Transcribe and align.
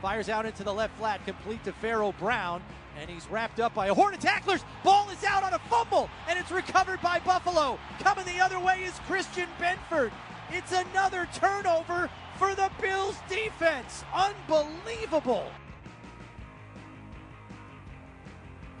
Fires 0.00 0.28
out 0.30 0.46
into 0.46 0.64
the 0.64 0.72
left 0.72 0.96
flat, 0.98 1.24
complete 1.26 1.62
to 1.64 1.72
Pharaoh 1.72 2.14
Brown, 2.18 2.62
and 2.98 3.10
he's 3.10 3.26
wrapped 3.30 3.60
up 3.60 3.74
by 3.74 3.88
a 3.88 3.94
horn 3.94 4.14
of 4.14 4.20
tacklers. 4.20 4.64
Ball 4.82 5.08
is 5.10 5.22
out 5.24 5.42
on 5.42 5.52
a 5.52 5.58
fumble, 5.58 6.08
and 6.28 6.38
it's 6.38 6.50
recovered 6.50 7.02
by 7.02 7.18
Buffalo. 7.20 7.78
Coming 7.98 8.24
the 8.24 8.40
other 8.40 8.58
way 8.58 8.82
is 8.82 8.98
Christian 9.06 9.48
Benford. 9.60 10.10
It's 10.50 10.72
another 10.72 11.28
turnover 11.34 12.08
for 12.36 12.54
the 12.54 12.70
Bills 12.80 13.16
defense. 13.28 14.04
Unbelievable. 14.14 15.50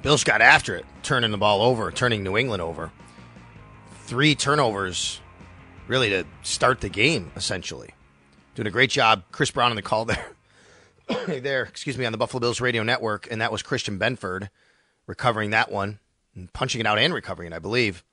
Bills 0.02 0.24
got 0.24 0.40
after 0.40 0.74
it, 0.76 0.86
turning 1.02 1.30
the 1.30 1.38
ball 1.38 1.60
over, 1.60 1.90
turning 1.92 2.24
New 2.24 2.38
England 2.38 2.62
over. 2.62 2.90
Three 4.06 4.34
turnovers, 4.34 5.20
really 5.86 6.08
to 6.08 6.24
start 6.42 6.80
the 6.80 6.88
game, 6.88 7.30
essentially. 7.36 7.90
Doing 8.54 8.66
a 8.66 8.70
great 8.70 8.90
job, 8.90 9.24
Chris 9.30 9.50
Brown 9.50 9.70
on 9.70 9.76
the 9.76 9.82
call 9.82 10.06
there. 10.06 10.32
there, 11.26 11.62
excuse 11.62 11.98
me, 11.98 12.04
on 12.04 12.12
the 12.12 12.18
Buffalo 12.18 12.40
Bills 12.40 12.60
radio 12.60 12.82
network, 12.82 13.28
and 13.30 13.40
that 13.40 13.52
was 13.52 13.62
Christian 13.62 13.98
Benford 13.98 14.48
recovering 15.06 15.50
that 15.50 15.70
one, 15.70 15.98
and 16.34 16.52
punching 16.52 16.80
it 16.80 16.86
out 16.86 16.98
and 16.98 17.12
recovering 17.12 17.52
it, 17.52 17.56
I 17.56 17.58
believe. 17.58 18.04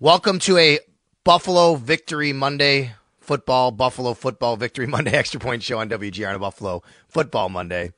Welcome 0.00 0.38
to 0.40 0.56
a 0.56 0.78
Buffalo 1.24 1.74
Victory 1.74 2.32
Monday 2.32 2.92
football, 3.20 3.70
Buffalo 3.70 4.14
Football 4.14 4.56
Victory 4.56 4.86
Monday 4.88 5.12
Extra 5.12 5.40
Point 5.40 5.62
Show 5.62 5.78
on 5.78 5.88
WGR 5.88 6.34
on 6.34 6.40
Buffalo 6.40 6.82
Football 7.08 7.50
Monday. 7.50 7.92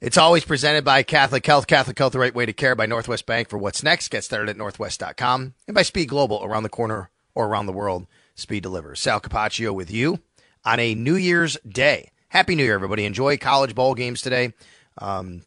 It's 0.00 0.18
always 0.18 0.44
presented 0.44 0.84
by 0.84 1.02
Catholic 1.02 1.46
Health. 1.46 1.66
Catholic 1.66 1.98
Health, 1.98 2.12
the 2.12 2.18
right 2.18 2.34
way 2.34 2.46
to 2.46 2.52
care 2.52 2.74
by 2.74 2.86
Northwest 2.86 3.26
Bank 3.26 3.48
for 3.48 3.58
what's 3.58 3.82
next. 3.82 4.08
Get 4.08 4.22
started 4.22 4.50
at 4.50 4.56
northwest.com 4.56 5.54
and 5.66 5.74
by 5.74 5.82
Speed 5.82 6.10
Global 6.10 6.44
around 6.44 6.62
the 6.62 6.68
corner 6.68 7.10
or 7.34 7.46
around 7.46 7.66
the 7.66 7.72
world. 7.72 8.06
Speed 8.34 8.62
delivers. 8.62 9.00
Sal 9.00 9.20
Capaccio 9.20 9.72
with 9.72 9.90
you 9.90 10.20
on 10.64 10.78
a 10.78 10.94
New 10.94 11.16
Year's 11.16 11.56
Day. 11.66 12.10
Happy 12.34 12.56
New 12.56 12.64
Year, 12.64 12.74
everybody. 12.74 13.04
Enjoy 13.04 13.36
college 13.36 13.76
bowl 13.76 13.94
games 13.94 14.20
today. 14.20 14.52
Um, 14.98 15.42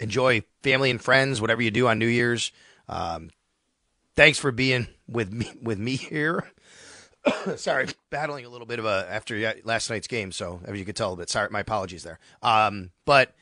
enjoy 0.00 0.44
family 0.62 0.90
and 0.90 0.98
friends, 0.98 1.42
whatever 1.42 1.60
you 1.60 1.70
do 1.70 1.88
on 1.88 1.98
New 1.98 2.06
Year's. 2.06 2.52
Um, 2.88 3.28
thanks 4.14 4.38
for 4.38 4.50
being 4.50 4.86
with 5.06 5.30
me 5.30 5.52
with 5.62 5.78
me 5.78 5.96
here. 5.96 6.50
sorry, 7.56 7.88
battling 8.08 8.46
a 8.46 8.48
little 8.48 8.66
bit 8.66 8.78
of 8.78 8.86
a 8.86 9.06
after 9.10 9.56
last 9.64 9.90
night's 9.90 10.06
game, 10.06 10.32
so 10.32 10.62
as 10.64 10.78
you 10.78 10.86
could 10.86 10.96
tell 10.96 11.12
a 11.12 11.16
bit. 11.18 11.28
Sorry, 11.28 11.50
my 11.50 11.60
apologies 11.60 12.02
there. 12.02 12.18
Um, 12.40 12.92
but 13.04 13.34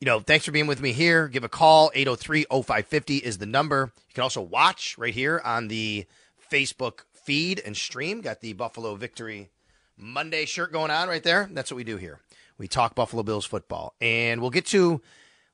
you 0.00 0.06
know, 0.06 0.20
thanks 0.20 0.44
for 0.44 0.52
being 0.52 0.68
with 0.68 0.80
me 0.80 0.92
here. 0.92 1.26
Give 1.26 1.42
a 1.42 1.48
call 1.48 1.90
803-0550 1.96 3.20
is 3.20 3.38
the 3.38 3.46
number. 3.46 3.92
You 4.06 4.14
can 4.14 4.22
also 4.22 4.42
watch 4.42 4.96
right 4.96 5.12
here 5.12 5.42
on 5.44 5.66
the 5.66 6.06
Facebook 6.52 7.00
feed 7.12 7.60
and 7.66 7.76
stream. 7.76 8.20
Got 8.20 8.42
the 8.42 8.52
Buffalo 8.52 8.94
Victory 8.94 9.50
Monday 9.98 10.44
shirt 10.44 10.72
going 10.72 10.90
on 10.90 11.08
right 11.08 11.22
there. 11.22 11.48
That's 11.52 11.70
what 11.70 11.76
we 11.76 11.84
do 11.84 11.96
here. 11.96 12.20
We 12.56 12.68
talk 12.68 12.94
Buffalo 12.94 13.22
Bills 13.22 13.44
football, 13.44 13.94
and 14.00 14.40
we'll 14.40 14.50
get 14.50 14.66
to 14.66 15.00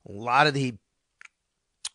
a 0.08 0.12
lot 0.12 0.46
of 0.46 0.54
the 0.54 0.74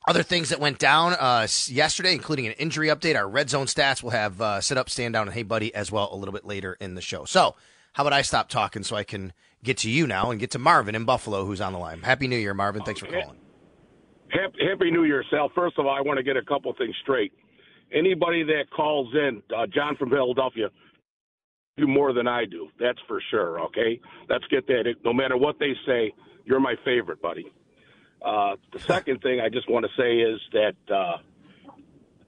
other 0.07 0.23
things 0.23 0.49
that 0.49 0.59
went 0.59 0.79
down 0.79 1.13
uh, 1.13 1.47
yesterday, 1.67 2.13
including 2.13 2.47
an 2.47 2.53
injury 2.53 2.87
update. 2.87 3.15
Our 3.15 3.27
red 3.27 3.49
zone 3.49 3.67
stats 3.67 4.01
We'll 4.01 4.11
have 4.11 4.41
uh, 4.41 4.61
sit 4.61 4.77
up, 4.77 4.89
stand 4.89 5.13
down, 5.13 5.27
and 5.27 5.33
hey 5.33 5.43
buddy 5.43 5.73
as 5.73 5.91
well 5.91 6.09
a 6.11 6.15
little 6.15 6.33
bit 6.33 6.45
later 6.45 6.77
in 6.79 6.95
the 6.95 7.01
show. 7.01 7.25
So, 7.25 7.55
how 7.93 8.03
about 8.03 8.13
I 8.13 8.21
stop 8.21 8.49
talking 8.49 8.83
so 8.83 8.95
I 8.95 9.03
can 9.03 9.33
get 9.63 9.77
to 9.77 9.89
you 9.89 10.07
now 10.07 10.31
and 10.31 10.39
get 10.39 10.51
to 10.51 10.59
Marvin 10.59 10.95
in 10.95 11.05
Buffalo, 11.05 11.45
who's 11.45 11.61
on 11.61 11.73
the 11.73 11.79
line. 11.79 12.01
Happy 12.01 12.27
New 12.27 12.37
Year, 12.37 12.53
Marvin. 12.53 12.83
Thanks 12.83 12.99
for 12.99 13.07
calling. 13.07 13.37
Happy, 14.29 14.57
Happy 14.67 14.91
New 14.91 15.03
Year, 15.03 15.23
Sal. 15.29 15.51
First 15.55 15.77
of 15.79 15.85
all, 15.85 15.95
I 15.95 16.01
want 16.01 16.17
to 16.17 16.23
get 16.23 16.37
a 16.37 16.43
couple 16.43 16.73
things 16.77 16.95
straight. 17.01 17.33
Anybody 17.91 18.43
that 18.43 18.65
calls 18.75 19.13
in, 19.13 19.41
uh, 19.55 19.65
John 19.67 19.95
from 19.97 20.11
Philadelphia, 20.11 20.69
do 21.77 21.87
more 21.87 22.13
than 22.13 22.27
I 22.27 22.45
do. 22.45 22.69
That's 22.79 22.99
for 23.07 23.21
sure. 23.29 23.59
Okay, 23.67 23.99
let's 24.29 24.45
get 24.47 24.67
that. 24.67 24.93
No 25.03 25.13
matter 25.13 25.37
what 25.37 25.59
they 25.59 25.73
say, 25.85 26.13
you're 26.45 26.59
my 26.59 26.75
favorite, 26.83 27.21
buddy. 27.21 27.45
Uh, 28.23 28.55
the 28.73 28.79
second 28.79 29.21
thing 29.21 29.39
I 29.39 29.49
just 29.49 29.69
want 29.69 29.85
to 29.85 30.01
say 30.01 30.17
is 30.17 30.39
that 30.51 30.93
uh, 30.93 31.17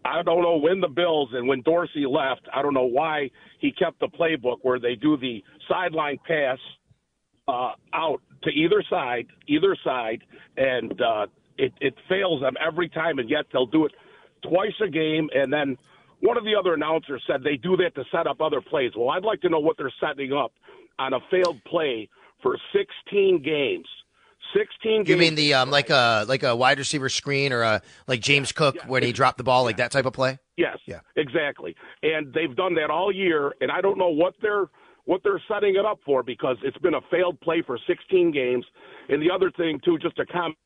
I 0.06 0.24
don't 0.24 0.41
know 0.41 0.57
when 0.57 0.79
the 0.79 0.88
Bills 0.88 1.29
and 1.34 1.47
when 1.47 1.62
Dorsey 1.62 2.06
left. 2.06 2.47
I 2.53 2.62
don't 2.62 2.74
know 2.74 2.85
why 2.85 3.29
he 3.59 3.72
kept 3.72 4.00
the 4.00 4.07
playbook 4.07 4.57
where 4.62 4.79
they 4.79 4.96
do 4.96 5.18
the 5.18 5.44
sideline 5.69 6.18
pass 6.25 6.58
uh, 7.47 7.72
out 7.94 8.22
to 8.44 8.50
either 8.50 8.84
side, 8.90 9.28
either 9.47 9.75
side, 9.84 10.23
and 10.58 11.00
uh, 11.02 11.28
it, 11.58 11.73
it 11.81 11.94
fails 12.09 12.41
them 12.41 12.56
every 12.66 12.90
time, 12.90 13.19
and 13.19 13.29
yet 13.29 13.46
they'll 13.52 13.66
do 13.66 13.85
it 13.85 13.91
twice 14.41 14.73
a 14.84 14.90
game, 14.90 15.29
and 15.35 15.52
then 15.52 15.78
one 16.21 16.37
of 16.37 16.43
the 16.45 16.55
other 16.55 16.73
announcers 16.73 17.21
said 17.27 17.43
they 17.43 17.57
do 17.57 17.75
that 17.77 17.95
to 17.95 18.03
set 18.11 18.27
up 18.27 18.41
other 18.41 18.61
plays. 18.61 18.91
Well, 18.95 19.09
I'd 19.09 19.23
like 19.23 19.41
to 19.41 19.49
know 19.49 19.59
what 19.59 19.77
they're 19.77 19.93
setting 19.99 20.33
up 20.33 20.51
on 20.99 21.13
a 21.13 21.19
failed 21.29 21.63
play 21.65 22.09
for 22.41 22.57
16 22.73 23.41
games. 23.43 23.87
16 24.53 24.97
games. 25.03 25.09
You 25.09 25.17
mean 25.17 25.35
the 25.35 25.53
um, 25.53 25.69
like 25.71 25.89
a 25.89 26.25
like 26.27 26.43
a 26.43 26.55
wide 26.55 26.77
receiver 26.77 27.07
screen 27.09 27.53
or 27.53 27.61
a 27.61 27.81
like 28.07 28.19
James 28.19 28.51
Cook 28.51 28.75
Yeah. 28.75 28.87
when 28.87 29.01
he 29.03 29.11
dropped 29.13 29.37
the 29.37 29.43
ball, 29.43 29.63
like 29.63 29.77
that 29.77 29.91
type 29.91 30.05
of 30.05 30.13
play? 30.13 30.39
Yes. 30.57 30.77
Yeah. 30.85 30.99
Exactly. 31.15 31.75
And 32.03 32.33
they've 32.33 32.55
done 32.55 32.75
that 32.75 32.89
all 32.89 33.11
year, 33.13 33.53
and 33.61 33.71
I 33.71 33.79
don't 33.81 33.97
know 33.97 34.09
what 34.09 34.33
they're 34.41 34.65
what 35.05 35.21
they're 35.23 35.41
setting 35.47 35.75
it 35.75 35.85
up 35.85 35.99
for 36.05 36.21
because 36.21 36.57
it's 36.63 36.77
been 36.79 36.93
a 36.95 37.01
failed 37.09 37.39
play 37.41 37.63
for 37.65 37.79
16 37.87 38.31
games. 38.31 38.65
And 39.09 39.21
the 39.21 39.31
other 39.33 39.49
thing 39.51 39.79
too, 39.83 39.97
just 39.97 40.15
to 40.17 40.25
comment, 40.25 40.57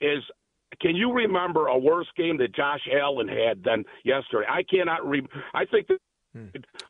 is 0.00 0.22
can 0.80 0.96
you 0.96 1.12
remember 1.12 1.66
a 1.66 1.78
worse 1.78 2.06
game 2.16 2.38
that 2.38 2.54
Josh 2.54 2.80
Allen 2.92 3.28
had 3.28 3.62
than 3.64 3.84
yesterday? 4.04 4.46
I 4.48 4.62
cannot. 4.62 5.06
Re- 5.08 5.26
I 5.54 5.64
think 5.66 5.88
that. 5.88 5.98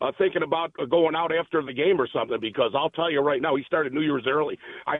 Uh, 0.00 0.12
thinking 0.19 0.44
about 0.44 0.72
going 0.88 1.16
out 1.16 1.32
after 1.34 1.60
the 1.62 1.72
game 1.72 2.00
or 2.00 2.06
something 2.15 2.38
because 2.41 2.70
I'll 2.76 2.91
tell 2.91 3.10
you 3.10 3.19
right 3.22 3.43
now, 3.43 3.56
he 3.56 3.65
started 3.65 3.93
New 3.93 4.03
Year's 4.03 4.25
early. 4.28 4.56
I 4.87 4.98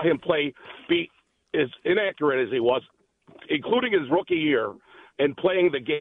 saw 0.00 0.08
him 0.08 0.18
play 0.18 0.54
be 0.88 1.10
as 1.52 1.68
inaccurate 1.84 2.46
as 2.46 2.50
he 2.50 2.60
was, 2.60 2.80
including 3.50 3.92
his 3.92 4.08
rookie 4.10 4.36
year, 4.36 4.72
and 5.18 5.36
playing 5.36 5.70
the 5.72 5.80
game. 5.80 6.00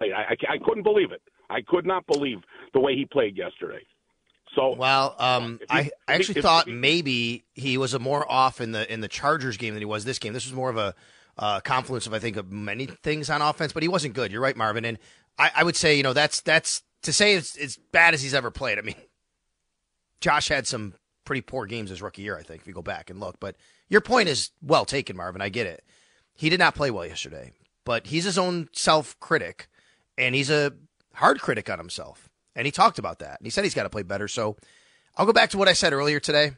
I, 0.00 0.04
I, 0.06 0.36
I 0.48 0.58
couldn't 0.64 0.84
believe 0.84 1.10
it. 1.10 1.20
I 1.50 1.60
could 1.66 1.84
not 1.84 2.06
believe 2.06 2.38
the 2.72 2.78
way 2.78 2.94
he 2.94 3.04
played 3.04 3.36
yesterday. 3.36 3.82
So 4.54 4.76
Well, 4.76 5.16
um, 5.18 5.58
you- 5.60 5.66
I, 5.70 5.90
I 6.06 6.14
actually 6.14 6.36
if- 6.38 6.44
thought 6.44 6.68
maybe 6.68 7.42
he 7.54 7.76
was 7.78 7.94
a 7.94 7.98
more 7.98 8.30
off 8.30 8.60
in 8.60 8.70
the 8.70 8.90
in 8.92 9.00
the 9.00 9.08
Chargers 9.08 9.56
game 9.56 9.74
than 9.74 9.80
he 9.80 9.86
was 9.86 10.04
this 10.04 10.20
game. 10.20 10.34
This 10.34 10.46
was 10.46 10.54
more 10.54 10.70
of 10.70 10.76
a 10.76 10.94
uh, 11.38 11.60
confluence 11.60 12.06
of 12.06 12.14
I 12.14 12.18
think 12.18 12.36
of 12.36 12.50
many 12.50 12.86
things 12.86 13.30
on 13.30 13.42
offense, 13.42 13.72
but 13.72 13.82
he 13.82 13.88
wasn't 13.88 14.14
good. 14.14 14.32
You're 14.32 14.40
right, 14.40 14.56
Marvin, 14.56 14.84
and 14.84 14.98
I, 15.38 15.50
I 15.56 15.64
would 15.64 15.76
say 15.76 15.96
you 15.96 16.02
know 16.02 16.12
that's 16.12 16.40
that's 16.40 16.82
to 17.02 17.12
say 17.12 17.34
it's 17.34 17.56
as 17.56 17.76
bad 17.92 18.14
as 18.14 18.22
he's 18.22 18.34
ever 18.34 18.50
played. 18.50 18.78
I 18.78 18.82
mean, 18.82 18.96
Josh 20.20 20.48
had 20.48 20.66
some 20.66 20.94
pretty 21.24 21.42
poor 21.42 21.66
games 21.66 21.90
his 21.90 22.02
rookie 22.02 22.22
year, 22.22 22.36
I 22.36 22.42
think, 22.42 22.62
if 22.62 22.66
you 22.66 22.72
go 22.72 22.82
back 22.82 23.10
and 23.10 23.20
look. 23.20 23.38
But 23.38 23.56
your 23.88 24.00
point 24.00 24.28
is 24.28 24.50
well 24.62 24.84
taken, 24.84 25.16
Marvin. 25.16 25.42
I 25.42 25.48
get 25.48 25.66
it. 25.66 25.84
He 26.34 26.48
did 26.48 26.58
not 26.58 26.74
play 26.74 26.90
well 26.90 27.06
yesterday, 27.06 27.52
but 27.84 28.06
he's 28.06 28.24
his 28.24 28.38
own 28.38 28.68
self 28.72 29.18
critic, 29.20 29.68
and 30.16 30.34
he's 30.34 30.50
a 30.50 30.72
hard 31.14 31.40
critic 31.40 31.68
on 31.70 31.78
himself. 31.78 32.28
And 32.56 32.66
he 32.66 32.72
talked 32.72 32.98
about 32.98 33.20
that. 33.20 33.38
And 33.38 33.46
he 33.46 33.50
said 33.50 33.64
he's 33.64 33.74
got 33.74 33.84
to 33.84 33.90
play 33.90 34.02
better. 34.02 34.26
So 34.26 34.56
I'll 35.16 35.26
go 35.26 35.32
back 35.32 35.50
to 35.50 35.58
what 35.58 35.68
I 35.68 35.74
said 35.74 35.92
earlier 35.92 36.18
today. 36.18 36.52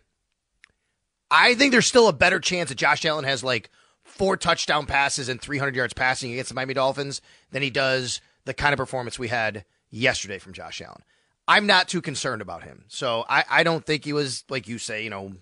I 1.30 1.54
think 1.54 1.72
there's 1.72 1.86
still 1.86 2.08
a 2.08 2.12
better 2.12 2.40
chance 2.40 2.70
that 2.70 2.78
Josh 2.78 3.04
Allen 3.04 3.24
has 3.24 3.44
like 3.44 3.70
four 4.20 4.36
touchdown 4.36 4.84
passes 4.84 5.30
and 5.30 5.40
300 5.40 5.74
yards 5.74 5.94
passing 5.94 6.30
against 6.30 6.50
the 6.50 6.54
Miami 6.54 6.74
Dolphins 6.74 7.22
than 7.52 7.62
he 7.62 7.70
does 7.70 8.20
the 8.44 8.52
kind 8.52 8.74
of 8.74 8.76
performance 8.76 9.18
we 9.18 9.28
had 9.28 9.64
yesterday 9.88 10.38
from 10.38 10.52
Josh 10.52 10.82
Allen. 10.82 11.00
I'm 11.48 11.66
not 11.66 11.88
too 11.88 12.02
concerned 12.02 12.42
about 12.42 12.62
him. 12.62 12.84
So 12.88 13.24
I, 13.30 13.44
I 13.48 13.62
don't 13.62 13.82
think 13.82 14.04
he 14.04 14.12
was, 14.12 14.44
like 14.50 14.68
you 14.68 14.76
say, 14.76 15.02
you 15.04 15.08
know, 15.08 15.32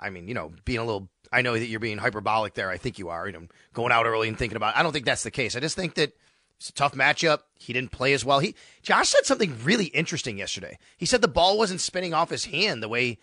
I 0.00 0.10
mean, 0.10 0.26
you 0.26 0.34
know, 0.34 0.50
being 0.64 0.80
a 0.80 0.84
little, 0.84 1.08
I 1.32 1.42
know 1.42 1.52
that 1.52 1.66
you're 1.66 1.78
being 1.78 1.98
hyperbolic 1.98 2.54
there. 2.54 2.70
I 2.70 2.76
think 2.76 2.98
you 2.98 3.08
are, 3.08 3.24
you 3.24 3.34
know, 3.34 3.46
going 3.72 3.92
out 3.92 4.04
early 4.04 4.26
and 4.26 4.36
thinking 4.36 4.56
about 4.56 4.74
it. 4.74 4.80
I 4.80 4.82
don't 4.82 4.90
think 4.90 5.06
that's 5.06 5.22
the 5.22 5.30
case. 5.30 5.54
I 5.54 5.60
just 5.60 5.76
think 5.76 5.94
that 5.94 6.12
it's 6.56 6.70
a 6.70 6.72
tough 6.72 6.94
matchup. 6.94 7.42
He 7.56 7.72
didn't 7.72 7.92
play 7.92 8.14
as 8.14 8.24
well. 8.24 8.40
He 8.40 8.56
Josh 8.82 9.10
said 9.10 9.26
something 9.26 9.56
really 9.62 9.86
interesting 9.86 10.38
yesterday. 10.38 10.76
He 10.96 11.06
said 11.06 11.20
the 11.20 11.28
ball 11.28 11.56
wasn't 11.56 11.80
spinning 11.80 12.14
off 12.14 12.30
his 12.30 12.46
hand 12.46 12.82
the 12.82 12.88
way 12.88 13.18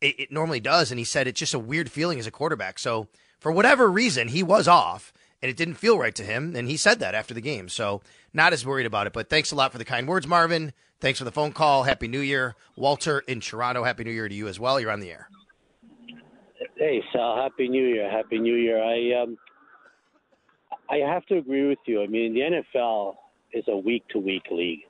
it, 0.00 0.18
it 0.18 0.32
normally 0.32 0.58
does, 0.58 0.90
and 0.90 0.98
he 0.98 1.04
said 1.04 1.28
it's 1.28 1.38
just 1.38 1.54
a 1.54 1.60
weird 1.60 1.92
feeling 1.92 2.18
as 2.18 2.26
a 2.26 2.32
quarterback. 2.32 2.80
So 2.80 3.06
for 3.38 3.52
whatever 3.52 3.90
reason, 3.90 4.28
he 4.28 4.42
was 4.42 4.66
off, 4.68 5.12
and 5.42 5.50
it 5.50 5.56
didn't 5.56 5.74
feel 5.74 5.98
right 5.98 6.14
to 6.14 6.24
him, 6.24 6.56
and 6.56 6.68
he 6.68 6.76
said 6.76 6.98
that 7.00 7.14
after 7.14 7.34
the 7.34 7.40
game. 7.40 7.68
So 7.68 8.02
not 8.32 8.52
as 8.52 8.66
worried 8.66 8.86
about 8.86 9.06
it. 9.06 9.12
But 9.12 9.28
thanks 9.28 9.52
a 9.52 9.54
lot 9.54 9.72
for 9.72 9.78
the 9.78 9.84
kind 9.84 10.08
words, 10.08 10.26
Marvin. 10.26 10.72
Thanks 11.00 11.18
for 11.18 11.24
the 11.24 11.32
phone 11.32 11.52
call. 11.52 11.84
Happy 11.84 12.08
New 12.08 12.20
Year, 12.20 12.56
Walter 12.76 13.20
in 13.20 13.40
Toronto. 13.40 13.84
Happy 13.84 14.04
New 14.04 14.10
Year 14.10 14.28
to 14.28 14.34
you 14.34 14.48
as 14.48 14.58
well. 14.58 14.80
You're 14.80 14.90
on 14.90 15.00
the 15.00 15.10
air. 15.10 15.28
Hey 16.76 17.02
Sal, 17.12 17.36
Happy 17.36 17.68
New 17.68 17.86
Year. 17.86 18.08
Happy 18.10 18.38
New 18.38 18.54
Year. 18.54 18.82
I 18.82 19.22
um, 19.22 19.36
I 20.88 20.98
have 20.98 21.26
to 21.26 21.36
agree 21.36 21.68
with 21.68 21.78
you. 21.86 22.02
I 22.02 22.06
mean, 22.06 22.34
the 22.34 22.40
NFL 22.40 23.16
is 23.52 23.64
a 23.68 23.76
week 23.76 24.06
to 24.08 24.18
week 24.18 24.44
league, 24.50 24.80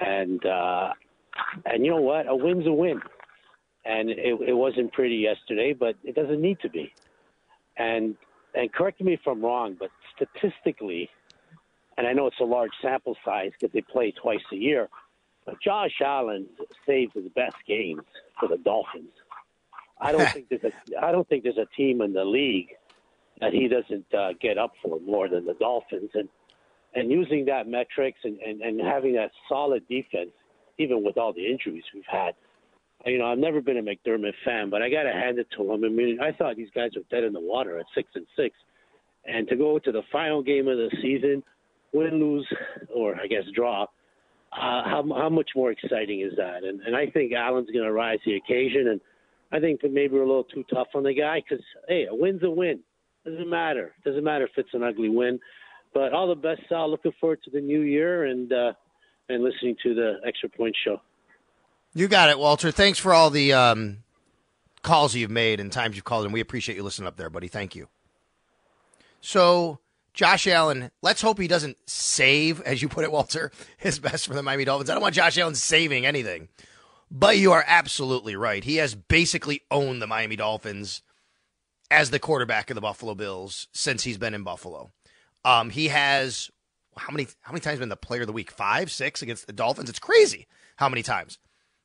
and 0.00 0.44
uh, 0.44 0.90
and 1.66 1.84
you 1.84 1.90
know 1.90 2.00
what? 2.00 2.26
A 2.28 2.34
win's 2.34 2.66
a 2.66 2.72
win, 2.72 3.00
and 3.84 4.10
it, 4.10 4.40
it 4.48 4.54
wasn't 4.54 4.92
pretty 4.92 5.16
yesterday, 5.16 5.74
but 5.78 5.96
it 6.02 6.14
doesn't 6.14 6.40
need 6.40 6.58
to 6.60 6.70
be. 6.70 6.92
And 7.76 8.16
and 8.54 8.72
correct 8.72 9.00
me 9.00 9.14
if 9.14 9.20
I'm 9.26 9.42
wrong, 9.42 9.76
but 9.78 9.90
statistically, 10.14 11.08
and 11.96 12.06
I 12.06 12.12
know 12.12 12.26
it's 12.26 12.40
a 12.40 12.44
large 12.44 12.72
sample 12.82 13.16
size 13.24 13.52
because 13.58 13.72
they 13.72 13.80
play 13.80 14.12
twice 14.12 14.42
a 14.52 14.56
year, 14.56 14.88
but 15.46 15.56
Josh 15.60 16.00
Allen 16.04 16.46
saves 16.86 17.12
his 17.14 17.28
best 17.34 17.56
games 17.66 18.02
for 18.38 18.48
the 18.48 18.58
Dolphins. 18.58 19.12
I 20.00 20.12
don't 20.12 20.28
think 20.32 20.48
there's 20.48 20.64
a 20.64 21.04
I 21.04 21.12
don't 21.12 21.28
think 21.28 21.44
there's 21.44 21.58
a 21.58 21.68
team 21.76 22.00
in 22.00 22.12
the 22.12 22.24
league 22.24 22.70
that 23.40 23.52
he 23.52 23.68
doesn't 23.68 24.12
uh, 24.14 24.32
get 24.40 24.58
up 24.58 24.72
for 24.82 25.00
more 25.00 25.28
than 25.28 25.46
the 25.46 25.54
Dolphins, 25.54 26.10
and 26.14 26.28
and 26.94 27.10
using 27.10 27.46
that 27.46 27.66
metrics 27.68 28.20
and, 28.24 28.38
and 28.40 28.60
and 28.60 28.80
having 28.80 29.14
that 29.14 29.30
solid 29.48 29.86
defense, 29.88 30.30
even 30.78 31.02
with 31.02 31.16
all 31.16 31.32
the 31.32 31.46
injuries 31.46 31.84
we've 31.94 32.04
had. 32.10 32.34
You 33.06 33.18
know, 33.18 33.26
I've 33.26 33.38
never 33.38 33.60
been 33.60 33.78
a 33.78 33.82
McDermott 33.82 34.34
fan, 34.44 34.70
but 34.70 34.82
I 34.82 34.88
got 34.88 35.02
to 35.04 35.12
hand 35.12 35.38
it 35.38 35.48
to 35.56 35.72
him. 35.72 35.84
I 35.84 35.88
mean, 35.88 36.18
I 36.20 36.32
thought 36.32 36.56
these 36.56 36.70
guys 36.74 36.90
were 36.94 37.02
dead 37.10 37.24
in 37.24 37.32
the 37.32 37.40
water 37.40 37.78
at 37.78 37.86
six 37.94 38.08
and 38.14 38.26
six, 38.36 38.54
and 39.24 39.48
to 39.48 39.56
go 39.56 39.78
to 39.78 39.92
the 39.92 40.02
final 40.12 40.42
game 40.42 40.68
of 40.68 40.76
the 40.76 40.90
season, 41.02 41.42
win, 41.92 42.20
lose, 42.20 42.46
or 42.94 43.16
I 43.20 43.26
guess 43.26 43.44
draw. 43.54 43.84
Uh, 44.52 44.84
how 44.84 45.04
how 45.16 45.28
much 45.30 45.50
more 45.56 45.70
exciting 45.70 46.20
is 46.20 46.32
that? 46.36 46.62
And 46.64 46.80
and 46.82 46.94
I 46.94 47.06
think 47.06 47.32
Allen's 47.32 47.70
going 47.70 47.84
to 47.84 47.92
rise 47.92 48.18
to 48.24 48.30
the 48.30 48.36
occasion. 48.36 48.88
And 48.88 49.00
I 49.50 49.58
think 49.60 49.80
that 49.80 49.92
maybe 49.92 50.14
we're 50.14 50.22
a 50.22 50.26
little 50.26 50.44
too 50.44 50.64
tough 50.72 50.88
on 50.94 51.02
the 51.02 51.14
guy 51.14 51.42
because 51.42 51.64
hey, 51.88 52.06
a 52.10 52.14
win's 52.14 52.42
a 52.42 52.50
win. 52.50 52.80
Doesn't 53.24 53.48
matter. 53.48 53.92
Doesn't 54.04 54.24
matter 54.24 54.44
if 54.44 54.50
it's 54.56 54.74
an 54.74 54.82
ugly 54.82 55.08
win. 55.08 55.38
But 55.94 56.12
all 56.12 56.28
the 56.28 56.34
best, 56.34 56.62
Sal. 56.68 56.90
Looking 56.90 57.12
forward 57.20 57.42
to 57.44 57.50
the 57.50 57.60
new 57.60 57.80
year 57.80 58.24
and 58.24 58.52
uh, 58.52 58.72
and 59.28 59.42
listening 59.42 59.76
to 59.82 59.94
the 59.94 60.14
Extra 60.26 60.48
Point 60.48 60.76
Show. 60.84 61.00
You 61.94 62.08
got 62.08 62.30
it, 62.30 62.38
Walter. 62.38 62.70
Thanks 62.70 62.98
for 62.98 63.12
all 63.12 63.28
the 63.28 63.52
um, 63.52 63.98
calls 64.82 65.14
you've 65.14 65.30
made 65.30 65.60
and 65.60 65.70
times 65.70 65.94
you've 65.94 66.04
called, 66.04 66.24
and 66.24 66.32
we 66.32 66.40
appreciate 66.40 66.76
you 66.76 66.82
listening 66.82 67.06
up 67.06 67.16
there, 67.16 67.28
buddy. 67.28 67.48
Thank 67.48 67.74
you. 67.74 67.88
So, 69.20 69.78
Josh 70.14 70.46
Allen, 70.46 70.90
let's 71.02 71.22
hope 71.22 71.38
he 71.38 71.48
doesn't 71.48 71.76
save, 71.86 72.60
as 72.62 72.80
you 72.80 72.88
put 72.88 73.04
it, 73.04 73.12
Walter, 73.12 73.52
his 73.76 73.98
best 73.98 74.26
for 74.26 74.34
the 74.34 74.42
Miami 74.42 74.64
Dolphins. 74.64 74.90
I 74.90 74.94
don't 74.94 75.02
want 75.02 75.14
Josh 75.14 75.36
Allen 75.36 75.54
saving 75.54 76.06
anything, 76.06 76.48
but 77.10 77.36
you 77.36 77.52
are 77.52 77.64
absolutely 77.66 78.36
right. 78.36 78.64
He 78.64 78.76
has 78.76 78.94
basically 78.94 79.62
owned 79.70 80.00
the 80.00 80.06
Miami 80.06 80.36
Dolphins 80.36 81.02
as 81.90 82.08
the 82.08 82.18
quarterback 82.18 82.70
of 82.70 82.74
the 82.74 82.80
Buffalo 82.80 83.14
Bills 83.14 83.68
since 83.72 84.02
he's 84.02 84.16
been 84.18 84.34
in 84.34 84.44
Buffalo. 84.44 84.90
Um, 85.44 85.68
he 85.68 85.88
has 85.88 86.50
how 86.96 87.12
many 87.12 87.26
how 87.40 87.52
many 87.52 87.60
times 87.60 87.78
been 87.78 87.88
the 87.88 87.96
player 87.96 88.22
of 88.22 88.26
the 88.26 88.32
week? 88.32 88.50
Five, 88.50 88.90
six 88.90 89.22
against 89.22 89.46
the 89.46 89.52
Dolphins. 89.52 89.90
It's 89.90 89.98
crazy 89.98 90.46
how 90.76 90.88
many 90.88 91.02
times. 91.02 91.38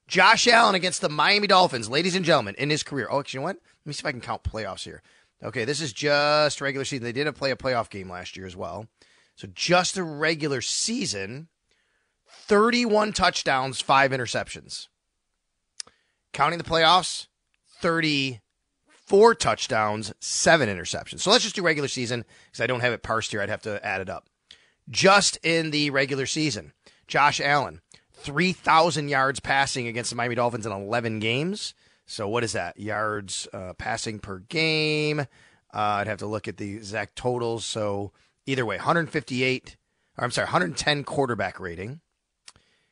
Josh 0.08 0.48
Allen 0.48 0.76
against 0.76 1.02
the 1.02 1.10
Miami 1.10 1.48
Dolphins, 1.48 1.90
ladies 1.90 2.16
and 2.16 2.24
gentlemen, 2.24 2.56
in 2.58 2.70
his 2.70 2.84
career. 2.84 3.08
Oh, 3.12 3.20
actually, 3.20 3.40
you 3.40 3.42
know 3.42 3.48
what? 3.48 3.58
Let 3.58 3.88
me 3.88 3.94
see 3.94 4.02
if 4.02 4.06
I 4.06 4.12
can 4.12 4.22
count 4.22 4.44
playoffs 4.44 4.84
here. 4.84 5.02
Okay, 5.44 5.66
this 5.66 5.82
is 5.82 5.94
just 5.94 6.62
regular 6.62 6.86
season. 6.86 7.04
They 7.04 7.12
didn't 7.12 7.36
play 7.36 7.52
a 7.52 7.56
playoff 7.56 7.90
game 7.90 8.10
last 8.10 8.38
year 8.38 8.46
as 8.46 8.56
well. 8.56 8.88
So 9.36 9.48
just 9.54 9.98
a 9.98 10.04
regular 10.04 10.62
season, 10.62 11.50
31 12.28 13.14
touchdowns, 13.14 13.82
five 13.82 14.12
interceptions. 14.12 14.88
Counting 16.34 16.58
the 16.58 16.64
playoffs, 16.64 17.28
34 17.80 19.36
touchdowns, 19.36 20.14
seven 20.20 20.70
interceptions. 20.70 21.20
So 21.20 21.32
let's 21.32 21.44
just 21.44 21.56
do 21.56 21.62
regular 21.62 21.88
season 21.88 22.26
because 22.46 22.62
I 22.62 22.68
don't 22.68 22.80
have 22.80 22.94
it 22.94 23.04
parsed 23.04 23.32
here. 23.32 23.42
I'd 23.42 23.50
have 23.50 23.62
to 23.64 23.86
add 23.86 24.02
it 24.02 24.10
up. 24.10 24.28
Just 24.90 25.38
in 25.44 25.72
the 25.72 25.90
regular 25.92 26.26
season, 26.26 26.74
Josh 27.08 27.40
Allen, 27.40 27.82
3,000 28.18 29.10
yards 29.10 29.40
passing 29.40 29.88
against 29.88 30.10
the 30.10 30.16
Miami 30.16 30.36
Dolphins 30.36 30.66
in 30.66 30.72
11 30.72 31.20
games. 31.20 31.74
So 32.06 32.28
what 32.28 32.44
is 32.44 32.54
that? 32.54 32.80
Yards 32.80 33.48
uh, 33.54 33.74
passing 33.74 34.20
per 34.20 34.40
game. 34.40 35.20
Uh, 35.20 35.26
I'd 35.74 36.08
have 36.08 36.20
to 36.20 36.26
look 36.26 36.48
at 36.48 36.58
the 36.58 36.74
exact 36.74 37.16
totals. 37.16 37.66
So 37.66 38.12
either 38.46 38.66
way, 38.66 38.78
158, 38.78 39.78
or 40.18 40.24
I'm 40.24 40.32
sorry, 40.32 40.46
110 40.46 41.04
quarterback 41.04 41.60
rating. 41.60 42.00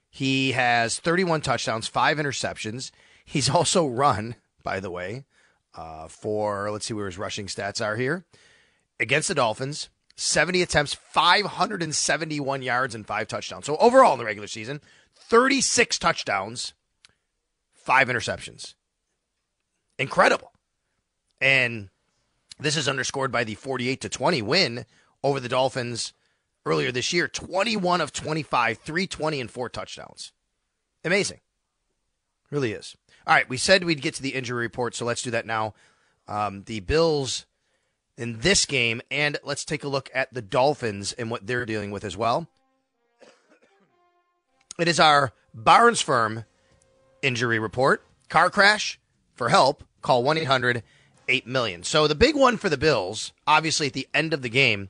He 0.10 0.51
has 0.51 1.00
31 1.00 1.42
touchdowns, 1.42 1.88
five 1.88 2.18
interceptions. 2.18 2.92
He's 3.25 3.50
also 3.50 3.88
run, 3.88 4.36
by 4.63 4.80
the 4.80 4.92
way, 4.92 5.25
uh, 5.74 6.07
for, 6.07 6.69
let's 6.71 6.86
see 6.86 6.94
where 6.94 7.07
his 7.07 7.18
rushing 7.18 7.48
stats 7.48 7.83
are 7.83 7.95
here. 7.95 8.25
Against 9.00 9.28
the 9.28 9.36
Dolphins, 9.36 9.89
70 10.16 10.62
attempts, 10.62 10.94
571 10.94 12.62
yards, 12.62 12.95
and 12.95 13.06
five 13.06 13.28
touchdowns. 13.28 13.66
So 13.66 13.75
overall 13.78 14.13
in 14.13 14.19
the 14.19 14.25
regular 14.25 14.48
season, 14.48 14.80
36 15.15 15.97
touchdowns, 16.00 16.73
five 17.73 18.07
interceptions. 18.07 18.75
Incredible. 19.97 20.51
And 21.39 21.89
this 22.59 22.77
is 22.77 22.88
underscored 22.88 23.31
by 23.31 23.44
the 23.44 23.56
48 23.56 24.01
to 24.01 24.09
20 24.09 24.41
win 24.41 24.85
over 25.23 25.39
the 25.39 25.50
Dolphins 25.50 26.13
earlier 26.65 26.91
this 26.91 27.13
year 27.13 27.27
21 27.27 28.01
of 28.01 28.11
25, 28.11 28.78
320, 28.78 29.42
and 29.42 29.51
four 29.51 29.69
touchdowns. 29.69 30.31
Amazing. 31.04 31.40
Really 32.49 32.71
is. 32.71 32.95
All 33.28 33.33
right, 33.33 33.49
we 33.49 33.57
said 33.57 33.83
we'd 33.83 34.01
get 34.01 34.13
to 34.16 34.21
the 34.21 34.35
injury 34.35 34.61
report, 34.63 34.95
so 34.95 35.06
let's 35.06 35.21
do 35.21 35.31
that 35.31 35.45
now. 35.45 35.73
Um, 36.28 36.63
the 36.63 36.80
Bills 36.80 37.45
in 38.18 38.40
this 38.40 38.66
game, 38.66 39.01
and 39.11 39.37
let's 39.44 39.66
take 39.66 39.83
a 39.83 39.87
look 39.87 40.09
at 40.13 40.33
the 40.33 40.42
Dolphins 40.42 41.11
and 41.13 41.30
what 41.30 41.45
they're 41.45 41.66
dealing 41.66 41.92
with 41.92 42.04
as 42.04 42.16
well. 42.16 42.47
It 44.77 44.87
is 44.87 44.99
our 44.99 45.31
Barnes 45.53 46.01
Firm 46.01 46.44
injury 47.21 47.59
report. 47.59 48.03
Car 48.27 48.49
crash 48.49 48.99
for 49.33 49.49
help. 49.49 49.83
Call 50.01 50.23
1 50.23 50.37
800 50.37 50.83
8 51.27 51.47
million. 51.47 51.83
So 51.83 52.07
the 52.07 52.15
big 52.15 52.35
one 52.35 52.57
for 52.57 52.69
the 52.69 52.77
Bills, 52.77 53.31
obviously 53.47 53.87
at 53.87 53.94
the 53.94 54.07
end 54.13 54.33
of 54.33 54.41
the 54.41 54.49
game, 54.49 54.89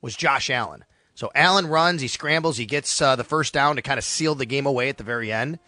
was 0.00 0.16
Josh 0.16 0.50
Allen. 0.50 0.84
So 1.14 1.30
Allen 1.34 1.66
runs, 1.66 2.00
he 2.00 2.08
scrambles, 2.08 2.56
he 2.56 2.66
gets 2.66 3.00
uh, 3.02 3.16
the 3.16 3.24
first 3.24 3.52
down 3.52 3.76
to 3.76 3.82
kind 3.82 3.98
of 3.98 4.04
seal 4.04 4.34
the 4.34 4.46
game 4.46 4.66
away 4.66 4.88
at 4.88 4.98
the 4.98 5.04
very 5.04 5.32
end. 5.32 5.58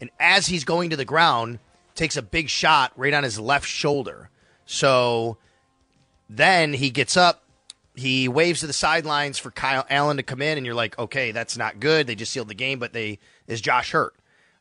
And 0.00 0.10
as 0.18 0.46
he's 0.46 0.64
going 0.64 0.90
to 0.90 0.96
the 0.96 1.04
ground, 1.04 1.58
takes 1.94 2.16
a 2.16 2.22
big 2.22 2.48
shot 2.48 2.92
right 2.96 3.14
on 3.14 3.24
his 3.24 3.38
left 3.38 3.66
shoulder. 3.66 4.30
So 4.66 5.38
then 6.28 6.74
he 6.74 6.90
gets 6.90 7.16
up, 7.16 7.42
he 7.96 8.28
waves 8.28 8.60
to 8.60 8.66
the 8.66 8.72
sidelines 8.72 9.38
for 9.38 9.50
Kyle 9.50 9.86
Allen 9.90 10.18
to 10.18 10.22
come 10.22 10.42
in, 10.42 10.58
and 10.58 10.66
you're 10.66 10.74
like, 10.74 10.98
okay, 10.98 11.32
that's 11.32 11.56
not 11.56 11.80
good. 11.80 12.06
They 12.06 12.14
just 12.14 12.32
sealed 12.32 12.48
the 12.48 12.54
game, 12.54 12.78
but 12.78 12.92
they 12.92 13.18
is 13.46 13.60
Josh 13.60 13.90
hurt? 13.90 14.14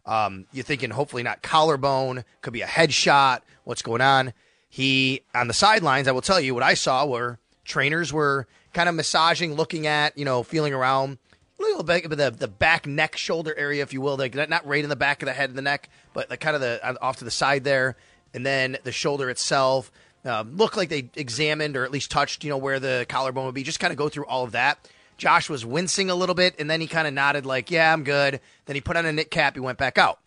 Um, 0.05 0.45
you're 0.53 0.63
thinking 0.63 0.91
hopefully 0.91 1.23
not 1.23 1.41
collarbone, 1.41 2.23
could 2.41 2.53
be 2.53 2.61
a 2.61 2.67
headshot. 2.67 3.41
What's 3.63 3.81
going 3.81 4.01
on? 4.01 4.33
He 4.69 5.21
on 5.33 5.47
the 5.47 5.53
sidelines. 5.53 6.07
I 6.07 6.11
will 6.11 6.21
tell 6.21 6.39
you 6.39 6.53
what 6.53 6.63
I 6.63 6.73
saw 6.73 7.05
were 7.05 7.39
trainers 7.65 8.13
were 8.13 8.47
kind 8.73 8.87
of 8.87 8.95
massaging, 8.95 9.55
looking 9.55 9.87
at, 9.87 10.17
you 10.17 10.25
know, 10.25 10.43
feeling 10.43 10.73
around 10.73 11.17
a 11.59 11.63
little 11.63 11.83
bit 11.83 12.05
of 12.05 12.17
the, 12.17 12.31
the 12.31 12.47
back 12.47 12.85
neck 12.85 13.17
shoulder 13.17 13.53
area, 13.57 13.81
if 13.81 13.93
you 13.93 14.01
will, 14.01 14.17
like 14.17 14.35
not 14.35 14.65
right 14.65 14.83
in 14.83 14.89
the 14.89 14.95
back 14.95 15.21
of 15.21 15.25
the 15.25 15.33
head 15.33 15.49
and 15.49 15.57
the 15.57 15.63
neck, 15.63 15.89
but 16.13 16.29
like 16.29 16.39
kind 16.39 16.55
of 16.55 16.61
the 16.61 17.01
off 17.01 17.17
to 17.17 17.25
the 17.25 17.31
side 17.31 17.63
there, 17.63 17.95
and 18.33 18.45
then 18.45 18.77
the 18.83 18.91
shoulder 18.91 19.29
itself. 19.29 19.91
Uh, 20.25 20.43
looked 20.51 20.75
like 20.75 20.89
they 20.89 21.09
examined 21.15 21.77
or 21.77 21.85
at 21.85 21.91
least 21.91 22.09
touched, 22.09 22.43
you 22.43 22.49
know, 22.49 22.57
where 22.57 22.79
the 22.79 23.05
collarbone 23.07 23.45
would 23.45 23.53
be. 23.53 23.63
Just 23.63 23.79
kind 23.79 23.91
of 23.91 23.97
go 23.97 24.09
through 24.09 24.25
all 24.25 24.43
of 24.43 24.53
that. 24.53 24.79
Josh 25.17 25.49
was 25.49 25.65
wincing 25.65 26.09
a 26.09 26.15
little 26.15 26.35
bit, 26.35 26.55
and 26.59 26.69
then 26.69 26.81
he 26.81 26.87
kind 26.87 27.07
of 27.07 27.13
nodded 27.13 27.45
like, 27.45 27.69
"Yeah, 27.71 27.93
I'm 27.93 28.03
good." 28.03 28.41
Then 28.65 28.75
he 28.75 28.81
put 28.81 28.97
on 28.97 29.05
a 29.05 29.13
knit 29.13 29.31
cap. 29.31 29.53
He 29.53 29.59
went 29.59 29.77
back 29.77 29.97
out. 29.97 30.19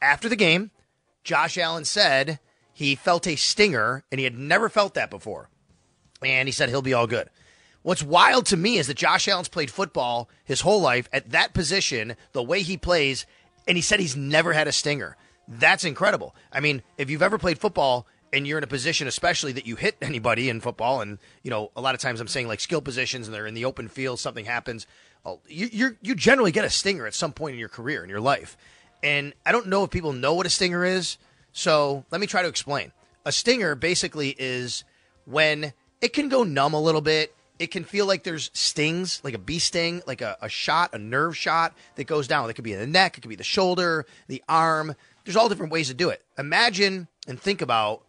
After 0.00 0.28
the 0.28 0.36
game, 0.36 0.70
Josh 1.22 1.56
Allen 1.58 1.84
said 1.84 2.40
he 2.72 2.94
felt 2.94 3.26
a 3.26 3.36
stinger, 3.36 4.02
and 4.10 4.18
he 4.18 4.24
had 4.24 4.36
never 4.36 4.68
felt 4.68 4.94
that 4.94 5.10
before. 5.10 5.48
and 6.24 6.48
he 6.48 6.52
said 6.52 6.68
he'll 6.68 6.82
be 6.82 6.94
all 6.94 7.06
good. 7.08 7.28
What's 7.82 8.02
wild 8.02 8.46
to 8.46 8.56
me 8.56 8.78
is 8.78 8.86
that 8.86 8.96
Josh 8.96 9.26
Allen's 9.26 9.48
played 9.48 9.72
football 9.72 10.28
his 10.44 10.60
whole 10.60 10.80
life 10.80 11.08
at 11.12 11.30
that 11.30 11.52
position, 11.52 12.16
the 12.30 12.42
way 12.42 12.62
he 12.62 12.76
plays, 12.76 13.26
and 13.66 13.76
he 13.76 13.82
said 13.82 13.98
he's 13.98 14.16
never 14.16 14.52
had 14.52 14.68
a 14.68 14.72
stinger. 14.72 15.16
That's 15.48 15.82
incredible. 15.84 16.34
I 16.52 16.60
mean, 16.60 16.82
if 16.96 17.10
you've 17.10 17.22
ever 17.22 17.38
played 17.38 17.58
football 17.58 18.06
and 18.32 18.46
you're 18.46 18.58
in 18.58 18.64
a 18.64 18.68
position, 18.68 19.06
especially 19.06 19.52
that 19.52 19.66
you 19.66 19.76
hit 19.76 19.96
anybody 20.02 20.48
in 20.48 20.60
football, 20.60 21.00
and 21.00 21.18
you 21.42 21.50
know, 21.50 21.70
a 21.76 21.80
lot 21.80 21.94
of 21.94 22.00
times 22.00 22.20
I'm 22.20 22.28
saying 22.28 22.48
like 22.48 22.60
skill 22.60 22.80
positions, 22.80 23.26
and 23.26 23.34
they're 23.34 23.46
in 23.46 23.54
the 23.54 23.64
open 23.64 23.88
field, 23.88 24.20
something 24.20 24.44
happens. 24.44 24.86
You 25.48 25.68
you 25.72 25.96
you 26.02 26.14
generally 26.14 26.52
get 26.52 26.64
a 26.64 26.70
stinger 26.70 27.06
at 27.06 27.14
some 27.14 27.32
point 27.32 27.54
in 27.54 27.60
your 27.60 27.68
career 27.68 28.02
in 28.02 28.10
your 28.10 28.20
life, 28.20 28.56
and 29.02 29.34
I 29.46 29.52
don't 29.52 29.68
know 29.68 29.84
if 29.84 29.90
people 29.90 30.12
know 30.12 30.34
what 30.34 30.46
a 30.46 30.50
stinger 30.50 30.84
is. 30.84 31.18
So 31.52 32.04
let 32.10 32.20
me 32.20 32.26
try 32.26 32.42
to 32.42 32.48
explain. 32.48 32.92
A 33.24 33.32
stinger 33.32 33.74
basically 33.74 34.34
is 34.38 34.84
when 35.26 35.72
it 36.00 36.12
can 36.12 36.28
go 36.28 36.42
numb 36.44 36.74
a 36.74 36.80
little 36.80 37.00
bit. 37.00 37.34
It 37.58 37.70
can 37.70 37.84
feel 37.84 38.06
like 38.06 38.24
there's 38.24 38.50
stings, 38.54 39.20
like 39.22 39.34
a 39.34 39.38
bee 39.38 39.60
sting, 39.60 40.02
like 40.04 40.20
a, 40.20 40.36
a 40.40 40.48
shot, 40.48 40.94
a 40.94 40.98
nerve 40.98 41.36
shot 41.36 41.76
that 41.94 42.04
goes 42.04 42.26
down. 42.26 42.50
It 42.50 42.54
could 42.54 42.64
be 42.64 42.72
in 42.72 42.80
the 42.80 42.86
neck, 42.86 43.16
it 43.16 43.20
could 43.20 43.28
be 43.28 43.36
the 43.36 43.44
shoulder, 43.44 44.06
the 44.26 44.42
arm. 44.48 44.96
There's 45.24 45.36
all 45.36 45.48
different 45.48 45.70
ways 45.70 45.86
to 45.86 45.94
do 45.94 46.08
it. 46.08 46.24
Imagine 46.36 47.06
and 47.28 47.40
think 47.40 47.62
about 47.62 48.02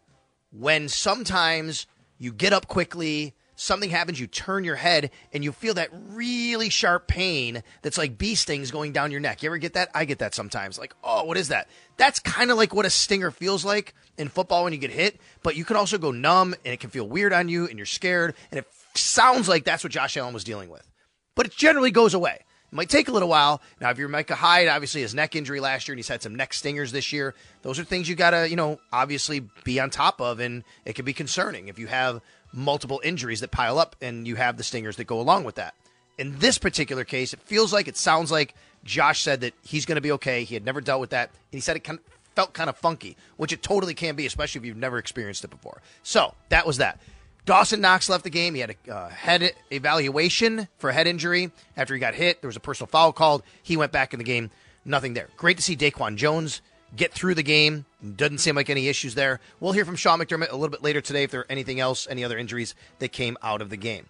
when 0.56 0.88
sometimes 0.88 1.86
you 2.18 2.32
get 2.32 2.52
up 2.52 2.68
quickly, 2.68 3.34
something 3.56 3.90
happens, 3.90 4.20
you 4.20 4.26
turn 4.26 4.64
your 4.64 4.76
head, 4.76 5.10
and 5.32 5.42
you 5.42 5.52
feel 5.52 5.74
that 5.74 5.90
really 6.10 6.68
sharp 6.68 7.08
pain 7.08 7.62
that's 7.82 7.98
like 7.98 8.18
bee 8.18 8.34
stings 8.34 8.70
going 8.70 8.92
down 8.92 9.10
your 9.10 9.20
neck. 9.20 9.42
You 9.42 9.48
ever 9.48 9.58
get 9.58 9.74
that? 9.74 9.90
I 9.94 10.04
get 10.04 10.20
that 10.20 10.34
sometimes. 10.34 10.78
Like, 10.78 10.94
oh, 11.02 11.24
what 11.24 11.36
is 11.36 11.48
that? 11.48 11.68
That's 11.96 12.20
kind 12.20 12.50
of 12.50 12.56
like 12.56 12.74
what 12.74 12.86
a 12.86 12.90
stinger 12.90 13.30
feels 13.30 13.64
like 13.64 13.94
in 14.16 14.28
football 14.28 14.64
when 14.64 14.72
you 14.72 14.78
get 14.78 14.90
hit, 14.90 15.20
but 15.42 15.56
you 15.56 15.64
can 15.64 15.76
also 15.76 15.98
go 15.98 16.10
numb 16.10 16.54
and 16.64 16.72
it 16.72 16.80
can 16.80 16.90
feel 16.90 17.08
weird 17.08 17.32
on 17.32 17.48
you 17.48 17.66
and 17.66 17.78
you're 17.78 17.86
scared. 17.86 18.34
And 18.50 18.58
it 18.58 18.66
sounds 18.94 19.48
like 19.48 19.64
that's 19.64 19.82
what 19.82 19.92
Josh 19.92 20.16
Allen 20.16 20.34
was 20.34 20.44
dealing 20.44 20.70
with. 20.70 20.88
But 21.34 21.46
it 21.46 21.52
generally 21.52 21.90
goes 21.90 22.14
away. 22.14 22.44
Might 22.74 22.88
take 22.88 23.06
a 23.06 23.12
little 23.12 23.28
while. 23.28 23.62
Now, 23.80 23.90
if 23.90 23.98
you're 23.98 24.08
Micah 24.08 24.34
Hyde, 24.34 24.66
obviously 24.66 25.02
his 25.02 25.14
neck 25.14 25.36
injury 25.36 25.60
last 25.60 25.86
year, 25.86 25.92
and 25.92 25.98
he's 26.00 26.08
had 26.08 26.22
some 26.22 26.34
neck 26.34 26.52
stingers 26.52 26.90
this 26.90 27.12
year. 27.12 27.36
Those 27.62 27.78
are 27.78 27.84
things 27.84 28.08
you 28.08 28.16
got 28.16 28.30
to, 28.30 28.50
you 28.50 28.56
know, 28.56 28.80
obviously 28.92 29.48
be 29.62 29.78
on 29.78 29.90
top 29.90 30.20
of, 30.20 30.40
and 30.40 30.64
it 30.84 30.94
can 30.94 31.04
be 31.04 31.12
concerning 31.12 31.68
if 31.68 31.78
you 31.78 31.86
have 31.86 32.20
multiple 32.52 33.00
injuries 33.04 33.38
that 33.40 33.52
pile 33.52 33.78
up 33.78 33.94
and 34.02 34.26
you 34.26 34.34
have 34.34 34.56
the 34.56 34.64
stingers 34.64 34.96
that 34.96 35.04
go 35.04 35.20
along 35.20 35.44
with 35.44 35.54
that. 35.54 35.74
In 36.18 36.40
this 36.40 36.58
particular 36.58 37.04
case, 37.04 37.32
it 37.32 37.40
feels 37.42 37.72
like, 37.72 37.86
it 37.86 37.96
sounds 37.96 38.32
like 38.32 38.56
Josh 38.82 39.22
said 39.22 39.42
that 39.42 39.54
he's 39.62 39.86
going 39.86 39.96
to 39.96 40.02
be 40.02 40.12
okay. 40.12 40.42
He 40.42 40.54
had 40.54 40.64
never 40.64 40.80
dealt 40.80 41.00
with 41.00 41.10
that, 41.10 41.30
and 41.30 41.38
he 41.52 41.60
said 41.60 41.76
it 41.76 41.84
kind 41.84 42.00
of 42.00 42.04
felt 42.34 42.54
kind 42.54 42.68
of 42.68 42.76
funky, 42.76 43.16
which 43.36 43.52
it 43.52 43.62
totally 43.62 43.94
can 43.94 44.16
be, 44.16 44.26
especially 44.26 44.58
if 44.58 44.64
you've 44.64 44.76
never 44.76 44.98
experienced 44.98 45.44
it 45.44 45.50
before. 45.50 45.80
So 46.02 46.34
that 46.48 46.66
was 46.66 46.78
that. 46.78 46.98
Dawson 47.44 47.80
Knox 47.80 48.08
left 48.08 48.24
the 48.24 48.30
game. 48.30 48.54
He 48.54 48.60
had 48.60 48.76
a 48.88 48.92
uh, 48.92 49.08
head 49.10 49.52
evaluation 49.70 50.68
for 50.78 50.90
a 50.90 50.94
head 50.94 51.06
injury 51.06 51.50
after 51.76 51.94
he 51.94 52.00
got 52.00 52.14
hit. 52.14 52.40
There 52.40 52.48
was 52.48 52.56
a 52.56 52.60
personal 52.60 52.88
foul 52.88 53.12
called. 53.12 53.42
He 53.62 53.76
went 53.76 53.92
back 53.92 54.14
in 54.14 54.18
the 54.18 54.24
game. 54.24 54.50
Nothing 54.84 55.14
there. 55.14 55.28
Great 55.36 55.58
to 55.58 55.62
see 55.62 55.76
Daquan 55.76 56.16
Jones 56.16 56.62
get 56.96 57.12
through 57.12 57.34
the 57.34 57.42
game. 57.42 57.84
Doesn't 58.16 58.38
seem 58.38 58.54
like 58.54 58.70
any 58.70 58.88
issues 58.88 59.14
there. 59.14 59.40
We'll 59.60 59.72
hear 59.72 59.84
from 59.84 59.96
Sean 59.96 60.20
McDermott 60.20 60.50
a 60.50 60.56
little 60.56 60.70
bit 60.70 60.82
later 60.82 61.00
today 61.00 61.24
if 61.24 61.30
there 61.30 61.40
are 61.40 61.46
anything 61.50 61.80
else, 61.80 62.06
any 62.08 62.24
other 62.24 62.38
injuries 62.38 62.74
that 62.98 63.12
came 63.12 63.36
out 63.42 63.60
of 63.60 63.70
the 63.70 63.76
game. 63.76 64.06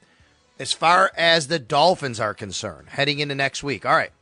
As 0.58 0.72
far 0.72 1.10
as 1.16 1.48
the 1.48 1.58
Dolphins 1.58 2.20
are 2.20 2.34
concerned, 2.34 2.90
heading 2.90 3.18
into 3.18 3.34
next 3.34 3.64
week, 3.64 3.84
all 3.84 3.96
right. 3.96 4.12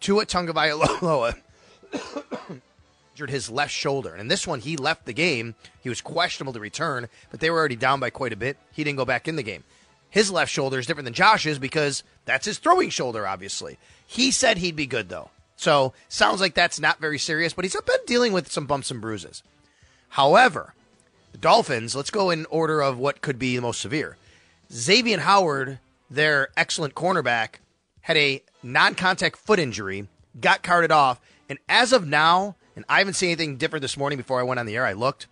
Tua 0.00 0.26
Tagovailoa 0.26 1.36
injured 3.18 3.30
his 3.30 3.50
left 3.50 3.72
shoulder. 3.72 4.12
And 4.12 4.20
in 4.20 4.28
this 4.28 4.46
one, 4.46 4.60
he 4.60 4.76
left 4.76 5.04
the 5.04 5.12
game. 5.12 5.56
He 5.82 5.88
was 5.88 6.00
questionable 6.00 6.52
to 6.52 6.60
return, 6.60 7.08
but 7.32 7.40
they 7.40 7.50
were 7.50 7.58
already 7.58 7.74
down 7.74 7.98
by 7.98 8.10
quite 8.10 8.32
a 8.32 8.36
bit. 8.36 8.56
He 8.70 8.84
didn't 8.84 8.98
go 8.98 9.04
back 9.04 9.26
in 9.26 9.34
the 9.34 9.42
game. 9.42 9.64
His 10.08 10.30
left 10.30 10.52
shoulder 10.52 10.78
is 10.78 10.86
different 10.86 11.06
than 11.06 11.14
Josh's 11.14 11.58
because 11.58 12.04
that's 12.26 12.46
his 12.46 12.58
throwing 12.58 12.90
shoulder, 12.90 13.26
obviously. 13.26 13.76
He 14.06 14.30
said 14.30 14.58
he'd 14.58 14.76
be 14.76 14.86
good, 14.86 15.08
though. 15.08 15.30
So 15.56 15.94
sounds 16.08 16.40
like 16.40 16.54
that's 16.54 16.78
not 16.78 17.00
very 17.00 17.18
serious, 17.18 17.52
but 17.52 17.64
he's 17.64 17.74
been 17.74 17.96
dealing 18.06 18.32
with 18.32 18.52
some 18.52 18.66
bumps 18.66 18.92
and 18.92 19.00
bruises. 19.00 19.42
However, 20.10 20.74
the 21.32 21.38
Dolphins, 21.38 21.96
let's 21.96 22.12
go 22.12 22.30
in 22.30 22.46
order 22.46 22.80
of 22.80 22.98
what 22.98 23.20
could 23.20 23.40
be 23.40 23.56
the 23.56 23.62
most 23.62 23.80
severe. 23.80 24.16
Xavier 24.72 25.18
Howard, 25.18 25.80
their 26.08 26.50
excellent 26.56 26.94
cornerback, 26.94 27.56
had 28.02 28.16
a 28.16 28.44
non 28.62 28.94
contact 28.94 29.38
foot 29.38 29.58
injury, 29.58 30.06
got 30.40 30.62
carted 30.62 30.92
off, 30.92 31.20
and 31.48 31.58
as 31.68 31.92
of 31.92 32.06
now, 32.06 32.54
and 32.78 32.84
I 32.88 32.98
haven't 32.98 33.14
seen 33.14 33.30
anything 33.30 33.56
different 33.56 33.80
this 33.82 33.96
morning 33.96 34.18
before 34.18 34.38
I 34.38 34.44
went 34.44 34.60
on 34.60 34.66
the 34.66 34.76
air, 34.76 34.86
I 34.86 34.92
looked. 34.92 35.26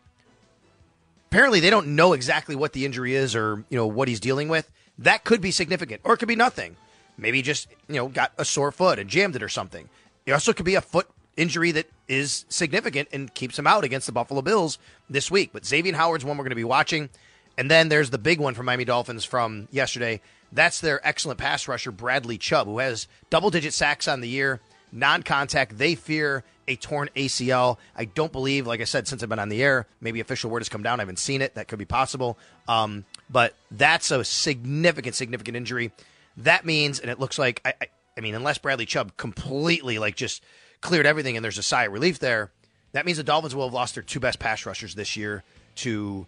Apparently 1.30 1.60
they 1.60 1.70
don't 1.70 1.94
know 1.94 2.12
exactly 2.12 2.56
what 2.56 2.72
the 2.72 2.84
injury 2.84 3.14
is 3.14 3.36
or, 3.36 3.64
you 3.68 3.78
know, 3.78 3.86
what 3.86 4.08
he's 4.08 4.18
dealing 4.18 4.48
with. 4.48 4.68
That 4.98 5.22
could 5.22 5.40
be 5.40 5.52
significant, 5.52 6.00
or 6.02 6.14
it 6.14 6.16
could 6.16 6.26
be 6.26 6.34
nothing. 6.34 6.74
Maybe 7.16 7.42
just, 7.42 7.68
you 7.86 7.94
know, 7.94 8.08
got 8.08 8.32
a 8.36 8.44
sore 8.44 8.72
foot 8.72 8.98
and 8.98 9.08
jammed 9.08 9.36
it 9.36 9.44
or 9.44 9.48
something. 9.48 9.88
It 10.26 10.32
also 10.32 10.52
could 10.52 10.66
be 10.66 10.74
a 10.74 10.80
foot 10.80 11.06
injury 11.36 11.70
that 11.70 11.86
is 12.08 12.46
significant 12.48 13.10
and 13.12 13.32
keeps 13.32 13.56
him 13.56 13.68
out 13.68 13.84
against 13.84 14.06
the 14.06 14.12
Buffalo 14.12 14.42
Bills 14.42 14.80
this 15.08 15.30
week. 15.30 15.50
But 15.52 15.64
Xavier 15.64 15.94
Howard's 15.94 16.24
one 16.24 16.36
we're 16.36 16.42
going 16.42 16.50
to 16.50 16.56
be 16.56 16.64
watching. 16.64 17.10
And 17.56 17.70
then 17.70 17.90
there's 17.90 18.10
the 18.10 18.18
big 18.18 18.40
one 18.40 18.54
for 18.54 18.64
Miami 18.64 18.84
Dolphins 18.84 19.24
from 19.24 19.68
yesterday. 19.70 20.20
That's 20.50 20.80
their 20.80 21.06
excellent 21.06 21.38
pass 21.38 21.68
rusher, 21.68 21.92
Bradley 21.92 22.38
Chubb, 22.38 22.66
who 22.66 22.80
has 22.80 23.06
double 23.30 23.50
digit 23.50 23.72
sacks 23.72 24.08
on 24.08 24.20
the 24.20 24.28
year, 24.28 24.60
non 24.90 25.22
contact. 25.22 25.78
They 25.78 25.94
fear 25.94 26.42
a 26.68 26.76
torn 26.76 27.08
ACL. 27.16 27.78
I 27.96 28.04
don't 28.04 28.32
believe, 28.32 28.66
like 28.66 28.80
I 28.80 28.84
said, 28.84 29.06
since 29.08 29.22
I've 29.22 29.28
been 29.28 29.38
on 29.38 29.48
the 29.48 29.62
air, 29.62 29.86
maybe 30.00 30.20
official 30.20 30.50
word 30.50 30.60
has 30.60 30.68
come 30.68 30.82
down. 30.82 31.00
I 31.00 31.02
haven't 31.02 31.18
seen 31.18 31.42
it. 31.42 31.54
That 31.54 31.68
could 31.68 31.78
be 31.78 31.84
possible. 31.84 32.38
Um, 32.68 33.04
but 33.30 33.54
that's 33.70 34.10
a 34.10 34.24
significant, 34.24 35.14
significant 35.14 35.56
injury. 35.56 35.92
That 36.38 36.64
means, 36.64 37.00
and 37.00 37.10
it 37.10 37.18
looks 37.18 37.38
like, 37.38 37.60
I, 37.64 37.74
I, 37.80 37.86
I 38.16 38.20
mean, 38.20 38.34
unless 38.34 38.58
Bradley 38.58 38.86
Chubb 38.86 39.16
completely 39.16 39.98
like 39.98 40.16
just 40.16 40.42
cleared 40.80 41.06
everything 41.06 41.36
and 41.36 41.44
there's 41.44 41.58
a 41.58 41.62
sigh 41.62 41.84
of 41.84 41.92
relief 41.92 42.18
there, 42.18 42.50
that 42.92 43.04
means 43.04 43.18
the 43.18 43.24
Dolphins 43.24 43.54
will 43.54 43.64
have 43.64 43.74
lost 43.74 43.94
their 43.94 44.02
two 44.02 44.20
best 44.20 44.38
pass 44.38 44.64
rushers 44.64 44.94
this 44.94 45.16
year 45.16 45.44
to 45.76 46.26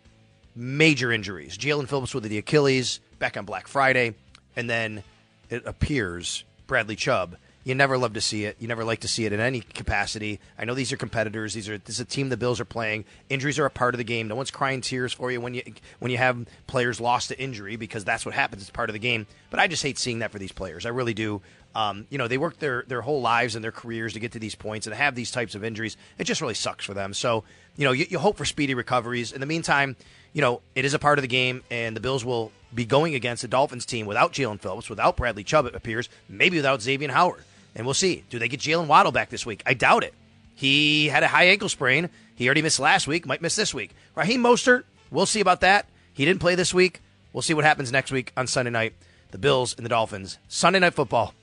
major 0.54 1.12
injuries. 1.12 1.56
Jaelan 1.56 1.88
Phillips 1.88 2.14
with 2.14 2.24
the 2.24 2.38
Achilles 2.38 3.00
back 3.18 3.36
on 3.36 3.44
Black 3.44 3.68
Friday, 3.68 4.14
and 4.56 4.68
then 4.68 5.02
it 5.50 5.64
appears 5.66 6.44
Bradley 6.66 6.96
Chubb. 6.96 7.36
You 7.68 7.74
never 7.74 7.98
love 7.98 8.14
to 8.14 8.22
see 8.22 8.46
it. 8.46 8.56
You 8.58 8.66
never 8.66 8.82
like 8.82 9.00
to 9.00 9.08
see 9.08 9.26
it 9.26 9.32
in 9.34 9.40
any 9.40 9.60
capacity. 9.60 10.40
I 10.58 10.64
know 10.64 10.72
these 10.72 10.90
are 10.90 10.96
competitors. 10.96 11.52
These 11.52 11.68
are 11.68 11.76
this 11.76 11.96
is 11.96 12.00
a 12.00 12.06
team 12.06 12.30
the 12.30 12.38
Bills 12.38 12.60
are 12.60 12.64
playing. 12.64 13.04
Injuries 13.28 13.58
are 13.58 13.66
a 13.66 13.70
part 13.70 13.92
of 13.92 13.98
the 13.98 14.04
game. 14.04 14.26
No 14.26 14.36
one's 14.36 14.50
crying 14.50 14.80
tears 14.80 15.12
for 15.12 15.30
you 15.30 15.38
when 15.38 15.52
you 15.52 15.62
when 15.98 16.10
you 16.10 16.16
have 16.16 16.46
players 16.66 16.98
lost 16.98 17.28
to 17.28 17.38
injury 17.38 17.76
because 17.76 18.06
that's 18.06 18.24
what 18.24 18.34
happens. 18.34 18.62
It's 18.62 18.70
part 18.70 18.88
of 18.88 18.94
the 18.94 18.98
game. 18.98 19.26
But 19.50 19.60
I 19.60 19.66
just 19.66 19.82
hate 19.82 19.98
seeing 19.98 20.20
that 20.20 20.30
for 20.32 20.38
these 20.38 20.50
players. 20.50 20.86
I 20.86 20.88
really 20.88 21.12
do. 21.12 21.42
Um, 21.74 22.06
you 22.08 22.16
know, 22.16 22.26
they 22.26 22.38
work 22.38 22.58
their 22.58 22.84
their 22.88 23.02
whole 23.02 23.20
lives 23.20 23.54
and 23.54 23.62
their 23.62 23.70
careers 23.70 24.14
to 24.14 24.18
get 24.18 24.32
to 24.32 24.38
these 24.38 24.54
points 24.54 24.86
and 24.86 24.96
have 24.96 25.14
these 25.14 25.30
types 25.30 25.54
of 25.54 25.62
injuries. 25.62 25.98
It 26.16 26.24
just 26.24 26.40
really 26.40 26.54
sucks 26.54 26.86
for 26.86 26.94
them. 26.94 27.12
So, 27.12 27.44
you 27.76 27.84
know, 27.84 27.92
you, 27.92 28.06
you 28.08 28.18
hope 28.18 28.38
for 28.38 28.46
speedy 28.46 28.72
recoveries. 28.72 29.30
In 29.30 29.40
the 29.40 29.46
meantime, 29.46 29.94
you 30.32 30.40
know, 30.40 30.62
it 30.74 30.86
is 30.86 30.94
a 30.94 30.98
part 30.98 31.18
of 31.18 31.22
the 31.22 31.28
game, 31.28 31.62
and 31.70 31.94
the 31.94 32.00
Bills 32.00 32.24
will 32.24 32.50
be 32.74 32.86
going 32.86 33.14
against 33.14 33.42
the 33.42 33.48
Dolphins 33.48 33.84
team 33.84 34.06
without 34.06 34.32
Jaelan 34.32 34.58
Phillips, 34.58 34.88
without 34.88 35.18
Bradley 35.18 35.44
Chubb, 35.44 35.66
it 35.66 35.74
appears, 35.74 36.08
maybe 36.30 36.56
without 36.56 36.80
Xavier 36.80 37.12
Howard. 37.12 37.44
And 37.78 37.86
we'll 37.86 37.94
see. 37.94 38.24
Do 38.28 38.38
they 38.38 38.48
get 38.48 38.60
Jaylen 38.60 38.88
Waddle 38.88 39.12
back 39.12 39.30
this 39.30 39.46
week? 39.46 39.62
I 39.64 39.72
doubt 39.72 40.04
it. 40.04 40.12
He 40.54 41.08
had 41.08 41.22
a 41.22 41.28
high 41.28 41.44
ankle 41.44 41.68
sprain. 41.68 42.10
He 42.34 42.46
already 42.46 42.62
missed 42.62 42.80
last 42.80 43.06
week, 43.06 43.24
might 43.24 43.40
miss 43.40 43.54
this 43.54 43.72
week. 43.72 43.92
Raheem 44.16 44.42
Mostert, 44.42 44.82
we'll 45.10 45.26
see 45.26 45.40
about 45.40 45.60
that. 45.60 45.86
He 46.12 46.24
didn't 46.24 46.40
play 46.40 46.56
this 46.56 46.74
week. 46.74 47.00
We'll 47.32 47.42
see 47.42 47.54
what 47.54 47.64
happens 47.64 47.92
next 47.92 48.10
week 48.10 48.32
on 48.36 48.48
Sunday 48.48 48.70
night. 48.72 48.94
The 49.30 49.38
Bills 49.38 49.74
and 49.76 49.86
the 49.86 49.90
Dolphins. 49.90 50.38
Sunday 50.48 50.80
night 50.80 50.94
football 50.94 51.34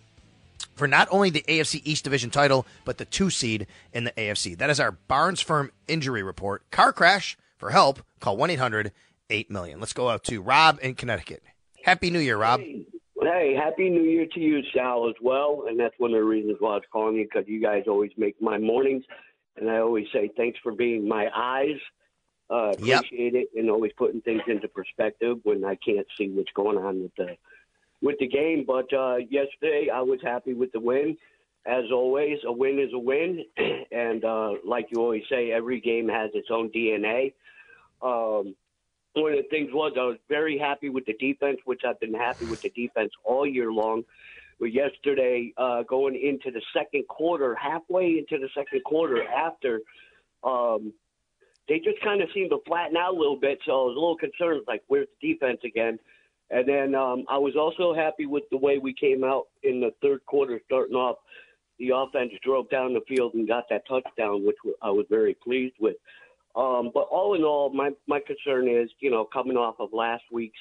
for 0.75 0.87
not 0.87 1.07
only 1.11 1.29
the 1.29 1.45
AFC 1.47 1.81
East 1.85 2.03
Division 2.03 2.29
title, 2.29 2.65
but 2.83 2.97
the 2.97 3.05
two 3.05 3.29
seed 3.29 3.67
in 3.93 4.03
the 4.03 4.11
AFC. 4.11 4.57
That 4.57 4.69
is 4.69 4.79
our 4.79 4.91
Barnes 4.91 5.39
Firm 5.39 5.71
injury 5.87 6.21
report. 6.21 6.69
Car 6.71 6.91
crash 6.91 7.37
for 7.57 7.69
help. 7.69 8.03
Call 8.19 8.35
1 8.35 8.49
800 8.49 8.91
8 9.29 9.49
million. 9.49 9.79
Let's 9.79 9.93
go 9.93 10.09
out 10.09 10.23
to 10.25 10.41
Rob 10.41 10.79
in 10.81 10.95
Connecticut. 10.95 11.41
Happy 11.83 12.09
New 12.09 12.19
Year, 12.19 12.37
Rob. 12.37 12.59
Hey, 12.59 12.85
hey, 13.25 13.55
happy 13.55 13.89
New 13.89 14.03
Year 14.03 14.25
to 14.33 14.39
you, 14.39 14.61
Sal, 14.73 15.09
as 15.09 15.15
well. 15.21 15.65
And 15.67 15.79
that's 15.79 15.95
one 15.97 16.11
of 16.11 16.19
the 16.19 16.23
reasons 16.23 16.57
why 16.59 16.71
I 16.71 16.75
was 16.75 16.83
calling 16.91 17.15
you 17.15 17.23
because 17.25 17.47
you 17.47 17.61
guys 17.61 17.83
always 17.87 18.11
make 18.17 18.41
my 18.41 18.57
mornings. 18.57 19.03
And 19.57 19.69
I 19.69 19.77
always 19.79 20.05
say 20.13 20.29
thanks 20.35 20.59
for 20.63 20.71
being 20.73 21.07
my 21.07 21.29
eyes. 21.35 21.77
Uh, 22.49 22.73
Yep. 22.79 23.05
appreciate 23.05 23.33
it 23.35 23.47
and 23.55 23.69
always 23.71 23.91
putting 23.97 24.21
things 24.21 24.41
into 24.47 24.67
perspective 24.67 25.37
when 25.43 25.65
I 25.65 25.75
can't 25.75 26.05
see 26.17 26.29
what's 26.29 26.51
going 26.55 26.77
on 26.77 27.01
with 27.01 27.15
the 27.17 27.35
with 28.01 28.17
the 28.19 28.27
game. 28.27 28.65
But 28.67 28.93
uh, 28.93 29.17
yesterday 29.29 29.89
I 29.93 30.01
was 30.01 30.19
happy 30.23 30.53
with 30.53 30.71
the 30.71 30.79
win. 30.79 31.17
As 31.65 31.85
always, 31.91 32.37
a 32.45 32.51
win 32.51 32.79
is 32.79 32.93
a 32.93 32.99
win, 32.99 33.43
and 33.91 34.23
uh, 34.23 34.51
like 34.63 34.87
you 34.91 35.01
always 35.01 35.23
say, 35.29 35.51
every 35.51 35.81
game 35.81 36.07
has 36.07 36.29
its 36.35 36.49
own 36.51 36.69
DNA. 36.69 37.33
Um, 38.03 38.55
one 39.15 39.33
of 39.33 39.37
the 39.37 39.49
things 39.49 39.69
was 39.71 39.93
I 39.97 40.03
was 40.03 40.17
very 40.29 40.57
happy 40.57 40.89
with 40.89 41.05
the 41.05 41.13
defense, 41.13 41.59
which 41.65 41.81
I've 41.87 41.99
been 41.99 42.13
happy 42.13 42.45
with 42.45 42.61
the 42.61 42.69
defense 42.69 43.11
all 43.23 43.47
year 43.47 43.71
long. 43.71 44.03
But 44.59 44.73
yesterday, 44.73 45.53
uh, 45.57 45.83
going 45.83 46.15
into 46.15 46.51
the 46.51 46.61
second 46.73 47.07
quarter, 47.07 47.55
halfway 47.55 48.17
into 48.17 48.37
the 48.37 48.49
second 48.55 48.83
quarter, 48.85 49.23
after 49.23 49.81
um, 50.43 50.93
they 51.67 51.79
just 51.79 52.01
kind 52.01 52.21
of 52.21 52.29
seemed 52.33 52.51
to 52.51 52.59
flatten 52.65 52.95
out 52.95 53.13
a 53.13 53.17
little 53.17 53.39
bit. 53.39 53.59
So 53.65 53.71
I 53.71 53.75
was 53.75 53.95
a 53.97 53.99
little 53.99 54.17
concerned, 54.17 54.61
like, 54.67 54.83
where's 54.87 55.07
the 55.21 55.33
defense 55.33 55.59
again? 55.65 55.99
And 56.51 56.67
then 56.67 56.95
um, 56.95 57.25
I 57.27 57.37
was 57.37 57.55
also 57.55 57.93
happy 57.93 58.27
with 58.27 58.43
the 58.51 58.57
way 58.57 58.77
we 58.77 58.93
came 58.93 59.23
out 59.23 59.47
in 59.63 59.81
the 59.81 59.91
third 60.01 60.25
quarter, 60.25 60.61
starting 60.65 60.95
off. 60.95 61.17
The 61.79 61.91
offense 61.93 62.31
drove 62.41 62.69
down 62.69 62.93
the 62.93 63.01
field 63.07 63.33
and 63.33 63.47
got 63.47 63.65
that 63.69 63.85
touchdown, 63.87 64.45
which 64.45 64.55
I 64.81 64.91
was 64.91 65.05
very 65.09 65.33
pleased 65.33 65.75
with. 65.79 65.97
Um, 66.55 66.91
but 66.93 67.07
all 67.11 67.35
in 67.35 67.43
all, 67.43 67.69
my 67.73 67.91
my 68.07 68.19
concern 68.25 68.67
is, 68.69 68.89
you 68.99 69.11
know, 69.11 69.25
coming 69.25 69.57
off 69.57 69.75
of 69.79 69.89
last 69.91 70.23
week's 70.31 70.59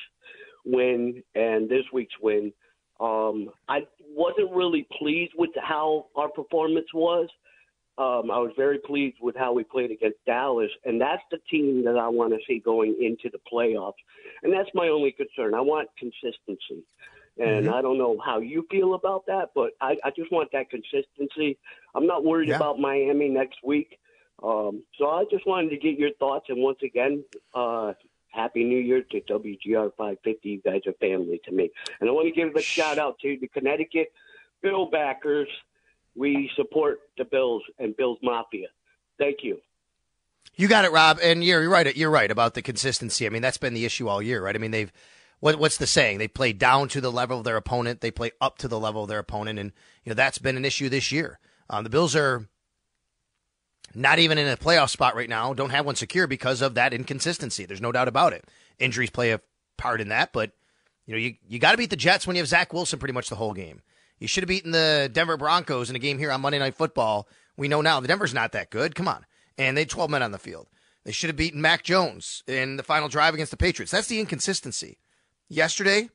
win 0.64 1.22
and 1.34 1.68
this 1.68 1.84
week's 1.92 2.14
win, 2.20 2.52
um, 3.00 3.50
I 3.68 3.80
wasn't 4.08 4.52
really 4.52 4.86
pleased 4.98 5.32
with 5.36 5.50
how 5.62 6.06
our 6.16 6.28
performance 6.28 6.86
was. 6.92 7.28
Um, 7.96 8.28
I 8.32 8.38
was 8.38 8.50
very 8.56 8.78
pleased 8.78 9.18
with 9.20 9.36
how 9.36 9.52
we 9.52 9.62
played 9.62 9.92
against 9.92 10.18
Dallas, 10.26 10.70
and 10.84 11.00
that's 11.00 11.22
the 11.30 11.38
team 11.48 11.84
that 11.84 11.96
I 11.96 12.08
want 12.08 12.32
to 12.32 12.40
see 12.46 12.58
going 12.58 12.96
into 13.00 13.30
the 13.30 13.38
playoffs. 13.52 13.92
And 14.42 14.52
that's 14.52 14.68
my 14.74 14.88
only 14.88 15.12
concern. 15.12 15.54
I 15.54 15.60
want 15.60 15.88
consistency. 15.96 16.84
And 17.38 17.66
Mm-hmm. 17.66 17.68
I 17.68 17.82
don't 17.82 17.98
know 17.98 18.16
how 18.24 18.38
you 18.40 18.66
feel 18.70 18.94
about 18.94 19.26
that, 19.26 19.50
but 19.54 19.72
I, 19.80 19.96
I 20.04 20.10
just 20.10 20.30
want 20.32 20.50
that 20.52 20.70
consistency. 20.70 21.58
I'm 21.94 22.06
not 22.06 22.24
worried 22.24 22.48
Yeah. 22.48 22.56
about 22.56 22.78
Miami 22.80 23.28
next 23.28 23.58
week. 23.64 23.98
Um, 24.42 24.82
so 24.98 25.08
I 25.08 25.24
just 25.30 25.46
wanted 25.46 25.70
to 25.70 25.76
get 25.76 25.98
your 25.98 26.12
thoughts. 26.14 26.46
And 26.48 26.62
once 26.62 26.78
again, 26.82 27.24
uh, 27.54 27.92
Happy 28.28 28.64
New 28.64 28.78
Year 28.78 29.02
to 29.02 29.20
WGR 29.20 29.90
550. 29.96 30.48
You 30.48 30.60
guys 30.60 30.80
are 30.86 30.92
family 30.94 31.40
to 31.44 31.52
me. 31.52 31.70
And 32.00 32.08
I 32.08 32.12
want 32.12 32.26
to 32.26 32.34
give 32.34 32.54
a 32.54 32.62
shout 32.62 32.98
out 32.98 33.18
to 33.20 33.38
the 33.40 33.46
Connecticut 33.48 34.12
Bill 34.62 34.90
backers. 34.90 35.48
We 36.16 36.50
support 36.56 37.00
the 37.16 37.24
Bills 37.24 37.62
and 37.78 37.96
Bills 37.96 38.18
Mafia. 38.22 38.68
Thank 39.18 39.38
you. 39.42 39.60
You 40.56 40.68
got 40.68 40.84
it, 40.84 40.92
Rob, 40.92 41.18
and 41.22 41.42
you're, 41.42 41.62
you're 41.62 41.70
right. 41.70 41.96
You're 41.96 42.10
right 42.10 42.30
about 42.30 42.54
the 42.54 42.62
consistency. 42.62 43.26
I 43.26 43.30
mean, 43.30 43.42
that's 43.42 43.58
been 43.58 43.74
the 43.74 43.84
issue 43.84 44.08
all 44.08 44.22
year, 44.22 44.42
right? 44.42 44.54
I 44.54 44.58
mean, 44.58 44.70
they've 44.70 44.92
what, 45.40 45.58
what's 45.58 45.76
the 45.76 45.86
saying? 45.86 46.18
They 46.18 46.28
play 46.28 46.52
down 46.52 46.88
to 46.88 47.00
the 47.00 47.12
level 47.12 47.38
of 47.38 47.44
their 47.44 47.56
opponent. 47.56 48.00
They 48.00 48.10
play 48.10 48.30
up 48.40 48.56
to 48.58 48.68
the 48.68 48.78
level 48.78 49.02
of 49.02 49.08
their 49.08 49.18
opponent, 49.18 49.58
and 49.58 49.72
you 50.04 50.10
know 50.10 50.14
that's 50.14 50.38
been 50.38 50.56
an 50.56 50.64
issue 50.64 50.88
this 50.88 51.12
year. 51.12 51.38
Um, 51.68 51.84
the 51.84 51.90
Bills 51.90 52.16
are 52.16 52.48
not 53.94 54.18
even 54.18 54.38
in 54.38 54.48
a 54.48 54.56
playoff 54.56 54.90
spot 54.90 55.14
right 55.14 55.28
now. 55.28 55.54
Don't 55.54 55.70
have 55.70 55.86
one 55.86 55.94
secure 55.94 56.26
because 56.26 56.62
of 56.62 56.74
that 56.74 56.92
inconsistency. 56.92 57.64
There's 57.64 57.80
no 57.80 57.92
doubt 57.92 58.08
about 58.08 58.32
it. 58.32 58.44
Injuries 58.78 59.10
play 59.10 59.30
a 59.30 59.40
part 59.76 60.00
in 60.00 60.08
that, 60.08 60.32
but 60.32 60.52
you 61.06 61.12
know 61.12 61.18
you 61.18 61.34
you 61.48 61.58
got 61.58 61.72
to 61.72 61.78
beat 61.78 61.90
the 61.90 61.96
Jets 61.96 62.26
when 62.26 62.36
you 62.36 62.42
have 62.42 62.48
Zach 62.48 62.72
Wilson 62.72 62.98
pretty 62.98 63.12
much 63.12 63.28
the 63.28 63.36
whole 63.36 63.52
game. 63.52 63.82
You 64.18 64.28
should 64.28 64.42
have 64.42 64.48
beaten 64.48 64.70
the 64.70 65.10
Denver 65.12 65.36
Broncos 65.36 65.90
in 65.90 65.96
a 65.96 66.00
game 66.00 66.18
here 66.18 66.30
on 66.30 66.40
Monday 66.40 66.58
Night 66.58 66.76
Football. 66.76 67.28
We 67.56 67.68
know 67.68 67.80
now 67.80 68.00
the 68.00 68.08
Denver's 68.08 68.34
not 68.34 68.52
that 68.52 68.70
good. 68.70 68.94
Come 68.94 69.08
on, 69.08 69.26
and 69.58 69.76
they 69.76 69.82
had 69.82 69.90
12 69.90 70.10
men 70.10 70.22
on 70.22 70.32
the 70.32 70.38
field. 70.38 70.68
They 71.04 71.12
should 71.12 71.28
have 71.28 71.36
beaten 71.36 71.60
Mac 71.60 71.82
Jones 71.82 72.42
in 72.46 72.76
the 72.76 72.82
final 72.82 73.08
drive 73.08 73.34
against 73.34 73.50
the 73.50 73.58
Patriots. 73.58 73.92
That's 73.92 74.08
the 74.08 74.20
inconsistency. 74.20 74.98
Yesterday, 75.48 76.08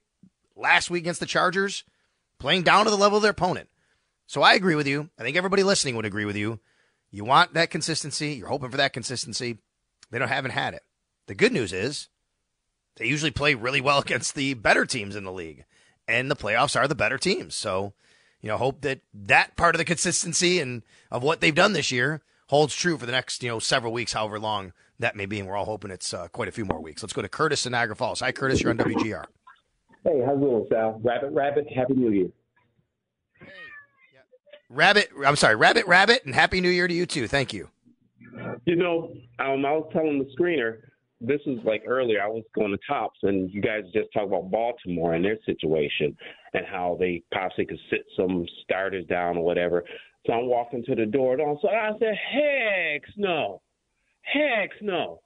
last 0.55 0.89
week 0.89 1.03
against 1.03 1.19
the 1.19 1.25
Chargers, 1.25 1.83
playing 2.39 2.63
down 2.63 2.85
to 2.85 2.91
the 2.91 2.97
level 2.97 3.17
of 3.17 3.21
their 3.21 3.31
opponent. 3.31 3.69
So 4.25 4.41
I 4.41 4.53
agree 4.53 4.75
with 4.75 4.87
you. 4.87 5.09
I 5.19 5.23
think 5.23 5.37
everybody 5.37 5.63
listening 5.63 5.95
would 5.95 6.05
agree 6.05 6.25
with 6.25 6.35
you. 6.35 6.59
You 7.11 7.25
want 7.25 7.53
that 7.53 7.69
consistency. 7.69 8.33
You're 8.33 8.47
hoping 8.47 8.69
for 8.69 8.77
that 8.77 8.93
consistency. 8.93 9.57
They 10.11 10.19
don't 10.19 10.27
haven't 10.27 10.51
had 10.51 10.73
it. 10.73 10.83
The 11.27 11.35
good 11.35 11.51
news 11.51 11.73
is 11.73 12.09
they 12.97 13.07
usually 13.07 13.31
play 13.31 13.55
really 13.55 13.81
well 13.81 13.99
against 14.05 14.35
the 14.35 14.53
better 14.53 14.85
teams 14.85 15.15
in 15.15 15.23
the 15.23 15.31
league, 15.31 15.65
and 16.07 16.29
the 16.29 16.35
playoffs 16.35 16.75
are 16.75 16.87
the 16.87 16.95
better 16.95 17.17
teams. 17.17 17.55
So, 17.55 17.93
you 18.41 18.49
know, 18.49 18.57
hope 18.57 18.81
that 18.81 19.01
that 19.13 19.55
part 19.55 19.75
of 19.75 19.79
the 19.79 19.85
consistency 19.85 20.59
and 20.59 20.83
of 21.11 21.23
what 21.23 21.41
they've 21.41 21.53
done 21.55 21.73
this 21.73 21.91
year 21.91 22.21
holds 22.47 22.75
true 22.75 22.97
for 22.97 23.05
the 23.05 23.11
next 23.11 23.43
you 23.43 23.49
know 23.49 23.59
several 23.59 23.93
weeks, 23.93 24.13
however 24.13 24.39
long 24.39 24.73
that 24.99 25.15
may 25.15 25.25
be. 25.25 25.39
And 25.39 25.47
we're 25.47 25.55
all 25.55 25.65
hoping 25.65 25.91
it's 25.91 26.13
uh, 26.13 26.27
quite 26.29 26.47
a 26.47 26.51
few 26.51 26.65
more 26.65 26.81
weeks. 26.81 27.01
Let's 27.01 27.13
go 27.13 27.21
to 27.21 27.29
Curtis 27.29 27.65
in 27.65 27.71
Niagara 27.71 27.95
Falls. 27.95 28.19
Hi, 28.19 28.31
Curtis. 28.31 28.61
You're 28.61 28.71
on 28.71 28.77
WGR. 28.77 29.25
Hey, 30.03 30.21
how's 30.25 30.37
it 30.37 30.41
going, 30.41 30.65
Sal? 30.69 31.01
Rabbit, 31.03 31.31
rabbit, 31.31 31.67
happy 31.75 31.93
New 31.93 32.11
Year. 32.11 32.29
Rabbit, 34.69 35.09
I'm 35.25 35.35
sorry, 35.35 35.55
Rabbit, 35.55 35.87
Rabbit, 35.87 36.25
and 36.25 36.35
Happy 36.35 36.61
New 36.61 36.69
Year 36.69 36.87
to 36.87 36.93
you 36.93 37.05
too. 37.05 37.27
Thank 37.27 37.53
you. 37.53 37.69
You 38.65 38.75
know, 38.75 39.11
um, 39.39 39.65
I 39.65 39.71
was 39.71 39.89
telling 39.91 40.19
the 40.19 40.29
screener, 40.39 40.77
this 41.19 41.41
is 41.45 41.59
like 41.65 41.83
earlier, 41.85 42.21
I 42.21 42.27
was 42.27 42.43
going 42.55 42.71
to 42.71 42.77
Tops, 42.87 43.19
and 43.23 43.51
you 43.51 43.61
guys 43.61 43.83
just 43.93 44.13
talked 44.13 44.27
about 44.27 44.51
Baltimore 44.51 45.15
and 45.15 45.25
their 45.25 45.37
situation 45.45 46.15
and 46.53 46.65
how 46.65 46.97
they 46.99 47.23
possibly 47.33 47.65
could 47.65 47.79
sit 47.89 48.05
some 48.15 48.45
starters 48.63 49.05
down 49.07 49.37
or 49.37 49.43
whatever. 49.43 49.83
So 50.25 50.33
I'm 50.33 50.47
walking 50.47 50.83
to 50.85 50.95
the 50.95 51.05
door, 51.05 51.33
and 51.33 51.41
all 51.41 51.53
of 51.53 51.57
a 51.57 51.61
sudden 51.61 51.77
I 51.77 51.91
said, 51.99 52.15
heck 52.31 53.17
no. 53.17 53.61
Heck 54.21 54.69
no. 54.81 55.21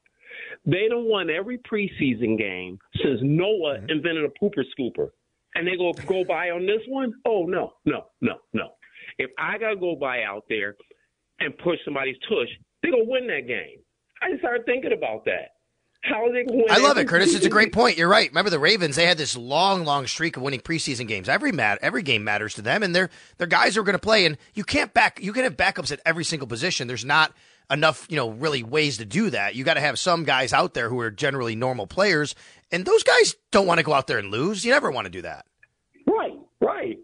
They 0.65 0.87
don't 0.89 1.09
won 1.09 1.29
every 1.29 1.59
preseason 1.59 2.37
game 2.37 2.79
since 3.03 3.19
Noah 3.21 3.79
invented 3.89 4.23
a 4.23 4.29
pooper 4.43 4.63
scooper. 4.77 5.09
And 5.55 5.67
they 5.67 5.75
go 5.75 5.93
go 6.07 6.23
by 6.23 6.49
on 6.49 6.65
this 6.65 6.81
one? 6.87 7.13
Oh 7.25 7.45
no, 7.45 7.73
no, 7.85 8.05
no, 8.21 8.37
no. 8.53 8.69
If 9.17 9.31
I 9.37 9.57
gotta 9.57 9.75
go 9.75 9.95
by 9.95 10.23
out 10.23 10.43
there 10.49 10.75
and 11.39 11.57
push 11.57 11.77
somebody's 11.85 12.17
tush, 12.29 12.49
they're 12.81 12.91
gonna 12.91 13.03
win 13.05 13.27
that 13.27 13.47
game. 13.47 13.79
I 14.21 14.29
just 14.29 14.41
started 14.41 14.65
thinking 14.65 14.93
about 14.93 15.25
that. 15.25 15.49
How 16.03 16.25
are 16.25 16.33
they 16.33 16.43
gonna 16.43 16.57
win? 16.57 16.65
I 16.69 16.79
love 16.79 16.97
it, 16.97 17.07
Curtis. 17.07 17.33
It's 17.33 17.45
a 17.45 17.49
great 17.49 17.71
point. 17.71 17.97
You're 17.97 18.09
right. 18.09 18.29
Remember 18.29 18.49
the 18.49 18.59
Ravens? 18.59 18.97
They 18.97 19.05
had 19.05 19.17
this 19.17 19.37
long, 19.37 19.85
long 19.85 20.05
streak 20.05 20.35
of 20.35 20.43
winning 20.43 20.59
preseason 20.59 21.07
games. 21.07 21.29
Every 21.29 21.51
mat, 21.53 21.79
every 21.81 22.01
game 22.03 22.23
matters 22.25 22.55
to 22.55 22.61
them, 22.61 22.83
and 22.83 22.93
they're 22.93 23.09
they're 23.37 23.47
guys 23.47 23.75
who 23.75 23.81
are 23.81 23.85
going 23.85 23.93
to 23.93 23.99
play. 23.99 24.25
And 24.25 24.37
you 24.53 24.65
can't 24.65 24.93
back. 24.93 25.21
You 25.21 25.31
can 25.31 25.43
have 25.43 25.55
backups 25.55 25.91
at 25.93 26.01
every 26.05 26.25
single 26.25 26.47
position. 26.47 26.87
There's 26.87 27.05
not 27.05 27.33
enough, 27.71 28.05
you 28.09 28.17
know, 28.17 28.31
really 28.31 28.63
ways 28.63 28.97
to 28.97 29.05
do 29.05 29.29
that. 29.29 29.55
You 29.55 29.63
got 29.63 29.75
to 29.75 29.79
have 29.79 29.97
some 29.97 30.25
guys 30.25 30.51
out 30.51 30.73
there 30.73 30.89
who 30.89 30.99
are 30.99 31.09
generally 31.09 31.55
normal 31.55 31.87
players, 31.87 32.35
and 32.69 32.85
those 32.85 33.03
guys 33.03 33.35
don't 33.51 33.65
want 33.65 33.77
to 33.77 33.83
go 33.83 33.93
out 33.93 34.07
there 34.07 34.17
and 34.17 34.29
lose. 34.29 34.65
You 34.65 34.71
never 34.71 34.91
want 34.91 35.05
to 35.05 35.11
do 35.11 35.21
that. 35.21 35.45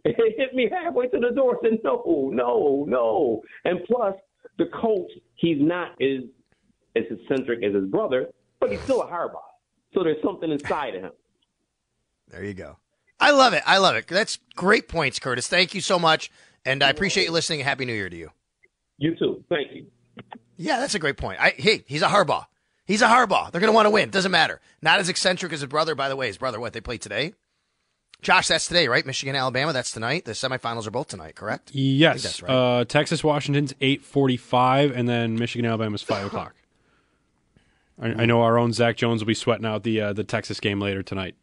It 0.06 0.36
hit 0.38 0.54
me 0.54 0.70
halfway 0.72 1.08
to 1.08 1.20
the 1.20 1.32
door. 1.32 1.60
Said 1.62 1.80
no, 1.84 2.32
no, 2.34 2.86
no. 2.88 3.42
And 3.66 3.80
plus, 3.86 4.16
the 4.58 4.66
coach, 4.66 5.12
he's 5.36 5.58
not 5.60 6.02
as 6.02 6.24
as 6.96 7.04
eccentric 7.10 7.64
as 7.64 7.74
his 7.74 7.86
brother, 7.86 8.28
but 8.60 8.72
he's 8.72 8.82
still 8.82 9.02
a 9.02 9.08
Harbaugh. 9.08 9.42
So 9.94 10.04
there's 10.04 10.22
something 10.24 10.52
inside 10.52 10.96
of 10.96 11.02
him. 11.04 11.12
There 12.30 12.44
you 12.44 12.54
go. 12.54 12.78
I 13.20 13.32
love 13.32 13.54
it. 13.54 13.64
I 13.66 13.78
love 13.78 13.96
it. 13.96 14.08
That's 14.08 14.38
great 14.56 14.88
points, 14.88 15.20
Curtis. 15.20 15.48
Thank 15.48 15.76
you 15.76 15.82
so 15.82 16.00
much, 16.00 16.32
and 16.66 16.82
I 16.84 16.90
appreciate 16.90 17.26
you 17.26 17.32
listening. 17.32 17.60
Happy 17.62 17.86
New 17.86 17.94
Year 17.94 18.10
to 18.10 18.16
you. 18.16 18.32
You 18.98 19.16
too. 19.16 19.44
Thank 19.50 19.74
you. 19.74 19.88
Yeah, 20.58 20.80
that's 20.80 20.96
a 20.96 21.00
great 21.00 21.18
point. 21.18 21.40
I, 21.40 21.52
hey, 21.58 21.84
he's 21.88 22.02
a 22.02 22.08
Harbaugh. 22.08 22.46
He's 22.86 23.02
a 23.02 23.08
Harbaugh. 23.08 23.52
They're 23.52 23.62
going 23.62 23.72
to 23.72 23.76
want 23.76 23.86
to 23.86 23.92
win. 23.92 24.10
Doesn't 24.10 24.32
matter. 24.32 24.60
Not 24.82 25.00
as 25.00 25.10
eccentric 25.10 25.54
as 25.54 25.62
his 25.62 25.70
brother, 25.70 25.96
by 25.96 26.10
the 26.10 26.16
way. 26.16 26.28
His 26.28 26.38
brother, 26.38 26.60
what, 26.60 26.74
they 26.74 26.82
play 26.82 26.98
today? 26.98 27.34
Josh, 28.22 28.48
that's 28.50 28.68
today, 28.68 28.88
right? 28.90 29.06
Michigan, 29.06 29.36
Alabama, 29.36 29.72
that's 29.72 29.92
tonight. 29.92 30.26
The 30.26 30.34
semifinals 30.34 30.86
are 30.86 30.92
both 30.92 31.08
tonight, 31.08 31.36
correct? 31.36 31.72
Yes. 31.74 32.24
that's 32.24 32.42
right. 32.44 32.52
Uh, 32.52 32.86
Texas 32.86 33.24
Washington's 33.24 33.74
eight 33.80 34.02
forty 34.04 34.36
five, 34.38 34.92
and 34.92 35.08
then 35.08 35.36
Michigan 35.38 35.66
Alabama's 35.66 36.02
five 36.02 36.26
o'clock. 36.28 36.56
I, 38.02 38.24
I 38.24 38.26
know 38.26 38.42
our 38.42 38.58
own 38.58 38.74
Zach 38.74 38.98
Jones 38.98 39.22
will 39.22 39.28
be 39.28 39.34
sweating 39.34 39.66
out 39.66 39.84
the 39.84 40.02
uh, 40.02 40.14
the 40.14 40.24
Texas 40.24 40.60
game 40.60 40.80
later 40.80 41.04
tonight. 41.04 41.36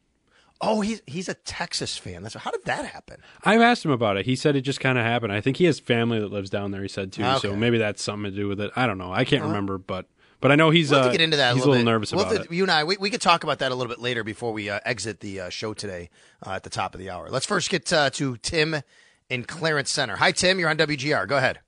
Oh, 0.60 0.80
he's 0.80 1.02
he's 1.06 1.28
a 1.28 1.34
Texas 1.34 1.96
fan. 1.98 2.22
That's 2.22 2.34
how 2.34 2.50
did 2.50 2.64
that 2.64 2.86
happen? 2.86 3.20
I've 3.44 3.60
asked 3.60 3.84
him 3.84 3.90
about 3.90 4.16
it. 4.16 4.24
He 4.26 4.36
said 4.36 4.56
it 4.56 4.62
just 4.62 4.80
kind 4.80 4.96
of 4.98 5.04
happened. 5.04 5.32
I 5.32 5.40
think 5.42 5.58
he 5.58 5.64
has 5.66 5.78
family 5.80 6.18
that 6.18 6.32
lives 6.32 6.48
down 6.50 6.70
there. 6.70 6.80
He 6.82 6.88
said 6.88 7.12
too, 7.12 7.24
so 7.40 7.54
maybe 7.54 7.76
that's 7.78 8.02
something 8.02 8.30
to 8.30 8.36
do 8.36 8.48
with 8.48 8.60
it. 8.60 8.70
I 8.76 8.86
don't 8.86 8.96
know. 8.98 9.12
I 9.12 9.24
can't 9.24 9.42
Uh-huh. 9.42 9.48
remember, 9.50 9.76
but 9.78 10.06
but 10.40 10.52
I 10.52 10.56
know 10.56 10.70
he's 10.70 10.90
we'll 10.90 11.00
uh, 11.00 11.12
get 11.12 11.20
into 11.20 11.36
that. 11.36 11.54
He's 11.54 11.64
a 11.64 11.66
little, 11.66 11.80
bit. 11.82 11.90
nervous 11.90 12.12
We'll 12.12 12.22
about 12.22 12.36
have 12.36 12.46
it. 12.46 12.52
You 12.52 12.62
and 12.64 12.70
I, 12.70 12.84
we, 12.84 12.96
we 12.98 13.10
could 13.10 13.20
talk 13.20 13.44
about 13.44 13.58
that 13.60 13.72
a 13.72 13.74
little 13.74 13.90
bit 13.90 14.00
later 14.00 14.24
before 14.24 14.52
we 14.52 14.70
uh, 14.70 14.80
exit 14.84 15.20
the 15.20 15.40
uh, 15.40 15.48
show 15.48 15.74
today 15.74 16.10
uh, 16.46 16.50
at 16.50 16.62
the 16.62 16.70
top 16.70 16.94
of 16.94 17.00
the 17.00 17.10
hour. 17.10 17.28
Let's 17.28 17.46
first 17.46 17.70
get 17.70 17.92
uh, 17.92 18.10
to 18.10 18.36
Tim 18.38 18.76
in 19.28 19.44
Clarence 19.44 19.90
Center. 19.90 20.16
Hi, 20.16 20.32
Tim. 20.32 20.58
You're 20.58 20.70
on 20.70 20.76
WGR. 20.76 21.26
Go 21.28 21.36
ahead. 21.36 21.60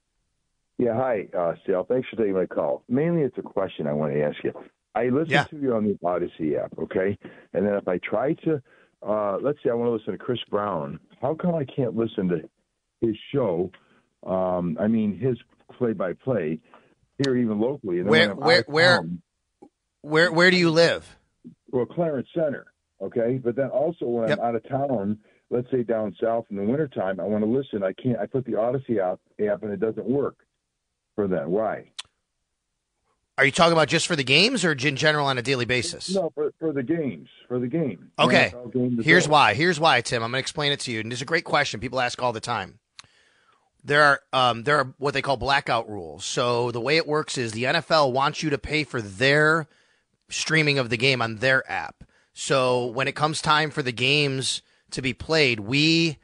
Yeah, 0.79 0.95
hi, 0.95 1.27
uh, 1.37 1.55
Sal. 1.67 1.85
Thanks 1.85 2.09
for 2.09 2.17
taking 2.17 2.35
my 2.35 2.47
call. 2.47 2.85
Mainly, 2.89 3.23
it's 3.23 3.37
a 3.37 3.43
question 3.43 3.89
I 3.89 3.93
want 3.93 4.13
to 4.13 4.23
ask 4.23 4.37
you. 4.45 4.53
I 4.95 5.07
listen 5.09 5.47
to 5.51 5.61
you 5.61 5.75
on 5.75 5.85
the 5.85 5.95
Audacy 6.05 6.57
app, 6.63 6.73
okay? 6.79 7.19
And 7.53 7.67
then 7.67 7.75
if 7.75 7.89
I 7.89 7.99
try 7.99 8.35
to, 8.45 8.63
uh, 9.07 9.39
let's 9.43 9.59
say 9.63 9.71
I 9.71 9.75
want 9.75 9.89
to 9.89 9.93
listen 9.93 10.13
to 10.13 10.19
Chris 10.19 10.39
Brown, 10.51 11.01
how 11.21 11.35
come 11.35 11.55
I 11.55 11.65
can't 11.65 11.97
listen 11.97 12.29
to 12.29 12.49
his 13.01 13.17
show? 13.33 13.71
Um, 14.25 14.77
I 14.81 14.87
mean, 14.87 15.19
his 15.19 15.37
play-by-play 15.77 16.61
here, 17.25 17.37
even 17.37 17.61
locally. 17.61 18.01
And 18.01 18.09
Where 18.09 18.35
where 18.35 18.65
where 18.67 18.97
town- 18.99 19.23
where 20.03 20.33
where 20.33 20.51
do 20.51 20.57
you 20.57 20.71
live? 20.71 21.17
well, 21.71 21.87
Clarence 21.87 22.29
Center, 22.35 22.67
okay? 23.03 23.41
But 23.43 23.57
then 23.57 23.69
also 23.69 24.07
when 24.07 24.31
I'm 24.33 24.41
out 24.41 24.55
of 24.55 24.69
town, 24.69 25.19
let's 25.51 25.71
say 25.71 25.83
down 25.83 26.15
south 26.21 26.47
in 26.51 26.57
the 26.57 26.63
wintertime, 26.63 27.21
I 27.21 27.25
want 27.25 27.45
to 27.45 27.51
listen. 27.51 27.83
I 27.83 27.93
can't. 27.93 28.19
I 28.19 28.27
put 28.27 28.45
the 28.45 28.53
Audacy 28.53 28.99
app, 28.99 29.21
app 29.41 29.63
and 29.63 29.73
it 29.73 29.81
doesn't 29.81 30.07
work 30.07 30.37
for 31.15 31.29
that. 31.29 31.49
Why? 31.49 31.91
Are 33.37 33.45
you 33.45 33.53
talking 33.53 33.73
about 33.73 33.87
just 33.87 34.09
for 34.09 34.17
the 34.17 34.25
games 34.25 34.65
or 34.65 34.73
in 34.73 34.97
general 34.97 35.27
on 35.27 35.39
a 35.39 35.43
daily 35.43 35.65
basis? 35.65 36.13
No, 36.13 36.31
for 36.35 36.53
for 36.59 36.73
the 36.73 36.83
games, 36.83 37.29
for 37.47 37.61
the 37.61 37.69
game. 37.69 38.11
Okay. 38.19 38.53
Game 38.73 39.01
Here's 39.01 39.29
why. 39.29 39.55
Here's 39.55 39.79
why, 39.79 40.01
Tim. 40.01 40.25
I'm 40.25 40.33
going 40.33 40.39
to 40.39 40.43
explain 40.43 40.73
it 40.73 40.81
to 40.81 40.91
you. 40.91 41.01
And 41.01 41.13
it's 41.13 41.23
a 41.23 41.25
great 41.25 41.45
question. 41.45 41.79
People 41.79 42.01
ask 42.01 42.21
all 42.21 42.33
the 42.33 42.41
time. 42.41 42.81
There 43.89 44.03
are 44.03 44.21
um, 44.33 44.63
there 44.63 44.79
are 44.79 44.95
what 44.99 45.15
they 45.15 45.23
call 45.23 45.37
blackout 45.37 45.89
rules. 45.89 46.25
So 46.25 46.71
the 46.71 46.81
way 46.81 46.97
it 46.97 47.07
works 47.07 47.37
is 47.37 47.53
the 47.53 47.65
NFL 47.65 48.13
wants 48.13 48.43
you 48.43 48.51
to 48.51 48.59
pay 48.59 48.85
for 48.85 49.01
their 49.03 49.67
streaming 50.29 50.79
of 50.79 50.91
the 50.91 50.97
game 50.97 51.21
on 51.21 51.37
their 51.37 51.69
app. 51.71 52.05
So 52.33 52.87
when 52.87 53.09
it 53.09 53.17
comes 53.17 53.43
time 53.43 53.71
for 53.71 53.83
the 53.83 53.93
games 53.93 54.63
to 54.93 55.03
be 55.03 55.13
played, 55.13 55.61
we 55.61 56.19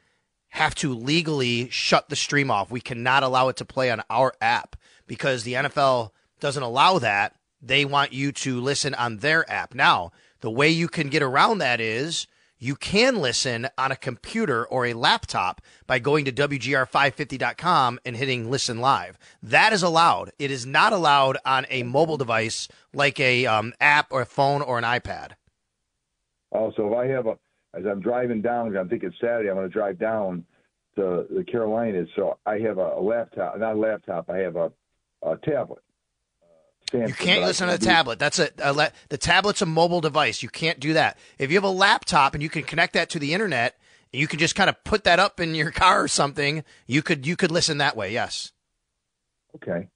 have 0.49 0.75
to 0.75 0.93
legally 0.93 1.69
shut 1.69 2.07
the 2.07 2.15
stream 2.15 2.49
off. 2.49 2.71
We 2.71 2.79
cannot 2.79 3.23
allow 3.23 3.49
it 3.49 3.57
to 3.57 3.65
play 3.65 3.91
on 3.91 4.01
our 4.09 4.33
app 4.39 4.77
because 5.07 5.43
the 5.43 5.53
NFL 5.53 6.11
doesn't 6.39 6.63
allow 6.63 6.99
that. 6.99 7.35
They 7.61 7.83
want 7.83 8.13
you 8.13 8.31
to 8.31 8.61
listen 8.61 8.93
on 8.93 9.17
their 9.17 9.49
app. 9.51 9.73
Now, 9.73 10.11
the 10.39 10.51
way 10.51 10.69
you 10.69 10.87
can 10.87 11.09
get 11.09 11.23
around 11.23 11.57
that 11.57 11.81
is 11.81 12.27
you 12.65 12.75
can 12.75 13.17
listen 13.17 13.67
on 13.77 13.91
a 13.91 13.95
computer 13.95 14.65
or 14.65 14.87
a 14.87 14.93
laptop 14.93 15.61
by 15.85 15.99
going 15.99 16.25
to 16.25 16.31
WGR550.com 16.31 17.99
and 18.03 18.15
hitting 18.15 18.49
listen 18.49 18.79
live. 18.79 19.19
That 19.43 19.71
is 19.71 19.83
allowed. 19.83 20.31
It 20.39 20.49
is 20.49 20.65
not 20.65 20.91
allowed 20.91 21.37
on 21.45 21.67
a 21.69 21.83
mobile 21.83 22.17
device 22.17 22.67
like 22.91 23.19
a 23.19 23.45
um, 23.45 23.73
app 23.79 24.07
or 24.09 24.21
a 24.21 24.25
phone 24.25 24.63
or 24.63 24.79
an 24.79 24.83
iPad. 24.83 25.33
Also, 26.51 26.87
if 26.87 26.97
I 26.97 27.05
have 27.05 27.27
a, 27.27 27.37
as 27.75 27.85
I'm 27.85 28.01
driving 28.01 28.41
down, 28.41 28.75
I'm 28.75 28.89
thinking 28.89 29.13
Saturday, 29.21 29.49
I'm 29.49 29.55
going 29.57 29.69
to 29.69 29.73
drive 29.73 29.99
down 29.99 30.43
to 30.95 31.27
the 31.29 31.43
Carolinas. 31.43 32.09
So 32.15 32.39
I 32.47 32.57
have 32.59 32.79
a, 32.79 32.93
a 32.97 33.01
laptop, 33.01 33.59
not 33.59 33.75
a 33.75 33.79
laptop, 33.79 34.27
I 34.27 34.37
have 34.37 34.55
a, 34.55 34.71
a 35.21 35.37
tablet. 35.37 35.83
You 36.93 37.13
can't 37.13 37.43
listen 37.43 37.67
to 37.67 37.77
the 37.77 37.85
tablet. 37.85 38.19
That's 38.19 38.39
a, 38.39 38.49
a 38.59 38.71
le- 38.73 38.91
the 39.09 39.17
tablet's 39.17 39.61
a 39.61 39.65
mobile 39.65 40.01
device. 40.01 40.43
You 40.43 40.49
can't 40.49 40.79
do 40.79 40.93
that. 40.93 41.17
If 41.39 41.49
you 41.49 41.57
have 41.57 41.63
a 41.63 41.69
laptop 41.69 42.33
and 42.33 42.43
you 42.43 42.49
can 42.49 42.63
connect 42.63 42.93
that 42.93 43.09
to 43.11 43.19
the 43.19 43.33
internet, 43.33 43.77
and 44.13 44.21
you 44.21 44.27
can 44.27 44.39
just 44.39 44.55
kind 44.55 44.69
of 44.69 44.81
put 44.83 45.03
that 45.03 45.19
up 45.19 45.39
in 45.39 45.55
your 45.55 45.71
car 45.75 46.03
or 46.03 46.07
something. 46.07 46.63
You 46.87 47.01
could 47.01 47.25
you 47.25 47.35
could 47.35 47.51
listen 47.51 47.79
that 47.79 47.97
way. 47.97 48.13
Yes. 48.13 48.51
Okay. 49.55 49.87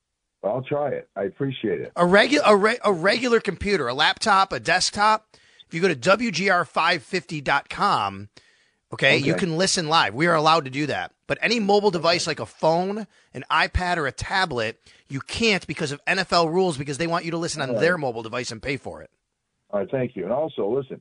Well, 0.41 0.55
I'll 0.55 0.63
try 0.63 0.89
it. 0.89 1.07
I 1.15 1.23
appreciate 1.23 1.81
it. 1.81 1.91
A 1.95 2.05
regular 2.05 2.43
a, 2.47 2.55
re- 2.55 2.79
a 2.83 2.93
regular 2.93 3.39
computer, 3.39 3.87
a 3.87 3.93
laptop, 3.93 4.51
a 4.53 4.59
desktop. 4.59 5.27
If 5.67 5.73
you 5.75 5.81
go 5.81 5.87
to 5.87 5.95
wgr550.com, 5.95 8.29
okay, 8.93 9.17
you 9.17 9.35
can 9.35 9.55
listen 9.55 9.87
live. 9.87 10.15
We 10.15 10.25
are 10.25 10.33
allowed 10.33 10.65
to 10.65 10.71
do 10.71 10.87
that. 10.87 11.11
But 11.29 11.37
any 11.43 11.59
mobile 11.59 11.91
device 11.91 12.25
like 12.25 12.39
a 12.39 12.45
phone, 12.47 13.05
an 13.35 13.45
iPad, 13.51 13.97
or 13.97 14.07
a 14.07 14.11
tablet, 14.11 14.79
you 15.09 15.19
can't 15.21 15.65
because 15.67 15.91
of 15.91 16.03
NFL 16.05 16.51
rules 16.51 16.75
because 16.75 16.97
they 16.97 17.05
want 17.05 17.23
you 17.23 17.29
to 17.29 17.37
listen 17.37 17.61
on 17.61 17.69
Right. 17.69 17.79
their 17.79 17.99
mobile 17.99 18.23
device 18.23 18.51
and 18.51 18.59
pay 18.59 18.77
for 18.77 19.03
it. 19.03 19.11
All 19.69 19.79
right, 19.81 19.91
thank 19.91 20.15
you. 20.15 20.23
And 20.23 20.33
also, 20.33 20.67
listen, 20.67 20.99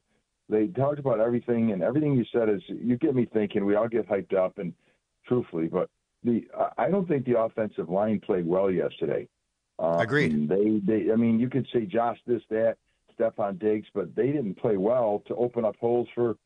they 0.50 0.66
talked 0.66 0.98
about 0.98 1.18
everything, 1.18 1.72
and 1.72 1.82
everything 1.82 2.12
you 2.14 2.26
said 2.30 2.50
is 2.50 2.60
you 2.68 2.98
get 2.98 3.14
me 3.14 3.24
thinking. 3.24 3.64
We 3.64 3.74
all 3.74 3.88
get 3.88 4.06
hyped 4.06 4.34
up, 4.34 4.58
and 4.58 4.74
truthfully, 5.26 5.68
but 5.68 5.88
the 6.22 6.46
I- 6.54 6.72
I 6.84 6.90
don't 6.90 7.08
think 7.08 7.24
the 7.24 7.40
offensive 7.40 7.88
line 7.88 8.20
played 8.20 8.46
well 8.46 8.70
yesterday. 8.70 9.28
Um, 9.78 9.98
Agreed. 9.98 10.46
They, 10.50 10.78
they, 10.84 11.10
I 11.10 11.16
mean, 11.16 11.40
you 11.40 11.48
could 11.48 11.66
say 11.72 11.86
Josh 11.86 12.18
this, 12.26 12.42
that, 12.50 12.76
Stefon 13.18 13.58
Diggs, 13.58 13.88
but 13.94 14.14
they 14.14 14.26
didn't 14.26 14.56
play 14.56 14.76
well 14.76 15.22
to 15.28 15.34
open 15.36 15.64
up 15.64 15.76
holes 15.76 16.08
for 16.14 16.36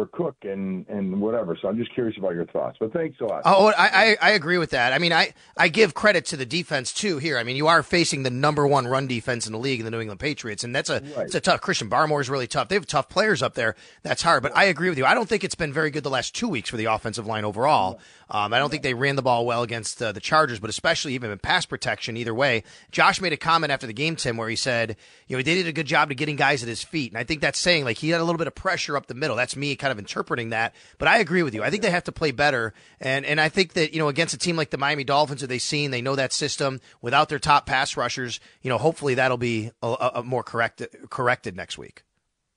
for 0.00 0.06
Cook 0.06 0.36
and 0.42 0.86
and 0.88 1.20
whatever. 1.20 1.56
So 1.60 1.68
I'm 1.68 1.76
just 1.76 1.92
curious 1.92 2.16
about 2.16 2.34
your 2.34 2.46
thoughts. 2.46 2.78
But 2.80 2.92
thanks 2.92 3.20
a 3.20 3.24
lot. 3.24 3.42
Oh, 3.44 3.72
I, 3.76 4.16
I 4.20 4.28
I 4.28 4.30
agree 4.30 4.58
with 4.58 4.70
that. 4.70 4.92
I 4.92 4.98
mean, 4.98 5.12
I, 5.12 5.34
I 5.56 5.68
give 5.68 5.94
credit 5.94 6.24
to 6.26 6.36
the 6.36 6.46
defense 6.46 6.92
too. 6.92 7.18
Here, 7.18 7.36
I 7.36 7.44
mean, 7.44 7.56
you 7.56 7.66
are 7.66 7.82
facing 7.82 8.22
the 8.22 8.30
number 8.30 8.66
one 8.66 8.86
run 8.86 9.06
defense 9.06 9.46
in 9.46 9.52
the 9.52 9.58
league, 9.58 9.80
in 9.80 9.84
the 9.84 9.90
New 9.90 10.00
England 10.00 10.20
Patriots, 10.20 10.64
and 10.64 10.74
that's 10.74 10.88
a 10.88 11.02
it's 11.20 11.34
a 11.34 11.40
tough. 11.40 11.60
Christian 11.60 11.90
Barmore 11.90 12.20
is 12.20 12.30
really 12.30 12.46
tough. 12.46 12.68
They 12.68 12.76
have 12.76 12.86
tough 12.86 13.08
players 13.08 13.42
up 13.42 13.54
there. 13.54 13.74
That's 14.02 14.22
hard. 14.22 14.42
But 14.42 14.56
I 14.56 14.64
agree 14.64 14.88
with 14.88 14.98
you. 14.98 15.04
I 15.04 15.14
don't 15.14 15.28
think 15.28 15.44
it's 15.44 15.54
been 15.54 15.72
very 15.72 15.90
good 15.90 16.04
the 16.04 16.10
last 16.10 16.34
two 16.34 16.48
weeks 16.48 16.70
for 16.70 16.76
the 16.76 16.86
offensive 16.86 17.26
line 17.26 17.44
overall. 17.44 18.00
Um, 18.30 18.52
I 18.52 18.58
don't 18.58 18.70
think 18.70 18.82
they 18.82 18.94
ran 18.94 19.16
the 19.16 19.22
ball 19.22 19.44
well 19.44 19.62
against 19.62 20.00
uh, 20.00 20.12
the 20.12 20.20
Chargers, 20.20 20.60
but 20.60 20.70
especially 20.70 21.14
even 21.14 21.30
in 21.30 21.38
pass 21.38 21.66
protection. 21.66 22.16
Either 22.16 22.34
way, 22.34 22.62
Josh 22.92 23.20
made 23.20 23.32
a 23.32 23.36
comment 23.36 23.72
after 23.72 23.86
the 23.86 23.92
game, 23.92 24.14
Tim, 24.14 24.36
where 24.36 24.48
he 24.48 24.56
said, 24.56 24.96
you 25.26 25.36
know, 25.36 25.42
they 25.42 25.54
did 25.54 25.66
a 25.66 25.72
good 25.72 25.86
job 25.86 26.10
to 26.10 26.14
getting 26.14 26.36
guys 26.36 26.62
at 26.62 26.68
his 26.68 26.82
feet, 26.82 27.10
and 27.10 27.18
I 27.18 27.24
think 27.24 27.40
that's 27.40 27.58
saying 27.58 27.84
like 27.84 27.98
he 27.98 28.10
had 28.10 28.20
a 28.20 28.24
little 28.24 28.38
bit 28.38 28.46
of 28.46 28.54
pressure 28.54 28.96
up 28.96 29.06
the 29.06 29.14
middle. 29.14 29.36
That's 29.36 29.56
me 29.56 29.74
kind 29.76 29.90
of 29.90 29.98
interpreting 29.98 30.50
that. 30.50 30.74
But 30.98 31.08
I 31.08 31.18
agree 31.18 31.42
with 31.42 31.54
you. 31.54 31.62
I 31.62 31.70
think 31.70 31.82
they 31.82 31.90
have 31.90 32.04
to 32.04 32.12
play 32.12 32.30
better, 32.30 32.72
and 33.00 33.24
and 33.26 33.40
I 33.40 33.48
think 33.48 33.72
that 33.72 33.92
you 33.92 33.98
know 33.98 34.08
against 34.08 34.34
a 34.34 34.38
team 34.38 34.56
like 34.56 34.70
the 34.70 34.78
Miami 34.78 35.04
Dolphins, 35.04 35.40
that 35.40 35.48
they've 35.48 35.60
seen, 35.60 35.90
they 35.90 36.02
know 36.02 36.16
that 36.16 36.32
system 36.32 36.80
without 37.02 37.28
their 37.28 37.38
top 37.38 37.66
pass 37.66 37.96
rushers. 37.96 38.38
You 38.62 38.70
know, 38.70 38.78
hopefully 38.78 39.14
that'll 39.14 39.38
be 39.38 39.72
a, 39.82 40.10
a, 40.14 40.22
more 40.22 40.42
corrected 40.42 40.90
corrected 41.10 41.56
next 41.56 41.78
week. 41.78 42.04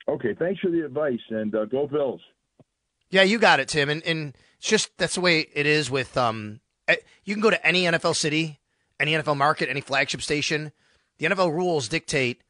Okay, 0.08 0.36
thanks 0.38 0.60
for 0.60 0.70
the 0.70 0.86
advice, 0.86 1.20
and 1.30 1.54
uh, 1.56 1.66
go 1.66 1.88
Bills. 1.88 2.22
Yeah, 3.14 3.22
you 3.22 3.38
got 3.38 3.60
it, 3.60 3.68
Tim. 3.68 3.90
And 3.92 4.02
and 4.08 4.36
it's 4.58 4.68
just 4.68 4.90
that's 4.98 5.14
the 5.14 5.22
way 5.22 5.42
it 5.54 5.68
is 5.68 5.92
with 5.92 6.18
um. 6.18 6.62
eh, 6.88 6.96
You 7.26 7.36
can 7.36 7.44
go 7.44 7.52
to 7.52 7.64
any 7.66 7.84
NFL 7.84 8.16
city, 8.16 8.60
any 9.00 9.12
NFL 9.12 9.38
market, 9.38 9.70
any 9.70 9.82
flagship 9.82 10.24
station. 10.24 10.72
The 11.20 11.28
NFL 11.28 11.54
rules 11.54 11.88
dictate 11.88 12.42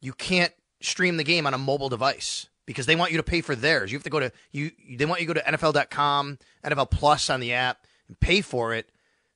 you 0.00 0.12
can't 0.12 0.52
stream 0.80 1.16
the 1.16 1.22
game 1.22 1.46
on 1.46 1.54
a 1.54 1.58
mobile 1.58 1.88
device 1.88 2.48
because 2.66 2.86
they 2.86 2.96
want 2.96 3.12
you 3.12 3.18
to 3.18 3.22
pay 3.22 3.40
for 3.40 3.54
theirs. 3.54 3.92
You 3.92 3.98
have 3.98 4.02
to 4.02 4.10
go 4.10 4.18
to 4.18 4.32
you. 4.50 4.72
They 4.96 5.04
want 5.04 5.20
you 5.20 5.28
to 5.28 5.34
go 5.34 5.40
to 5.40 5.46
NFL.com, 5.56 6.38
NFL 6.64 6.90
Plus 6.90 7.30
on 7.30 7.38
the 7.38 7.52
app, 7.52 7.86
and 8.08 8.18
pay 8.18 8.40
for 8.40 8.74
it. 8.74 8.90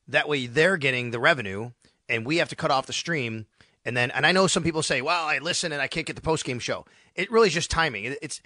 That 0.08 0.28
way, 0.28 0.46
they're 0.48 0.76
getting 0.76 1.12
the 1.12 1.20
revenue, 1.20 1.70
and 2.08 2.26
we 2.26 2.38
have 2.38 2.48
to 2.48 2.56
cut 2.56 2.72
off 2.72 2.86
the 2.86 2.92
stream. 2.92 3.46
And 3.84 3.96
then, 3.96 4.10
and 4.10 4.26
I 4.26 4.32
know 4.32 4.48
some 4.48 4.64
people 4.64 4.82
say, 4.82 5.02
"Well, 5.02 5.24
I 5.24 5.38
listen 5.38 5.70
and 5.70 5.80
I 5.80 5.86
can't 5.86 6.04
get 6.06 6.16
the 6.16 6.22
post 6.22 6.44
game 6.44 6.58
show." 6.58 6.84
It 7.14 7.30
really 7.30 7.46
is 7.46 7.54
just 7.54 7.70
timing. 7.70 8.06
It, 8.06 8.18
it's 8.20 8.40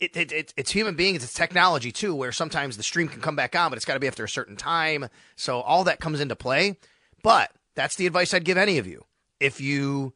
it, 0.00 0.16
it, 0.16 0.32
it, 0.32 0.54
it's 0.56 0.70
human 0.70 0.94
beings, 0.94 1.22
it's 1.24 1.34
technology 1.34 1.92
too, 1.92 2.14
where 2.14 2.32
sometimes 2.32 2.76
the 2.76 2.82
stream 2.82 3.08
can 3.08 3.20
come 3.20 3.36
back 3.36 3.56
on, 3.56 3.70
but 3.70 3.76
it's 3.76 3.84
got 3.84 3.94
to 3.94 4.00
be 4.00 4.06
after 4.06 4.24
a 4.24 4.28
certain 4.28 4.56
time. 4.56 5.08
So 5.36 5.60
all 5.60 5.84
that 5.84 6.00
comes 6.00 6.20
into 6.20 6.36
play. 6.36 6.76
But 7.22 7.52
that's 7.74 7.96
the 7.96 8.06
advice 8.06 8.32
I'd 8.32 8.44
give 8.44 8.56
any 8.56 8.78
of 8.78 8.86
you. 8.86 9.04
If 9.40 9.60
you 9.60 10.14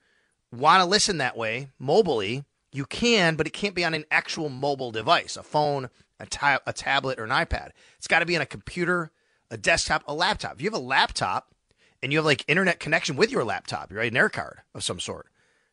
want 0.53 0.83
to 0.83 0.89
listen 0.89 1.19
that 1.19 1.37
way, 1.37 1.69
mobily, 1.81 2.45
you 2.73 2.85
can, 2.87 3.37
but 3.37 3.47
it 3.47 3.53
can't 3.53 3.75
be 3.75 3.85
on 3.85 3.95
an 3.95 4.05
actual 4.11 4.49
mobile 4.49 4.91
device, 4.91 5.37
a 5.37 5.43
phone, 5.43 5.91
a, 6.19 6.27
ta- 6.27 6.61
a 6.67 6.73
tablet, 6.73 7.19
or 7.19 7.25
an 7.25 7.31
iPad. 7.31 7.71
It's 7.99 8.09
got 8.09 8.21
to 8.21 8.27
be 8.27 8.37
on 8.37 8.43
a 8.43 8.47
computer, 8.47 9.11
a 9.51 9.57
desktop, 9.57 10.05
a 10.07 10.15
laptop. 10.15 10.55
If 10.55 10.63
you 10.63 10.71
have 10.71 10.81
a 10.81 10.85
laptop 10.85 11.55
and 12.03 12.13
you 12.13 12.19
have 12.19 12.25
like 12.25 12.45
internet 12.49 12.81
connection 12.81 13.17
with 13.17 13.31
your 13.31 13.45
laptop, 13.45 13.91
you 13.91 13.99
right, 13.99 14.11
an 14.11 14.17
air 14.17 14.29
card 14.29 14.63
of 14.75 14.83
some 14.83 15.01
sort, 15.01 15.29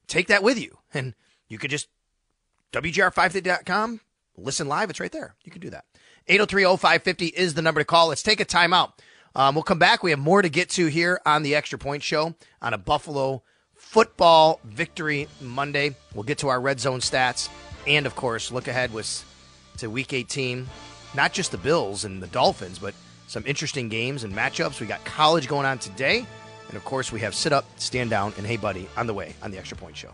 take 0.08 0.28
that 0.28 0.44
with 0.44 0.60
you, 0.60 0.80
and 0.94 1.14
you 1.48 1.58
could 1.58 1.72
just 1.72 1.88
WGR550.com. 2.74 4.02
Listen 4.38 4.68
live. 4.68 4.90
It's 4.90 5.00
right 5.00 5.12
there. 5.12 5.36
You 5.44 5.52
can 5.52 5.62
do 5.62 5.70
that. 5.72 5.86
803-0550 6.30 7.34
is 7.34 7.54
the 7.56 7.62
number 7.62 7.82
to 7.82 7.86
call. 7.86 8.08
Let's 8.08 8.24
take 8.24 8.40
a 8.40 8.46
timeout. 8.46 8.94
Um, 9.36 9.56
we'll 9.56 9.64
come 9.64 9.80
back. 9.80 10.04
We 10.04 10.12
have 10.12 10.20
more 10.20 10.42
to 10.42 10.50
get 10.50 10.70
to 10.72 10.88
here 10.88 11.22
on 11.26 11.44
the 11.44 11.56
Extra 11.56 11.80
Point 11.80 12.04
Show 12.04 12.36
on 12.62 12.74
a 12.74 12.78
Buffalo 12.78 13.44
football 13.76 14.60
victory 14.64 15.28
Monday. 15.42 15.96
We'll 16.14 16.24
get 16.24 16.40
to 16.40 16.50
our 16.50 16.60
red 16.60 16.80
zone 16.80 17.00
stats 17.00 17.50
and, 17.88 18.06
of 18.06 18.16
course, 18.16 18.52
look 18.52 18.68
ahead 18.68 18.94
with 18.94 19.26
to 19.78 19.90
Week 19.90 20.14
18. 20.14 20.68
Not 21.16 21.34
just 21.34 21.52
the 21.52 21.58
Bills 21.58 22.06
and 22.06 22.22
the 22.22 22.28
Dolphins, 22.28 22.80
but 22.80 22.94
some 23.28 23.44
interesting 23.46 23.90
games 23.90 24.24
and 24.24 24.34
matchups. 24.34 24.80
We 24.80 24.88
got 24.88 25.04
college 25.06 25.48
going 25.48 25.66
on 25.66 25.80
today. 25.80 26.26
And, 26.68 26.78
of 26.78 26.86
course, 26.86 27.12
we 27.12 27.20
have 27.22 27.34
sit 27.34 27.52
up, 27.52 27.66
stand 27.78 28.12
down, 28.12 28.34
and 28.38 28.46
hey, 28.46 28.58
buddy, 28.58 28.88
on 28.96 29.08
the 29.08 29.14
way 29.14 29.34
on 29.42 29.50
the 29.50 29.58
Extra 29.58 29.78
Point 29.78 29.98
Show. 29.98 30.14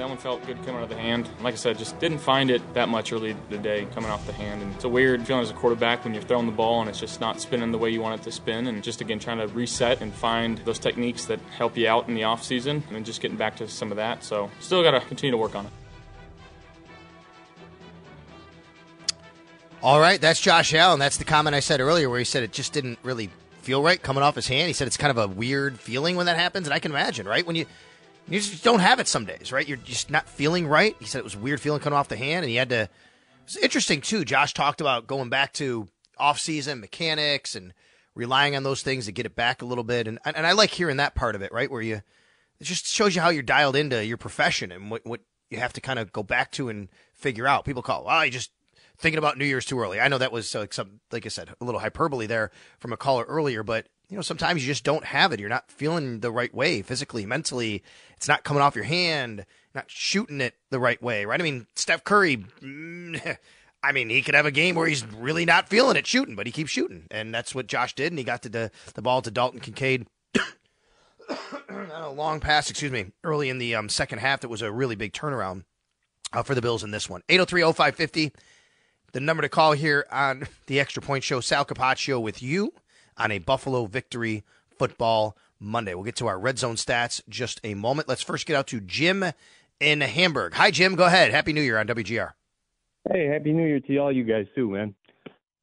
That 0.00 0.08
one 0.08 0.16
felt 0.16 0.46
good 0.46 0.56
coming 0.64 0.76
out 0.76 0.84
of 0.84 0.88
the 0.88 0.96
hand. 0.96 1.28
Like 1.42 1.52
I 1.52 1.56
said, 1.58 1.76
just 1.76 1.98
didn't 2.00 2.20
find 2.20 2.50
it 2.50 2.62
that 2.72 2.88
much 2.88 3.12
early 3.12 3.36
today 3.50 3.86
coming 3.94 4.10
off 4.10 4.24
the 4.24 4.32
hand. 4.32 4.62
And 4.62 4.74
it's 4.74 4.84
a 4.84 4.88
weird 4.88 5.26
feeling 5.26 5.42
as 5.42 5.50
a 5.50 5.52
quarterback 5.52 6.04
when 6.04 6.14
you're 6.14 6.22
throwing 6.22 6.46
the 6.46 6.52
ball 6.52 6.80
and 6.80 6.88
it's 6.88 6.98
just 6.98 7.20
not 7.20 7.38
spinning 7.38 7.70
the 7.70 7.76
way 7.76 7.90
you 7.90 8.00
want 8.00 8.18
it 8.18 8.24
to 8.24 8.32
spin. 8.32 8.66
And 8.68 8.82
just 8.82 9.02
again, 9.02 9.18
trying 9.18 9.46
to 9.46 9.46
reset 9.48 10.00
and 10.00 10.10
find 10.10 10.56
those 10.64 10.78
techniques 10.78 11.26
that 11.26 11.38
help 11.54 11.76
you 11.76 11.86
out 11.86 12.08
in 12.08 12.14
the 12.14 12.24
off 12.24 12.42
season 12.42 12.82
and 12.90 13.04
just 13.04 13.20
getting 13.20 13.36
back 13.36 13.56
to 13.56 13.68
some 13.68 13.90
of 13.90 13.98
that. 13.98 14.24
So 14.24 14.50
still 14.58 14.82
got 14.82 14.92
to 14.92 15.00
continue 15.00 15.32
to 15.32 15.36
work 15.36 15.54
on 15.54 15.66
it. 15.66 15.72
All 19.82 20.00
right, 20.00 20.18
that's 20.18 20.40
Josh 20.40 20.72
Allen. 20.72 20.98
That's 20.98 21.18
the 21.18 21.26
comment 21.26 21.54
I 21.54 21.60
said 21.60 21.78
earlier 21.78 22.08
where 22.08 22.20
he 22.20 22.24
said 22.24 22.42
it 22.42 22.52
just 22.52 22.72
didn't 22.72 22.98
really 23.02 23.28
feel 23.60 23.82
right 23.82 24.02
coming 24.02 24.22
off 24.22 24.34
his 24.34 24.48
hand. 24.48 24.66
He 24.66 24.72
said 24.72 24.86
it's 24.86 24.96
kind 24.96 25.10
of 25.10 25.18
a 25.18 25.28
weird 25.28 25.78
feeling 25.78 26.16
when 26.16 26.24
that 26.24 26.38
happens, 26.38 26.66
and 26.66 26.72
I 26.72 26.78
can 26.78 26.90
imagine, 26.90 27.28
right? 27.28 27.46
When 27.46 27.54
you 27.54 27.66
you 28.28 28.40
just 28.40 28.62
don't 28.62 28.80
have 28.80 29.00
it 29.00 29.08
some 29.08 29.24
days, 29.24 29.52
right? 29.52 29.66
You're 29.66 29.76
just 29.78 30.10
not 30.10 30.28
feeling 30.28 30.66
right. 30.66 30.96
He 30.98 31.06
said 31.06 31.18
it 31.18 31.24
was 31.24 31.36
weird 31.36 31.60
feeling 31.60 31.80
coming 31.80 31.98
off 31.98 32.08
the 32.08 32.16
hand, 32.16 32.44
and 32.44 32.50
he 32.50 32.56
had 32.56 32.68
to. 32.70 32.88
It's 33.44 33.56
interesting 33.56 34.00
too. 34.00 34.24
Josh 34.24 34.54
talked 34.54 34.80
about 34.80 35.06
going 35.06 35.28
back 35.28 35.52
to 35.54 35.88
off-season 36.18 36.80
mechanics 36.80 37.56
and 37.56 37.72
relying 38.14 38.54
on 38.54 38.62
those 38.62 38.82
things 38.82 39.06
to 39.06 39.12
get 39.12 39.26
it 39.26 39.34
back 39.34 39.62
a 39.62 39.66
little 39.66 39.84
bit, 39.84 40.06
and 40.06 40.18
and 40.24 40.46
I 40.46 40.52
like 40.52 40.70
hearing 40.70 40.98
that 40.98 41.14
part 41.14 41.34
of 41.34 41.42
it, 41.42 41.52
right? 41.52 41.70
Where 41.70 41.82
you 41.82 42.02
it 42.60 42.64
just 42.64 42.86
shows 42.86 43.14
you 43.14 43.22
how 43.22 43.30
you're 43.30 43.42
dialed 43.42 43.76
into 43.76 44.04
your 44.04 44.18
profession 44.18 44.70
and 44.70 44.90
what 44.90 45.04
what 45.04 45.20
you 45.48 45.58
have 45.58 45.72
to 45.72 45.80
kind 45.80 45.98
of 45.98 46.12
go 46.12 46.22
back 46.22 46.52
to 46.52 46.68
and 46.68 46.88
figure 47.14 47.46
out. 47.46 47.64
People 47.64 47.82
call, 47.82 48.04
well, 48.04 48.24
you 48.24 48.30
just 48.30 48.52
thinking 48.96 49.18
about 49.18 49.38
New 49.38 49.44
Year's 49.44 49.64
too 49.64 49.80
early. 49.80 49.98
I 49.98 50.08
know 50.08 50.18
that 50.18 50.30
was 50.30 50.54
uh, 50.54 50.66
some, 50.70 51.00
like 51.10 51.26
I 51.26 51.28
said, 51.28 51.50
a 51.60 51.64
little 51.64 51.80
hyperbole 51.80 52.26
there 52.26 52.50
from 52.78 52.92
a 52.92 52.96
caller 52.96 53.24
earlier, 53.24 53.62
but 53.62 53.88
you 54.10 54.16
know, 54.16 54.22
sometimes 54.22 54.62
you 54.62 54.66
just 54.66 54.84
don't 54.84 55.04
have 55.04 55.32
it. 55.32 55.38
You're 55.38 55.48
not 55.48 55.70
feeling 55.70 56.18
the 56.20 56.32
right 56.32 56.52
way 56.52 56.82
physically, 56.82 57.24
mentally. 57.24 57.82
It's 58.16 58.26
not 58.26 58.42
coming 58.42 58.60
off 58.60 58.74
your 58.74 58.84
hand, 58.84 59.46
not 59.74 59.84
shooting 59.88 60.40
it 60.40 60.54
the 60.70 60.80
right 60.80 61.00
way, 61.00 61.24
right? 61.24 61.40
I 61.40 61.44
mean, 61.44 61.66
Steph 61.76 62.02
Curry, 62.02 62.38
mm, 62.60 63.36
I 63.82 63.92
mean, 63.92 64.10
he 64.10 64.20
could 64.20 64.34
have 64.34 64.46
a 64.46 64.50
game 64.50 64.74
where 64.74 64.88
he's 64.88 65.06
really 65.06 65.44
not 65.44 65.68
feeling 65.68 65.96
it 65.96 66.06
shooting, 66.06 66.34
but 66.34 66.46
he 66.46 66.52
keeps 66.52 66.70
shooting. 66.70 67.06
And 67.10 67.32
that's 67.32 67.54
what 67.54 67.68
Josh 67.68 67.94
did. 67.94 68.10
And 68.12 68.18
he 68.18 68.24
got 68.24 68.42
to 68.42 68.48
the, 68.48 68.70
the 68.94 69.00
ball 69.00 69.22
to 69.22 69.30
Dalton 69.30 69.60
Kincaid. 69.60 70.06
A 71.68 72.10
long 72.10 72.40
pass, 72.40 72.68
excuse 72.68 72.90
me, 72.90 73.12
early 73.22 73.48
in 73.48 73.58
the 73.58 73.76
um, 73.76 73.88
second 73.88 74.18
half. 74.18 74.40
That 74.40 74.48
was 74.48 74.62
a 74.62 74.72
really 74.72 74.96
big 74.96 75.12
turnaround 75.12 75.62
uh, 76.32 76.42
for 76.42 76.56
the 76.56 76.60
Bills 76.60 76.82
in 76.82 76.90
this 76.90 77.08
one. 77.08 77.22
803 77.28 77.62
0550 77.62 78.32
the 79.12 79.20
number 79.20 79.42
to 79.42 79.48
call 79.48 79.72
here 79.72 80.06
on 80.10 80.46
the 80.66 80.80
Extra 80.80 81.02
Point 81.02 81.24
Show, 81.24 81.40
Sal 81.40 81.64
Capaccio 81.64 82.20
with 82.20 82.42
you 82.42 82.72
on 83.20 83.30
a 83.30 83.38
Buffalo 83.38 83.86
victory 83.86 84.42
football 84.76 85.36
Monday. 85.60 85.94
We'll 85.94 86.04
get 86.04 86.16
to 86.16 86.26
our 86.26 86.38
red 86.38 86.58
zone 86.58 86.76
stats 86.76 87.20
just 87.28 87.60
a 87.62 87.74
moment. 87.74 88.08
Let's 88.08 88.22
first 88.22 88.46
get 88.46 88.56
out 88.56 88.66
to 88.68 88.80
Jim 88.80 89.24
in 89.78 90.00
Hamburg. 90.00 90.54
Hi, 90.54 90.70
Jim. 90.70 90.94
Go 90.94 91.04
ahead. 91.04 91.30
Happy 91.30 91.52
New 91.52 91.60
Year 91.60 91.78
on 91.78 91.86
WGR. 91.86 92.32
Hey, 93.10 93.26
happy 93.26 93.52
New 93.52 93.66
Year 93.66 93.80
to 93.80 93.96
all 93.98 94.12
you 94.12 94.24
guys 94.24 94.46
too, 94.54 94.70
man. 94.70 94.94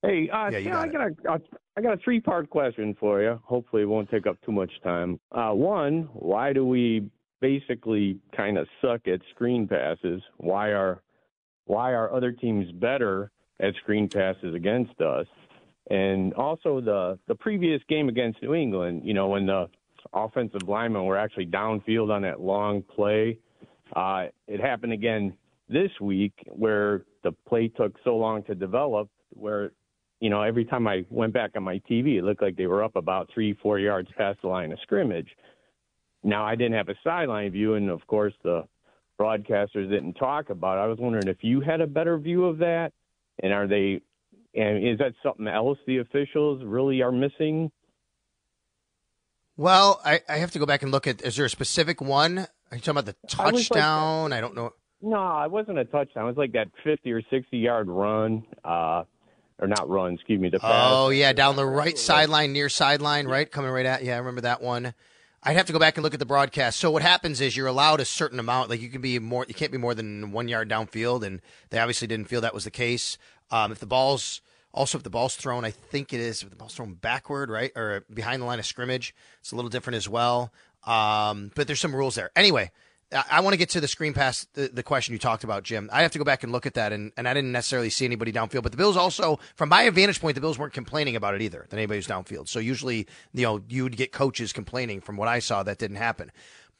Hey, 0.04 0.30
uh, 0.30 0.50
yeah, 0.50 0.62
got 0.62 0.88
I 0.88 0.88
got 0.88 1.02
a, 1.02 1.34
a 1.34 1.40
I 1.76 1.82
got 1.82 1.94
a 1.94 1.98
three 2.04 2.20
part 2.20 2.50
question 2.50 2.96
for 3.00 3.22
you. 3.22 3.40
Hopefully, 3.44 3.82
it 3.82 3.86
won't 3.86 4.10
take 4.10 4.28
up 4.28 4.38
too 4.46 4.52
much 4.52 4.72
time. 4.84 5.20
Uh, 5.32 5.52
one, 5.52 6.10
why 6.14 6.54
do 6.54 6.66
we 6.66 7.10
basically 7.42 8.20
kind 8.36 8.58
of 8.58 8.68
suck 8.82 9.08
at 9.08 9.22
screen 9.32 9.68
passes? 9.68 10.22
Why 10.38 10.70
are 10.70 11.02
why 11.66 11.94
are 11.94 12.14
other 12.14 12.32
teams 12.32 12.72
better 12.72 13.32
at 13.60 13.74
screen 13.82 14.08
passes 14.08 14.56
against 14.56 15.02
us? 15.02 15.28
And 15.90 16.34
also 16.34 16.82
the 16.82 17.18
the 17.28 17.36
previous 17.36 17.82
game 17.88 18.10
against 18.10 18.42
New 18.42 18.54
England, 18.54 19.04
you 19.06 19.14
know, 19.14 19.28
when 19.30 19.46
the 19.46 19.70
offensive 20.14 20.68
linemen 20.68 21.06
were 21.06 21.18
actually 21.18 21.46
downfield 21.46 22.12
on 22.12 22.22
that 22.24 22.42
long 22.42 22.82
play, 22.84 23.40
uh, 23.96 24.26
it 24.48 24.60
happened 24.60 24.94
again 24.94 25.34
this 25.70 25.92
week 26.02 26.34
where 26.48 27.06
the 27.24 27.32
play 27.48 27.70
took 27.70 27.94
so 28.04 28.16
long 28.18 28.44
to 28.44 28.56
develop, 28.56 29.10
where 29.30 29.72
you 30.20 30.30
know 30.30 30.42
every 30.42 30.66
time 30.66 30.88
I 30.88 31.06
went 31.10 31.34
back 31.34 31.52
on 31.56 31.64
my 31.64 31.82
TV, 31.90 32.18
it 32.18 32.24
looked 32.24 32.42
like 32.42 32.58
they 32.58 32.68
were 32.68 32.84
up 32.84 32.98
about 32.98 33.30
three 33.34 33.54
four 33.62 33.80
yards 33.80 34.10
past 34.18 34.40
the 34.42 34.50
line 34.50 34.74
of 34.74 34.80
scrimmage. 34.82 35.30
Now 36.22 36.44
I 36.44 36.56
didn't 36.56 36.74
have 36.74 36.90
a 36.90 36.96
sideline 37.02 37.52
view, 37.52 37.76
and 37.76 37.90
of 37.90 38.06
course 38.08 38.34
the 38.44 38.64
broadcasters 39.18 39.90
didn't 39.90 40.14
talk 40.14 40.50
about. 40.50 40.78
it. 40.78 40.82
I 40.82 40.88
was 40.88 41.00
wondering 41.00 41.28
if 41.28 41.44
you 41.44 41.62
had 41.62 41.80
a 41.80 41.88
better 41.88 42.18
view 42.18 42.46
of 42.46 42.58
that, 42.58 42.92
and 43.42 43.54
are 43.54 43.68
they 43.68 44.02
and 44.56 44.88
is 44.88 44.98
that 45.00 45.14
something 45.24 45.48
else 45.48 45.78
the 45.88 45.98
officials 46.00 46.64
really 46.66 47.02
are 47.02 47.12
missing? 47.12 47.72
Well, 49.56 50.00
I, 50.06 50.22
I 50.30 50.38
have 50.38 50.52
to 50.52 50.60
go 50.60 50.66
back 50.66 50.84
and 50.84 50.92
look 50.92 51.08
at. 51.08 51.22
Is 51.22 51.36
there 51.36 51.46
a 51.46 51.50
specific 51.50 52.00
one? 52.02 52.38
Are 52.40 52.48
you 52.74 52.80
talking 52.80 52.92
about 53.00 53.06
the 53.06 53.16
I 53.40 53.44
like- 53.46 53.54
touchdown? 53.56 54.34
I 54.34 54.42
don't 54.42 54.56
know. 54.56 54.72
No, 55.00 55.44
it 55.44 55.52
wasn't 55.52 55.78
a 55.78 55.86
touchdown. 55.86 56.24
It 56.24 56.28
was 56.30 56.38
like 56.38 56.54
that 56.54 56.70
50 56.84 57.12
or 57.12 57.22
60 57.30 57.56
yard 57.58 57.88
run, 57.88 58.44
uh, 58.66 59.04
or 59.60 59.68
not 59.68 59.88
run, 59.88 60.16
excuse 60.16 60.40
me, 60.42 60.50
the 60.50 60.60
pass. 60.60 60.72
Oh 60.92 61.10
yeah, 61.10 61.34
down 61.34 61.56
the 61.56 61.68
right 61.68 61.96
sideline, 61.98 62.52
near 62.52 62.68
sideline, 62.68 63.28
right, 63.28 63.50
coming 63.52 63.70
right 63.70 63.86
at. 63.86 64.04
Yeah, 64.04 64.16
I 64.16 64.18
remember 64.18 64.42
that 64.42 64.62
one. 64.62 64.96
I'd 65.44 65.56
have 65.56 65.68
to 65.68 65.74
go 65.74 65.78
back 65.78 65.98
and 65.98 66.04
look 66.04 66.16
at 66.16 66.20
the 66.20 66.26
broadcast. 66.26 66.80
So 66.80 66.90
what 66.90 67.04
happens 67.04 67.42
is 67.42 67.56
you're 67.56 67.68
allowed 67.68 68.00
a 68.00 68.06
certain 68.06 68.40
amount. 68.40 68.72
Like 68.72 68.82
you 68.82 68.90
can 68.90 69.02
be 69.02 69.20
more. 69.20 69.46
You 69.48 69.54
can't 69.54 69.72
be 69.72 69.78
more 69.78 69.94
than 69.94 70.32
one 70.32 70.48
yard 70.48 70.68
downfield, 70.68 71.24
and 71.24 71.42
they 71.70 71.78
obviously 71.78 72.08
didn't 72.08 72.28
feel 72.28 72.42
that 72.42 72.56
was 72.56 72.64
the 72.64 72.72
case. 72.72 73.20
Um, 73.52 73.72
if 73.72 73.80
the 73.80 73.86
ball's 73.86 74.42
also 74.74 74.98
if 74.98 75.04
the 75.04 75.10
ball's 75.10 75.36
thrown, 75.36 75.66
I 75.66 75.72
think 75.72 76.14
it 76.14 76.20
is 76.20 76.44
if 76.44 76.50
the 76.50 76.56
ball's 76.56 76.76
thrown 76.76 76.94
backward, 76.94 77.50
right, 77.50 77.72
or 77.76 78.06
behind 78.14 78.42
the 78.42 78.46
line 78.46 78.60
of 78.60 78.66
scrimmage, 78.66 79.16
it's 79.40 79.52
a 79.52 79.56
little 79.56 79.70
different 79.70 79.98
as 79.98 80.08
well. 80.08 80.52
Um, 80.86 81.52
but 81.56 81.68
there's 81.68 81.80
some 81.82 81.96
rules 81.96 82.16
there. 82.16 82.32
Anyway, 82.36 82.72
I, 83.12 83.24
I 83.32 83.40
want 83.42 83.54
to 83.54 83.58
get 83.58 83.70
to 83.72 83.82
the 83.82 83.88
screen 83.88 84.14
pass, 84.14 84.46
the, 84.54 84.68
the 84.68 84.84
question 84.84 85.14
you 85.14 85.20
talked 85.20 85.44
about, 85.44 85.64
Jim. 85.64 85.90
I 85.92 86.02
have 86.02 86.12
to 86.12 86.18
go 86.18 86.24
back 86.24 86.44
and 86.44 86.52
look 86.52 86.66
at 86.66 86.76
that, 86.76 86.94
and, 86.94 87.12
and 87.18 87.28
I 87.28 87.34
didn't 87.34 87.52
necessarily 87.52 87.90
see 87.90 88.06
anybody 88.06 88.32
downfield. 88.32 88.64
But 88.64 88.72
the 88.72 88.78
Bills 88.78 88.98
also, 88.98 89.40
from 89.56 89.70
my 89.70 89.90
vantage 89.90 90.22
point, 90.22 90.36
the 90.36 90.42
Bills 90.42 90.58
weren't 90.58 90.74
complaining 90.74 91.16
about 91.16 91.36
it 91.36 91.42
either, 91.42 91.66
than 91.70 91.80
anybody 91.80 91.98
who's 91.98 92.08
downfield. 92.08 92.48
So 92.48 92.60
usually, 92.60 93.08
you 93.34 93.44
know, 93.44 93.62
you 93.68 93.84
would 93.84 93.98
get 93.98 94.12
coaches 94.12 94.54
complaining. 94.54 95.02
From 95.02 95.18
what 95.18 95.28
I 95.28 95.40
saw, 95.40 95.64
that 95.64 95.78
didn't 95.78 95.98
happen. 95.98 96.32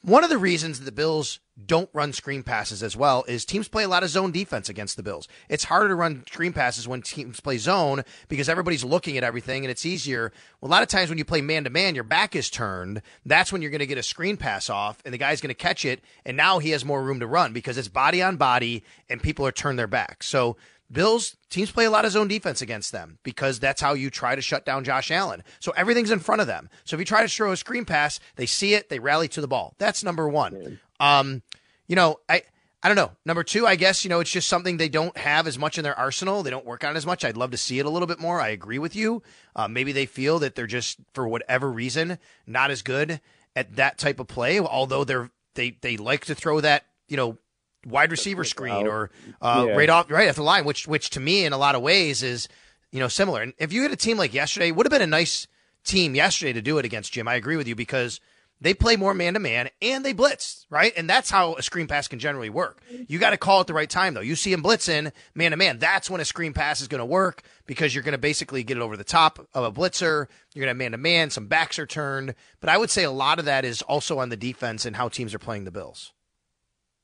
One 0.02 0.22
of 0.22 0.30
the 0.30 0.38
reasons 0.38 0.78
the 0.78 0.92
Bills 0.92 1.40
don't 1.66 1.90
run 1.92 2.12
screen 2.12 2.44
passes 2.44 2.84
as 2.84 2.96
well 2.96 3.24
is 3.26 3.44
teams 3.44 3.66
play 3.66 3.82
a 3.82 3.88
lot 3.88 4.04
of 4.04 4.10
zone 4.10 4.30
defense 4.30 4.68
against 4.68 4.96
the 4.96 5.02
Bills. 5.02 5.26
It's 5.48 5.64
harder 5.64 5.88
to 5.88 5.96
run 5.96 6.22
screen 6.30 6.52
passes 6.52 6.86
when 6.86 7.02
teams 7.02 7.40
play 7.40 7.58
zone 7.58 8.04
because 8.28 8.48
everybody's 8.48 8.84
looking 8.84 9.18
at 9.18 9.24
everything 9.24 9.64
and 9.64 9.72
it's 9.72 9.84
easier. 9.84 10.32
Well, 10.60 10.70
a 10.70 10.72
lot 10.72 10.82
of 10.82 10.88
times 10.88 11.08
when 11.08 11.18
you 11.18 11.24
play 11.24 11.40
man 11.40 11.64
to 11.64 11.70
man, 11.70 11.96
your 11.96 12.04
back 12.04 12.36
is 12.36 12.48
turned. 12.48 13.02
That's 13.26 13.52
when 13.52 13.60
you're 13.60 13.72
going 13.72 13.80
to 13.80 13.86
get 13.86 13.98
a 13.98 14.04
screen 14.04 14.36
pass 14.36 14.70
off 14.70 15.02
and 15.04 15.12
the 15.12 15.18
guy's 15.18 15.40
going 15.40 15.48
to 15.48 15.54
catch 15.54 15.84
it. 15.84 16.00
And 16.24 16.36
now 16.36 16.60
he 16.60 16.70
has 16.70 16.84
more 16.84 17.02
room 17.02 17.18
to 17.18 17.26
run 17.26 17.52
because 17.52 17.76
it's 17.76 17.88
body 17.88 18.22
on 18.22 18.36
body 18.36 18.84
and 19.10 19.20
people 19.20 19.44
are 19.48 19.52
turned 19.52 19.80
their 19.80 19.88
back. 19.88 20.22
So 20.22 20.56
Bills 20.90 21.36
teams 21.50 21.70
play 21.70 21.84
a 21.84 21.90
lot 21.90 22.04
of 22.04 22.12
zone 22.12 22.28
defense 22.28 22.62
against 22.62 22.92
them 22.92 23.18
because 23.22 23.60
that's 23.60 23.80
how 23.80 23.92
you 23.92 24.08
try 24.08 24.34
to 24.34 24.40
shut 24.42 24.64
down 24.64 24.84
Josh 24.84 25.10
Allen. 25.10 25.42
So 25.60 25.72
everything's 25.76 26.10
in 26.10 26.18
front 26.18 26.40
of 26.40 26.46
them. 26.46 26.70
So 26.84 26.96
if 26.96 27.00
you 27.00 27.04
try 27.04 27.22
to 27.22 27.28
throw 27.28 27.52
a 27.52 27.56
screen 27.56 27.84
pass, 27.84 28.20
they 28.36 28.46
see 28.46 28.74
it, 28.74 28.88
they 28.88 28.98
rally 28.98 29.28
to 29.28 29.40
the 29.40 29.48
ball. 29.48 29.74
That's 29.78 30.02
number 30.02 30.28
one. 30.28 30.78
Um, 30.98 31.42
you 31.86 31.96
know, 31.96 32.20
I 32.28 32.42
I 32.82 32.88
don't 32.88 32.96
know. 32.96 33.10
Number 33.24 33.42
two, 33.42 33.66
I 33.66 33.74
guess 33.76 34.04
you 34.04 34.08
know 34.08 34.20
it's 34.20 34.30
just 34.30 34.48
something 34.48 34.76
they 34.76 34.88
don't 34.88 35.16
have 35.16 35.46
as 35.46 35.58
much 35.58 35.78
in 35.78 35.84
their 35.84 35.98
arsenal. 35.98 36.42
They 36.42 36.50
don't 36.50 36.64
work 36.64 36.84
on 36.84 36.94
it 36.94 36.96
as 36.96 37.06
much. 37.06 37.24
I'd 37.24 37.36
love 37.36 37.50
to 37.50 37.56
see 37.56 37.78
it 37.78 37.86
a 37.86 37.90
little 37.90 38.06
bit 38.06 38.20
more. 38.20 38.40
I 38.40 38.48
agree 38.48 38.78
with 38.78 38.94
you. 38.94 39.22
Uh, 39.56 39.66
maybe 39.66 39.92
they 39.92 40.06
feel 40.06 40.38
that 40.38 40.54
they're 40.54 40.66
just 40.66 40.98
for 41.12 41.26
whatever 41.26 41.70
reason 41.70 42.18
not 42.46 42.70
as 42.70 42.82
good 42.82 43.20
at 43.56 43.76
that 43.76 43.98
type 43.98 44.20
of 44.20 44.28
play. 44.28 44.60
Although 44.60 45.04
they're 45.04 45.30
they 45.54 45.76
they 45.80 45.96
like 45.96 46.26
to 46.26 46.34
throw 46.34 46.60
that 46.60 46.84
you 47.08 47.16
know 47.16 47.36
wide 47.86 48.10
receiver 48.10 48.44
screen 48.44 48.86
or 48.86 49.10
uh, 49.40 49.64
Yeah. 49.68 49.74
right 49.74 49.88
off 49.90 50.10
right 50.10 50.28
at 50.28 50.36
the 50.36 50.42
line, 50.42 50.64
which 50.64 50.86
which 50.88 51.10
to 51.10 51.20
me 51.20 51.44
in 51.44 51.52
a 51.52 51.58
lot 51.58 51.74
of 51.74 51.82
ways 51.82 52.22
is 52.22 52.48
you 52.90 53.00
know 53.00 53.08
similar. 53.08 53.42
And 53.42 53.54
if 53.58 53.72
you 53.72 53.82
had 53.82 53.92
a 53.92 53.96
team 53.96 54.16
like 54.18 54.34
yesterday, 54.34 54.68
it 54.68 54.76
would 54.76 54.86
have 54.86 54.92
been 54.92 55.02
a 55.02 55.06
nice 55.06 55.46
team 55.84 56.14
yesterday 56.14 56.52
to 56.52 56.62
do 56.62 56.78
it 56.78 56.84
against 56.84 57.12
Jim. 57.12 57.28
I 57.28 57.34
agree 57.34 57.56
with 57.56 57.68
you 57.68 57.74
because 57.74 58.20
they 58.60 58.74
play 58.74 58.96
more 58.96 59.14
man 59.14 59.34
to 59.34 59.38
man 59.40 59.70
and 59.80 60.04
they 60.04 60.12
blitz, 60.12 60.66
right? 60.68 60.92
And 60.96 61.08
that's 61.08 61.30
how 61.30 61.54
a 61.54 61.62
screen 61.62 61.86
pass 61.86 62.08
can 62.08 62.18
generally 62.18 62.50
work. 62.50 62.82
You 63.06 63.20
got 63.20 63.30
to 63.30 63.36
call 63.36 63.60
at 63.60 63.68
the 63.68 63.72
right 63.74 63.88
time 63.88 64.14
though. 64.14 64.20
You 64.20 64.34
see 64.34 64.52
him 64.52 64.64
blitzing 64.64 65.12
man 65.36 65.52
to 65.52 65.56
man. 65.56 65.78
That's 65.78 66.10
when 66.10 66.20
a 66.20 66.24
screen 66.24 66.52
pass 66.52 66.80
is 66.80 66.88
going 66.88 66.98
to 66.98 67.04
work 67.06 67.42
because 67.66 67.94
you're 67.94 68.02
going 68.02 68.12
to 68.12 68.18
basically 68.18 68.64
get 68.64 68.76
it 68.76 68.80
over 68.80 68.96
the 68.96 69.04
top 69.04 69.38
of 69.54 69.62
a 69.64 69.70
blitzer. 69.70 70.26
You're 70.54 70.62
going 70.62 70.66
to 70.66 70.68
have 70.70 70.76
man 70.76 70.90
to 70.90 70.98
man. 70.98 71.30
Some 71.30 71.46
backs 71.46 71.78
are 71.78 71.86
turned, 71.86 72.34
but 72.58 72.68
I 72.68 72.76
would 72.78 72.90
say 72.90 73.04
a 73.04 73.12
lot 73.12 73.38
of 73.38 73.44
that 73.44 73.64
is 73.64 73.80
also 73.82 74.18
on 74.18 74.28
the 74.28 74.36
defense 74.36 74.84
and 74.84 74.96
how 74.96 75.08
teams 75.08 75.32
are 75.34 75.38
playing 75.38 75.62
the 75.62 75.70
Bills. 75.70 76.12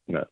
No. 0.08 0.24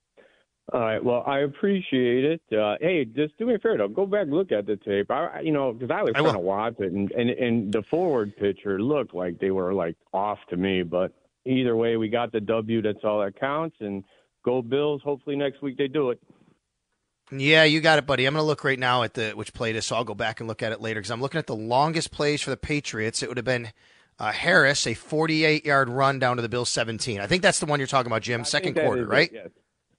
All 0.72 0.80
right. 0.80 1.02
Well, 1.02 1.24
I 1.26 1.40
appreciate 1.40 2.24
it. 2.24 2.56
Uh, 2.56 2.76
hey, 2.80 3.04
just 3.04 3.36
do 3.36 3.46
me 3.46 3.54
a 3.54 3.58
favor 3.58 3.78
though. 3.78 3.88
Go 3.88 4.06
back 4.06 4.22
and 4.22 4.32
look 4.32 4.52
at 4.52 4.66
the 4.66 4.76
tape. 4.76 5.10
I, 5.10 5.40
you 5.40 5.52
know, 5.52 5.72
because 5.72 5.90
I 5.90 6.02
was 6.02 6.12
I 6.14 6.20
trying 6.20 6.34
to 6.34 6.38
watch 6.38 6.74
it, 6.78 6.92
and, 6.92 7.10
and 7.12 7.30
and 7.30 7.72
the 7.72 7.82
forward 7.90 8.36
pitcher 8.36 8.80
looked 8.80 9.12
like 9.14 9.38
they 9.40 9.50
were 9.50 9.74
like 9.74 9.96
off 10.12 10.38
to 10.50 10.56
me. 10.56 10.82
But 10.82 11.12
either 11.44 11.74
way, 11.74 11.96
we 11.96 12.08
got 12.08 12.30
the 12.32 12.40
W. 12.40 12.80
That's 12.80 13.02
all 13.02 13.20
that 13.24 13.38
counts. 13.38 13.76
And 13.80 14.04
go 14.44 14.62
Bills. 14.62 15.02
Hopefully 15.02 15.36
next 15.36 15.62
week 15.62 15.76
they 15.76 15.88
do 15.88 16.10
it. 16.10 16.20
Yeah, 17.32 17.64
you 17.64 17.80
got 17.80 17.98
it, 17.98 18.06
buddy. 18.06 18.26
I'm 18.26 18.34
going 18.34 18.42
to 18.42 18.46
look 18.46 18.62
right 18.62 18.78
now 18.78 19.02
at 19.02 19.14
the 19.14 19.30
which 19.30 19.54
play 19.54 19.70
it 19.70 19.76
is, 19.76 19.86
so 19.86 19.96
I'll 19.96 20.04
go 20.04 20.14
back 20.14 20.40
and 20.40 20.48
look 20.48 20.62
at 20.62 20.70
it 20.70 20.80
later 20.80 21.00
because 21.00 21.10
I'm 21.10 21.20
looking 21.20 21.38
at 21.38 21.46
the 21.46 21.56
longest 21.56 22.12
plays 22.12 22.42
for 22.42 22.50
the 22.50 22.56
Patriots. 22.56 23.22
It 23.22 23.28
would 23.28 23.38
have 23.38 23.44
been 23.46 23.72
uh, 24.18 24.32
Harris, 24.32 24.86
a 24.86 24.94
48 24.94 25.64
yard 25.64 25.88
run 25.88 26.18
down 26.18 26.36
to 26.36 26.42
the 26.42 26.48
Bills 26.48 26.68
17. 26.68 27.20
I 27.20 27.26
think 27.26 27.42
that's 27.42 27.58
the 27.58 27.66
one 27.66 27.80
you're 27.80 27.86
talking 27.86 28.12
about, 28.12 28.22
Jim. 28.22 28.44
Second 28.44 28.74
quarter, 28.74 29.02
is 29.02 29.06
it, 29.06 29.10
right? 29.10 29.30
yes. 29.32 29.48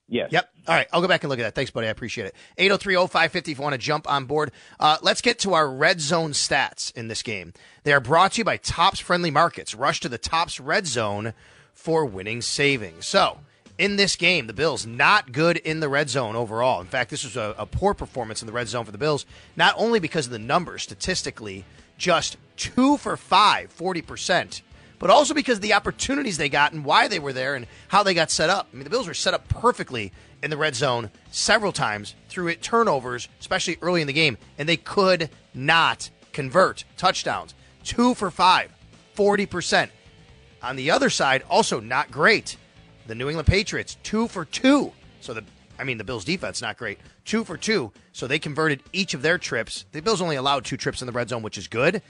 Yes. 0.08 0.32
Yep. 0.32 0.50
All 0.68 0.74
right. 0.74 0.86
I'll 0.92 1.00
go 1.00 1.08
back 1.08 1.24
and 1.24 1.30
look 1.30 1.38
at 1.38 1.42
that. 1.42 1.54
Thanks, 1.54 1.70
buddy. 1.70 1.86
I 1.86 1.90
appreciate 1.90 2.26
it. 2.26 2.34
803-0550 2.58 3.36
if 3.36 3.58
you 3.58 3.62
want 3.62 3.72
to 3.72 3.78
jump 3.78 4.10
on 4.10 4.26
board. 4.26 4.52
Uh, 4.78 4.98
let's 5.02 5.20
get 5.20 5.38
to 5.40 5.54
our 5.54 5.70
red 5.70 6.00
zone 6.00 6.32
stats 6.32 6.94
in 6.94 7.08
this 7.08 7.22
game. 7.22 7.52
They 7.84 7.92
are 7.92 8.00
brought 8.00 8.32
to 8.32 8.38
you 8.38 8.44
by 8.44 8.58
Tops 8.58 9.00
Friendly 9.00 9.30
Markets. 9.30 9.74
Rush 9.74 10.00
to 10.00 10.08
the 10.08 10.18
Tops 10.18 10.60
Red 10.60 10.86
Zone 10.86 11.32
for 11.72 12.04
winning 12.04 12.42
savings. 12.42 13.06
So, 13.06 13.38
in 13.78 13.96
this 13.96 14.14
game, 14.16 14.46
the 14.46 14.52
Bills 14.52 14.86
not 14.86 15.32
good 15.32 15.56
in 15.56 15.80
the 15.80 15.88
red 15.88 16.08
zone 16.08 16.36
overall. 16.36 16.80
In 16.80 16.86
fact, 16.86 17.10
this 17.10 17.24
was 17.24 17.36
a, 17.36 17.54
a 17.58 17.66
poor 17.66 17.92
performance 17.92 18.40
in 18.40 18.46
the 18.46 18.52
red 18.52 18.68
zone 18.68 18.84
for 18.84 18.92
the 18.92 18.98
Bills, 18.98 19.26
not 19.56 19.74
only 19.76 19.98
because 19.98 20.26
of 20.26 20.32
the 20.32 20.38
numbers 20.38 20.82
statistically, 20.82 21.64
just 21.98 22.36
two 22.56 22.96
for 22.96 23.16
five, 23.16 23.76
40%, 23.76 24.62
but 25.04 25.10
also 25.10 25.34
because 25.34 25.60
the 25.60 25.74
opportunities 25.74 26.38
they 26.38 26.48
got 26.48 26.72
and 26.72 26.82
why 26.82 27.08
they 27.08 27.18
were 27.18 27.34
there 27.34 27.56
and 27.56 27.66
how 27.88 28.02
they 28.02 28.14
got 28.14 28.30
set 28.30 28.48
up. 28.48 28.68
I 28.72 28.74
mean, 28.74 28.84
the 28.84 28.90
Bills 28.90 29.06
were 29.06 29.12
set 29.12 29.34
up 29.34 29.46
perfectly 29.48 30.12
in 30.42 30.48
the 30.48 30.56
red 30.56 30.74
zone 30.74 31.10
several 31.30 31.72
times 31.72 32.14
through 32.30 32.48
it 32.48 32.62
turnovers, 32.62 33.28
especially 33.38 33.76
early 33.82 34.00
in 34.00 34.06
the 34.06 34.14
game, 34.14 34.38
and 34.56 34.66
they 34.66 34.78
could 34.78 35.28
not 35.52 36.08
convert 36.32 36.84
touchdowns. 36.96 37.52
Two 37.84 38.14
for 38.14 38.30
five, 38.30 38.72
40%. 39.14 39.90
On 40.62 40.74
the 40.74 40.90
other 40.90 41.10
side, 41.10 41.44
also 41.50 41.80
not 41.80 42.10
great. 42.10 42.56
The 43.06 43.14
New 43.14 43.28
England 43.28 43.46
Patriots, 43.46 43.98
two 44.02 44.26
for 44.26 44.46
two. 44.46 44.90
So 45.20 45.34
the 45.34 45.44
I 45.78 45.84
mean 45.84 45.98
the 45.98 46.04
Bills 46.04 46.24
defense 46.24 46.62
not 46.62 46.78
great. 46.78 46.98
Two 47.26 47.44
for 47.44 47.58
two. 47.58 47.92
So 48.14 48.26
they 48.26 48.38
converted 48.38 48.82
each 48.94 49.12
of 49.12 49.20
their 49.20 49.36
trips. 49.36 49.84
The 49.92 50.00
Bills 50.00 50.22
only 50.22 50.36
allowed 50.36 50.64
two 50.64 50.78
trips 50.78 51.02
in 51.02 51.06
the 51.06 51.12
red 51.12 51.28
zone, 51.28 51.42
which 51.42 51.58
is 51.58 51.68
good. 51.68 52.00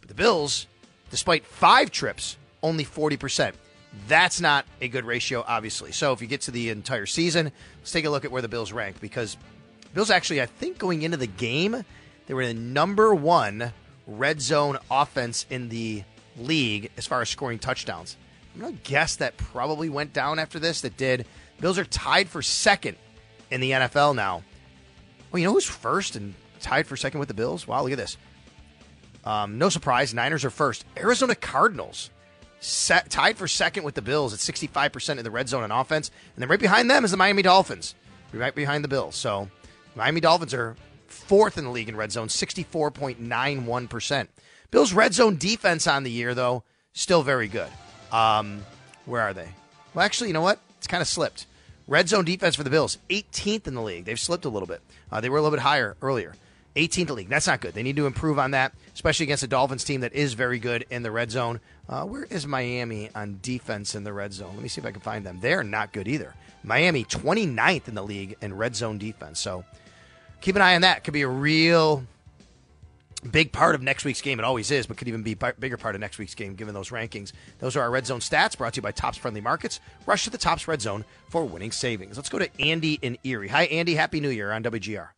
But 0.00 0.08
the 0.08 0.14
Bills, 0.14 0.66
despite 1.12 1.46
five 1.46 1.92
trips, 1.92 2.38
only 2.62 2.84
40%. 2.84 3.52
That's 4.06 4.40
not 4.40 4.66
a 4.80 4.88
good 4.88 5.04
ratio, 5.04 5.44
obviously. 5.46 5.92
So 5.92 6.12
if 6.12 6.20
you 6.20 6.26
get 6.26 6.42
to 6.42 6.50
the 6.50 6.70
entire 6.70 7.06
season, 7.06 7.50
let's 7.78 7.92
take 7.92 8.04
a 8.04 8.10
look 8.10 8.24
at 8.24 8.30
where 8.30 8.42
the 8.42 8.48
Bills 8.48 8.72
rank 8.72 9.00
because 9.00 9.36
Bills 9.94 10.10
actually, 10.10 10.40
I 10.40 10.46
think 10.46 10.78
going 10.78 11.02
into 11.02 11.16
the 11.16 11.26
game, 11.26 11.84
they 12.26 12.34
were 12.34 12.46
the 12.46 12.54
number 12.54 13.14
one 13.14 13.72
red 14.06 14.40
zone 14.40 14.78
offense 14.90 15.46
in 15.50 15.68
the 15.68 16.04
league 16.36 16.90
as 16.96 17.06
far 17.06 17.20
as 17.20 17.28
scoring 17.28 17.58
touchdowns. 17.58 18.16
I'm 18.54 18.60
going 18.60 18.76
to 18.76 18.82
guess 18.82 19.16
that 19.16 19.36
probably 19.36 19.88
went 19.88 20.12
down 20.12 20.38
after 20.38 20.58
this. 20.58 20.80
That 20.82 20.96
did. 20.96 21.26
Bills 21.60 21.78
are 21.78 21.84
tied 21.84 22.28
for 22.28 22.42
second 22.42 22.96
in 23.50 23.60
the 23.60 23.72
NFL 23.72 24.14
now. 24.14 24.42
Well, 25.30 25.40
you 25.40 25.46
know 25.46 25.52
who's 25.52 25.64
first 25.64 26.16
and 26.16 26.34
tied 26.60 26.86
for 26.86 26.96
second 26.96 27.20
with 27.20 27.28
the 27.28 27.34
Bills? 27.34 27.66
Wow, 27.66 27.82
look 27.82 27.92
at 27.92 27.98
this. 27.98 28.16
Um, 29.24 29.58
no 29.58 29.68
surprise, 29.68 30.14
Niners 30.14 30.44
are 30.44 30.50
first. 30.50 30.84
Arizona 30.96 31.34
Cardinals 31.34 32.10
set, 32.60 33.10
tied 33.10 33.36
for 33.36 33.48
second 33.48 33.82
with 33.82 33.94
the 33.94 34.02
Bills 34.02 34.32
at 34.32 34.38
65% 34.38 35.18
in 35.18 35.24
the 35.24 35.30
red 35.30 35.48
zone 35.48 35.62
on 35.62 35.72
offense. 35.72 36.10
And 36.34 36.42
then 36.42 36.48
right 36.48 36.60
behind 36.60 36.90
them 36.90 37.04
is 37.04 37.10
the 37.10 37.16
Miami 37.16 37.42
Dolphins, 37.42 37.94
right 38.32 38.54
behind 38.54 38.84
the 38.84 38.88
Bills. 38.88 39.16
So 39.16 39.48
Miami 39.96 40.20
Dolphins 40.20 40.54
are 40.54 40.76
fourth 41.08 41.58
in 41.58 41.64
the 41.64 41.70
league 41.70 41.88
in 41.88 41.96
red 41.96 42.12
zone, 42.12 42.28
64.91%. 42.28 44.28
Bills' 44.70 44.92
red 44.92 45.14
zone 45.14 45.36
defense 45.36 45.86
on 45.86 46.04
the 46.04 46.10
year, 46.10 46.34
though, 46.34 46.62
still 46.92 47.22
very 47.22 47.48
good. 47.48 47.68
Um, 48.12 48.64
where 49.06 49.22
are 49.22 49.34
they? 49.34 49.48
Well, 49.94 50.04
actually, 50.04 50.28
you 50.28 50.34
know 50.34 50.42
what? 50.42 50.60
It's 50.78 50.86
kind 50.86 51.00
of 51.00 51.08
slipped. 51.08 51.46
Red 51.88 52.08
zone 52.08 52.24
defense 52.24 52.54
for 52.54 52.62
the 52.62 52.70
Bills, 52.70 52.98
18th 53.08 53.66
in 53.66 53.74
the 53.74 53.82
league. 53.82 54.04
They've 54.04 54.18
slipped 54.18 54.44
a 54.44 54.48
little 54.48 54.68
bit. 54.68 54.80
Uh, 55.10 55.20
they 55.20 55.28
were 55.28 55.38
a 55.38 55.42
little 55.42 55.56
bit 55.56 55.62
higher 55.62 55.96
earlier. 56.00 56.34
18th 56.76 56.98
in 56.98 57.06
the 57.08 57.14
league. 57.14 57.28
That's 57.28 57.48
not 57.48 57.60
good. 57.60 57.74
They 57.74 57.82
need 57.82 57.96
to 57.96 58.06
improve 58.06 58.38
on 58.38 58.52
that, 58.52 58.72
especially 59.00 59.24
against 59.24 59.42
a 59.42 59.46
Dolphins 59.46 59.82
team 59.82 60.02
that 60.02 60.12
is 60.12 60.34
very 60.34 60.58
good 60.58 60.84
in 60.90 61.02
the 61.02 61.10
red 61.10 61.30
zone. 61.30 61.58
Uh, 61.88 62.04
where 62.04 62.24
is 62.24 62.46
Miami 62.46 63.08
on 63.14 63.38
defense 63.40 63.94
in 63.94 64.04
the 64.04 64.12
red 64.12 64.30
zone? 64.30 64.50
Let 64.52 64.62
me 64.62 64.68
see 64.68 64.78
if 64.78 64.86
I 64.86 64.90
can 64.90 65.00
find 65.00 65.24
them. 65.24 65.38
They're 65.40 65.64
not 65.64 65.94
good 65.94 66.06
either. 66.06 66.34
Miami, 66.62 67.04
29th 67.04 67.88
in 67.88 67.94
the 67.94 68.02
league 68.02 68.36
in 68.42 68.52
red 68.52 68.76
zone 68.76 68.98
defense. 68.98 69.40
So 69.40 69.64
keep 70.42 70.54
an 70.54 70.60
eye 70.60 70.74
on 70.74 70.82
that. 70.82 71.02
Could 71.02 71.14
be 71.14 71.22
a 71.22 71.28
real 71.28 72.04
big 73.30 73.52
part 73.52 73.74
of 73.74 73.80
next 73.80 74.04
week's 74.04 74.20
game. 74.20 74.38
It 74.38 74.44
always 74.44 74.70
is, 74.70 74.86
but 74.86 74.98
could 74.98 75.08
even 75.08 75.22
be 75.22 75.34
a 75.40 75.52
bigger 75.54 75.78
part 75.78 75.94
of 75.94 76.02
next 76.02 76.18
week's 76.18 76.34
game 76.34 76.54
given 76.54 76.74
those 76.74 76.90
rankings. 76.90 77.32
Those 77.58 77.76
are 77.76 77.80
our 77.80 77.90
red 77.90 78.04
zone 78.04 78.20
stats 78.20 78.58
brought 78.58 78.74
to 78.74 78.78
you 78.78 78.82
by 78.82 78.92
Tops 78.92 79.16
Friendly 79.16 79.40
Markets. 79.40 79.80
Rush 80.04 80.24
to 80.24 80.30
the 80.30 80.36
Tops 80.36 80.68
Red 80.68 80.82
Zone 80.82 81.06
for 81.30 81.46
winning 81.46 81.72
savings. 81.72 82.18
Let's 82.18 82.28
go 82.28 82.38
to 82.38 82.60
Andy 82.60 82.98
in 83.00 83.16
Erie. 83.24 83.48
Hi, 83.48 83.62
Andy. 83.64 83.94
Happy 83.94 84.20
New 84.20 84.28
Year 84.28 84.52
on 84.52 84.62
WGR. 84.62 85.08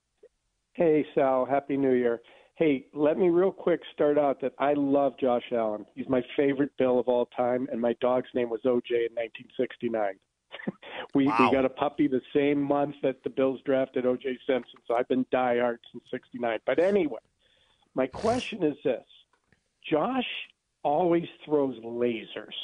Hey, 0.74 1.04
Sal. 1.16 1.46
Happy 1.46 1.76
New 1.76 1.94
Year. 1.94 2.20
Hey, 2.62 2.86
let 2.94 3.18
me 3.18 3.28
real 3.28 3.50
quick 3.50 3.80
start 3.92 4.16
out 4.16 4.40
that 4.40 4.52
I 4.56 4.74
love 4.74 5.14
Josh 5.18 5.42
Allen. 5.50 5.84
He's 5.96 6.08
my 6.08 6.22
favorite 6.36 6.70
Bill 6.78 7.00
of 7.00 7.08
all 7.08 7.26
time, 7.36 7.66
and 7.72 7.80
my 7.80 7.92
dog's 8.00 8.28
name 8.36 8.50
was 8.50 8.60
OJ 8.64 8.90
in 8.90 9.12
1969. 9.16 10.14
we 11.16 11.26
Wow. 11.26 11.36
we 11.40 11.50
got 11.50 11.64
a 11.64 11.68
puppy 11.68 12.06
the 12.06 12.20
same 12.32 12.62
month 12.62 12.94
that 13.02 13.20
the 13.24 13.30
Bills 13.30 13.60
drafted 13.64 14.04
OJ 14.04 14.38
Simpson, 14.46 14.78
so 14.86 14.94
I've 14.94 15.08
been 15.08 15.24
diehard 15.34 15.78
since 15.90 16.04
'69. 16.08 16.60
But 16.64 16.78
anyway, 16.78 17.18
my 17.96 18.06
question 18.06 18.62
is 18.62 18.76
this: 18.84 19.06
Josh 19.90 20.28
always 20.84 21.26
throws 21.44 21.74
lasers, 21.80 22.54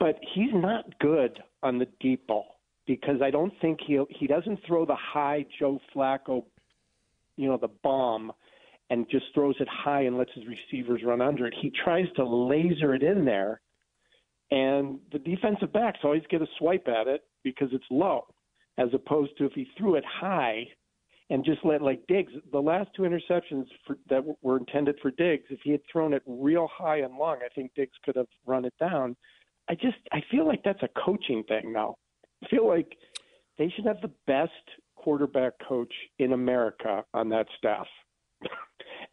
but 0.00 0.18
he's 0.34 0.52
not 0.52 0.98
good 0.98 1.38
on 1.62 1.78
the 1.78 1.86
deep 2.00 2.26
ball 2.26 2.58
because 2.84 3.22
I 3.22 3.30
don't 3.30 3.52
think 3.60 3.78
he 3.80 4.02
he 4.10 4.26
doesn't 4.26 4.58
throw 4.66 4.84
the 4.84 4.96
high 4.96 5.46
Joe 5.56 5.80
Flacco, 5.94 6.42
you 7.36 7.48
know, 7.48 7.58
the 7.58 7.70
bomb, 7.84 8.32
and 8.90 9.08
just 9.10 9.26
throws 9.34 9.56
it 9.60 9.68
high 9.68 10.02
and 10.02 10.16
lets 10.16 10.32
his 10.34 10.44
receivers 10.46 11.02
run 11.04 11.20
under 11.20 11.46
it. 11.46 11.54
He 11.60 11.70
tries 11.70 12.06
to 12.16 12.24
laser 12.24 12.94
it 12.94 13.02
in 13.02 13.24
there, 13.24 13.60
and 14.50 14.98
the 15.12 15.18
defensive 15.18 15.72
backs 15.72 16.00
always 16.02 16.22
get 16.30 16.42
a 16.42 16.46
swipe 16.58 16.88
at 16.88 17.06
it 17.06 17.22
because 17.44 17.68
it's 17.72 17.84
low, 17.90 18.26
as 18.78 18.88
opposed 18.94 19.36
to 19.38 19.44
if 19.44 19.52
he 19.52 19.68
threw 19.76 19.96
it 19.96 20.04
high 20.04 20.66
and 21.30 21.44
just 21.44 21.64
let 21.64 21.82
like 21.82 22.06
Diggs. 22.08 22.32
The 22.52 22.60
last 22.60 22.88
two 22.96 23.02
interceptions 23.02 23.66
for, 23.86 23.98
that 24.08 24.22
were 24.42 24.56
intended 24.56 24.96
for 25.02 25.10
Diggs, 25.10 25.44
if 25.50 25.60
he 25.62 25.72
had 25.72 25.80
thrown 25.90 26.14
it 26.14 26.22
real 26.26 26.68
high 26.72 26.98
and 26.98 27.16
long, 27.16 27.38
I 27.44 27.48
think 27.54 27.72
Diggs 27.74 27.96
could 28.04 28.16
have 28.16 28.28
run 28.46 28.64
it 28.64 28.74
down. 28.80 29.16
I 29.68 29.74
just 29.74 29.98
I 30.12 30.22
feel 30.30 30.46
like 30.46 30.62
that's 30.64 30.82
a 30.82 30.88
coaching 31.04 31.44
thing 31.44 31.72
now. 31.72 31.96
I 32.42 32.48
feel 32.48 32.66
like 32.66 32.96
they 33.58 33.68
should 33.74 33.84
have 33.84 34.00
the 34.00 34.12
best 34.26 34.52
quarterback 34.96 35.52
coach 35.68 35.92
in 36.18 36.32
America 36.32 37.04
on 37.12 37.28
that 37.30 37.46
staff. 37.58 37.86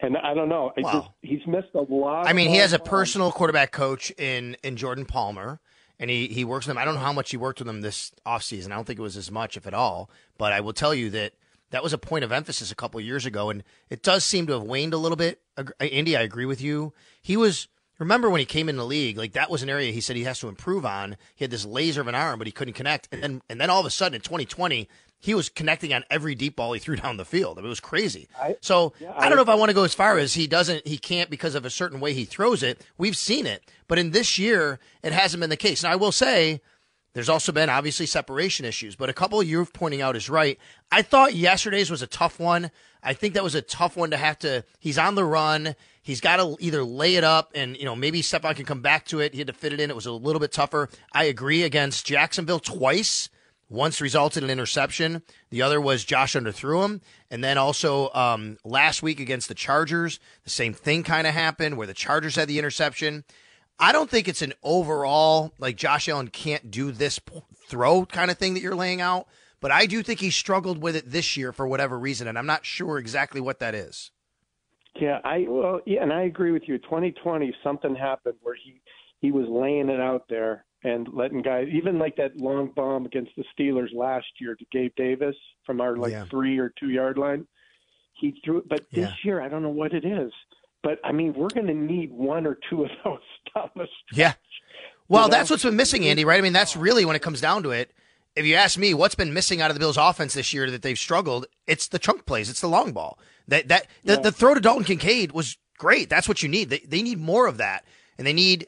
And 0.00 0.16
I 0.16 0.34
don't 0.34 0.48
know. 0.48 0.72
I 0.76 0.80
Wow. 0.82 0.92
just 0.92 1.08
he's 1.22 1.46
missed 1.46 1.74
a 1.74 1.80
lot. 1.92 2.26
I 2.26 2.32
mean, 2.32 2.50
he 2.50 2.56
has 2.56 2.72
a 2.72 2.78
personal 2.78 3.32
quarterback 3.32 3.72
coach 3.72 4.10
in 4.18 4.56
in 4.62 4.76
Jordan 4.76 5.04
Palmer, 5.06 5.60
and 5.98 6.10
he 6.10 6.26
he 6.28 6.44
works 6.44 6.66
with 6.66 6.76
him. 6.76 6.78
I 6.78 6.84
don't 6.84 6.94
know 6.94 7.00
how 7.00 7.12
much 7.12 7.30
he 7.30 7.36
worked 7.36 7.58
with 7.60 7.68
him 7.68 7.80
this 7.80 8.12
offseason. 8.26 8.72
I 8.72 8.76
don't 8.76 8.84
think 8.86 8.98
it 8.98 9.02
was 9.02 9.16
as 9.16 9.30
much, 9.30 9.56
if 9.56 9.66
at 9.66 9.74
all. 9.74 10.10
But 10.38 10.52
I 10.52 10.60
will 10.60 10.72
tell 10.74 10.94
you 10.94 11.10
that 11.10 11.32
that 11.70 11.82
was 11.82 11.92
a 11.92 11.98
point 11.98 12.24
of 12.24 12.32
emphasis 12.32 12.70
a 12.70 12.74
couple 12.76 13.00
of 13.00 13.06
years 13.06 13.26
ago, 13.26 13.50
and 13.50 13.64
it 13.90 14.02
does 14.02 14.22
seem 14.24 14.46
to 14.46 14.52
have 14.54 14.62
waned 14.62 14.94
a 14.94 14.98
little 14.98 15.16
bit. 15.16 15.40
Ag- 15.58 15.72
uh, 15.80 15.84
Andy, 15.84 16.16
I 16.16 16.22
agree 16.22 16.46
with 16.46 16.60
you. 16.60 16.92
He 17.22 17.36
was. 17.36 17.68
Remember 17.98 18.28
when 18.28 18.40
he 18.40 18.44
came 18.44 18.68
in 18.68 18.76
the 18.76 18.84
league? 18.84 19.16
Like 19.16 19.32
that 19.32 19.50
was 19.50 19.62
an 19.62 19.70
area 19.70 19.90
he 19.90 20.02
said 20.02 20.16
he 20.16 20.24
has 20.24 20.38
to 20.40 20.48
improve 20.48 20.84
on. 20.84 21.16
He 21.34 21.44
had 21.44 21.50
this 21.50 21.64
laser 21.64 22.02
of 22.02 22.08
an 22.08 22.14
arm, 22.14 22.36
but 22.36 22.46
he 22.46 22.52
couldn't 22.52 22.74
connect. 22.74 23.08
And 23.10 23.22
then, 23.22 23.42
and 23.48 23.58
then 23.58 23.70
all 23.70 23.80
of 23.80 23.86
a 23.86 23.90
sudden 23.90 24.16
in 24.16 24.20
2020, 24.20 24.86
he 25.26 25.34
was 25.34 25.48
connecting 25.48 25.92
on 25.92 26.04
every 26.08 26.36
deep 26.36 26.54
ball 26.54 26.72
he 26.72 26.78
threw 26.78 26.94
down 27.04 27.16
the 27.16 27.24
field. 27.24 27.58
I 27.58 27.60
mean, 27.60 27.66
it 27.66 27.68
was 27.68 27.80
crazy. 27.80 28.28
so 28.60 28.92
yeah, 29.00 29.12
I 29.16 29.28
don't 29.28 29.34
know 29.34 29.42
if 29.42 29.48
I 29.48 29.56
want 29.56 29.70
to 29.70 29.74
go 29.74 29.82
as 29.82 29.92
far 29.92 30.18
as 30.18 30.34
he 30.34 30.46
doesn't, 30.46 30.86
he 30.86 30.98
can't 30.98 31.28
because 31.28 31.56
of 31.56 31.64
a 31.64 31.70
certain 31.70 31.98
way 31.98 32.12
he 32.12 32.24
throws 32.24 32.62
it. 32.62 32.80
We've 32.96 33.16
seen 33.16 33.44
it, 33.44 33.68
but 33.88 33.98
in 33.98 34.12
this 34.12 34.38
year, 34.38 34.78
it 35.02 35.12
hasn't 35.12 35.40
been 35.40 35.50
the 35.50 35.56
case. 35.56 35.82
Now 35.82 35.90
I 35.90 35.96
will 35.96 36.12
say, 36.12 36.60
there's 37.12 37.28
also 37.28 37.50
been 37.50 37.68
obviously 37.68 38.06
separation 38.06 38.64
issues, 38.64 38.94
but 38.94 39.08
a 39.08 39.14
couple 39.14 39.40
of 39.40 39.48
you're 39.48 39.64
pointing 39.66 40.00
out 40.00 40.14
is 40.14 40.30
right. 40.30 40.58
I 40.92 41.02
thought 41.02 41.34
yesterday's 41.34 41.90
was 41.90 42.02
a 42.02 42.06
tough 42.06 42.38
one. 42.38 42.70
I 43.02 43.12
think 43.12 43.34
that 43.34 43.42
was 43.42 43.54
a 43.56 43.62
tough 43.62 43.96
one 43.96 44.12
to 44.12 44.16
have 44.16 44.38
to. 44.40 44.64
He's 44.78 44.98
on 44.98 45.16
the 45.16 45.24
run. 45.24 45.74
He's 46.02 46.20
got 46.20 46.36
to 46.36 46.56
either 46.60 46.84
lay 46.84 47.16
it 47.16 47.24
up 47.24 47.50
and 47.54 47.76
you 47.76 47.84
know 47.84 47.96
maybe 47.96 48.22
Stefon 48.22 48.54
can 48.54 48.64
come 48.64 48.80
back 48.80 49.06
to 49.06 49.18
it. 49.18 49.32
He 49.32 49.38
had 49.38 49.48
to 49.48 49.52
fit 49.52 49.72
it 49.72 49.80
in. 49.80 49.90
It 49.90 49.96
was 49.96 50.06
a 50.06 50.12
little 50.12 50.38
bit 50.38 50.52
tougher. 50.52 50.88
I 51.12 51.24
agree 51.24 51.64
against 51.64 52.06
Jacksonville 52.06 52.60
twice. 52.60 53.28
Once 53.68 54.00
resulted 54.00 54.44
in 54.44 54.50
interception. 54.50 55.22
The 55.50 55.62
other 55.62 55.80
was 55.80 56.04
Josh 56.04 56.34
underthrew 56.34 56.84
him. 56.84 57.00
And 57.30 57.42
then 57.42 57.58
also 57.58 58.12
um, 58.12 58.58
last 58.64 59.02
week 59.02 59.18
against 59.18 59.48
the 59.48 59.54
Chargers, 59.54 60.20
the 60.44 60.50
same 60.50 60.72
thing 60.72 61.02
kind 61.02 61.26
of 61.26 61.34
happened 61.34 61.76
where 61.76 61.86
the 61.86 61.94
Chargers 61.94 62.36
had 62.36 62.48
the 62.48 62.58
interception. 62.58 63.24
I 63.78 63.92
don't 63.92 64.08
think 64.08 64.28
it's 64.28 64.42
an 64.42 64.54
overall 64.62 65.52
like 65.58 65.76
Josh 65.76 66.08
Allen 66.08 66.28
can't 66.28 66.70
do 66.70 66.92
this 66.92 67.20
throw 67.66 68.06
kind 68.06 68.30
of 68.30 68.38
thing 68.38 68.54
that 68.54 68.60
you're 68.60 68.74
laying 68.74 69.00
out, 69.00 69.26
but 69.60 69.70
I 69.70 69.86
do 69.86 70.02
think 70.02 70.20
he 70.20 70.30
struggled 70.30 70.80
with 70.80 70.96
it 70.96 71.10
this 71.10 71.36
year 71.36 71.52
for 71.52 71.66
whatever 71.66 71.98
reason, 71.98 72.28
and 72.28 72.38
I'm 72.38 72.46
not 72.46 72.64
sure 72.64 72.98
exactly 72.98 73.40
what 73.40 73.58
that 73.58 73.74
is. 73.74 74.12
Yeah, 74.94 75.20
I 75.24 75.44
well, 75.48 75.80
yeah, 75.84 76.02
and 76.02 76.12
I 76.12 76.22
agree 76.22 76.52
with 76.52 76.62
you. 76.66 76.78
2020, 76.78 77.54
something 77.62 77.94
happened 77.94 78.36
where 78.42 78.54
he 78.54 78.80
he 79.20 79.30
was 79.30 79.46
laying 79.48 79.90
it 79.90 80.00
out 80.00 80.24
there 80.30 80.64
and 80.84 81.08
letting 81.12 81.42
guys, 81.42 81.68
even 81.72 81.98
like 81.98 82.16
that 82.16 82.36
long 82.36 82.70
bomb 82.74 83.06
against 83.06 83.32
the 83.36 83.44
Steelers 83.58 83.94
last 83.94 84.26
year 84.40 84.54
to 84.54 84.64
Gabe 84.72 84.92
Davis 84.96 85.36
from 85.64 85.80
our 85.80 85.96
like 85.96 86.12
Yeah. 86.12 86.24
three 86.30 86.58
or 86.58 86.72
two 86.78 86.90
yard 86.90 87.18
line. 87.18 87.46
He 88.14 88.40
threw 88.44 88.58
it, 88.58 88.68
but 88.68 88.80
this 88.92 89.08
Yeah. 89.08 89.14
year 89.24 89.40
I 89.42 89.48
don't 89.48 89.62
know 89.62 89.68
what 89.70 89.92
it 89.92 90.04
is. 90.04 90.32
But 90.82 91.00
I 91.04 91.12
mean, 91.12 91.32
we're 91.34 91.48
going 91.48 91.66
to 91.66 91.74
need 91.74 92.12
one 92.12 92.46
or 92.46 92.58
two 92.70 92.84
of 92.84 92.90
those 93.04 93.18
down 93.54 93.70
the 93.74 93.86
stretch. 94.06 94.18
Yeah. 94.18 94.32
Well, 95.08 95.24
You 95.24 95.30
know? 95.30 95.36
that's 95.36 95.50
what's 95.50 95.64
been 95.64 95.76
missing, 95.76 96.04
Andy, 96.06 96.24
right? 96.24 96.38
I 96.38 96.42
mean, 96.42 96.52
that's 96.52 96.76
really 96.76 97.04
when 97.04 97.16
it 97.16 97.22
comes 97.22 97.40
down 97.40 97.62
to 97.64 97.70
it. 97.70 97.92
If 98.36 98.44
you 98.44 98.54
ask 98.54 98.78
me, 98.78 98.92
what's 98.92 99.14
been 99.14 99.32
missing 99.32 99.60
out 99.62 99.70
of 99.70 99.74
the 99.74 99.80
Bills' 99.80 99.96
offense 99.96 100.34
this 100.34 100.52
year 100.52 100.70
that 100.70 100.82
they've 100.82 100.98
struggled? 100.98 101.46
It's 101.66 101.88
the 101.88 101.98
chunk 101.98 102.26
plays. 102.26 102.50
It's 102.50 102.60
the 102.60 102.68
long 102.68 102.92
ball. 102.92 103.18
That 103.48 103.68
that 103.68 103.86
the, 104.04 104.14
Yeah. 104.14 104.20
the 104.20 104.32
throw 104.32 104.54
to 104.54 104.60
Dalton 104.60 104.84
Kincaid 104.84 105.32
was 105.32 105.56
great. 105.78 106.10
That's 106.10 106.28
what 106.28 106.42
you 106.42 106.48
need. 106.48 106.68
They 106.68 106.80
they 106.80 107.00
need 107.02 107.18
more 107.18 107.46
of 107.46 107.56
that, 107.56 107.84
and 108.18 108.26
they 108.26 108.32
need 108.34 108.66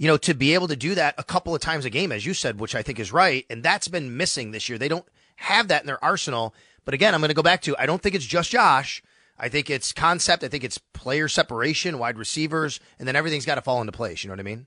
you 0.00 0.06
know 0.06 0.16
to 0.16 0.32
be 0.32 0.54
able 0.54 0.66
to 0.66 0.76
do 0.76 0.94
that 0.94 1.14
a 1.18 1.22
couple 1.22 1.54
of 1.54 1.60
times 1.60 1.84
a 1.84 1.90
game, 1.90 2.10
as 2.10 2.24
you 2.24 2.32
said, 2.32 2.58
which 2.58 2.74
I 2.74 2.82
think 2.82 2.98
is 2.98 3.12
right. 3.12 3.44
And 3.50 3.62
that's 3.62 3.86
been 3.86 4.16
missing 4.16 4.50
this 4.50 4.66
year. 4.66 4.78
They 4.78 4.88
don't 4.88 5.04
have 5.36 5.68
that 5.68 5.82
in 5.82 5.86
their 5.86 6.02
arsenal. 6.02 6.54
But 6.86 6.94
again, 6.94 7.14
I'm 7.14 7.20
going 7.20 7.28
to 7.28 7.34
go 7.34 7.42
back 7.42 7.60
to 7.62 7.76
I 7.78 7.84
don't 7.84 8.00
think 8.00 8.14
it's 8.14 8.24
just 8.24 8.50
Josh. 8.50 9.02
I 9.38 9.50
think 9.50 9.68
it's 9.68 9.92
concept. 9.92 10.42
I 10.42 10.48
think 10.48 10.64
it's 10.64 10.78
player 10.78 11.28
separation, 11.28 11.98
wide 11.98 12.16
receivers, 12.16 12.80
and 12.98 13.06
then 13.06 13.14
everything's 13.14 13.44
got 13.44 13.56
to 13.56 13.60
fall 13.60 13.82
into 13.82 13.92
place. 13.92 14.24
You 14.24 14.28
know 14.28 14.32
what 14.32 14.40
I 14.40 14.44
mean? 14.44 14.66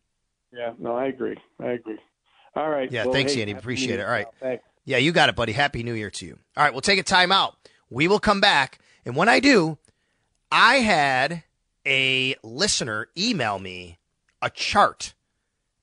Yeah, 0.52 0.74
no, 0.78 0.96
I 0.96 1.08
agree. 1.08 1.38
I 1.60 1.72
agree. 1.72 1.98
All 2.56 2.70
right. 2.70 2.92
Yeah, 2.92 3.06
well, 3.06 3.14
thanks, 3.14 3.34
hey, 3.34 3.42
Andy. 3.42 3.54
Appreciate 3.54 4.00
it. 4.00 4.04
All 4.04 4.12
right. 4.12 4.28
Thanks. 4.40 4.64
Yeah, 4.86 4.98
you 4.98 5.12
got 5.14 5.30
it, 5.30 5.36
buddy. 5.36 5.54
Happy 5.54 5.82
New 5.82 5.96
Year 5.96 6.12
to 6.12 6.26
you. 6.28 6.38
All 6.56 6.64
right, 6.64 6.72
we'll 6.72 6.82
take 6.82 7.00
a 7.00 7.04
time 7.04 7.32
out. 7.32 7.56
We 7.90 8.08
will 8.08 8.20
come 8.20 8.40
back. 8.40 8.78
And 9.04 9.16
when 9.16 9.30
I 9.30 9.40
do, 9.40 9.80
I 10.52 10.76
had 10.76 11.44
a 11.88 12.36
listener 12.44 13.08
email 13.18 13.58
me 13.58 13.98
a 14.44 14.50
chart 14.52 15.13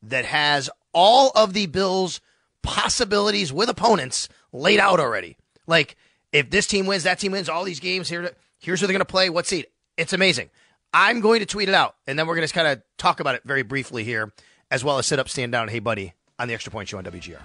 that 0.02 0.24
has 0.24 0.70
all 0.92 1.30
of 1.34 1.52
the 1.52 1.66
Bills' 1.66 2.20
possibilities 2.62 3.52
with 3.52 3.68
opponents 3.68 4.28
laid 4.52 4.80
out 4.80 5.00
already. 5.00 5.36
Like, 5.66 5.96
if 6.32 6.50
this 6.50 6.66
team 6.66 6.86
wins, 6.86 7.04
that 7.04 7.18
team 7.18 7.32
wins, 7.32 7.48
all 7.48 7.64
these 7.64 7.80
games, 7.80 8.08
here, 8.08 8.32
here's 8.58 8.80
who 8.80 8.86
they're 8.86 8.94
going 8.94 9.00
to 9.00 9.04
play, 9.04 9.30
what 9.30 9.46
seed. 9.46 9.66
It's 9.96 10.12
amazing. 10.12 10.50
I'm 10.92 11.20
going 11.20 11.40
to 11.40 11.46
tweet 11.46 11.68
it 11.68 11.74
out, 11.74 11.96
and 12.06 12.18
then 12.18 12.26
we're 12.26 12.34
going 12.34 12.46
to 12.46 12.52
kind 12.52 12.68
of 12.68 12.82
talk 12.98 13.20
about 13.20 13.34
it 13.36 13.42
very 13.44 13.62
briefly 13.62 14.02
here, 14.04 14.32
as 14.70 14.82
well 14.82 14.98
as 14.98 15.06
sit 15.06 15.18
up, 15.18 15.28
stand 15.28 15.52
down, 15.52 15.68
hey, 15.68 15.78
buddy, 15.78 16.14
on 16.38 16.48
the 16.48 16.54
Extra 16.54 16.72
Point 16.72 16.88
Show 16.88 16.98
on 16.98 17.04
WGR. 17.04 17.40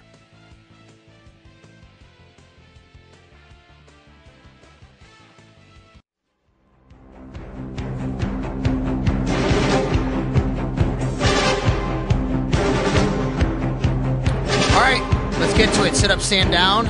Let's 15.45 15.57
get 15.59 15.73
to 15.75 15.85
it. 15.85 15.95
Sit 15.95 16.09
up, 16.09 16.21
stand 16.21 16.51
down. 16.51 16.87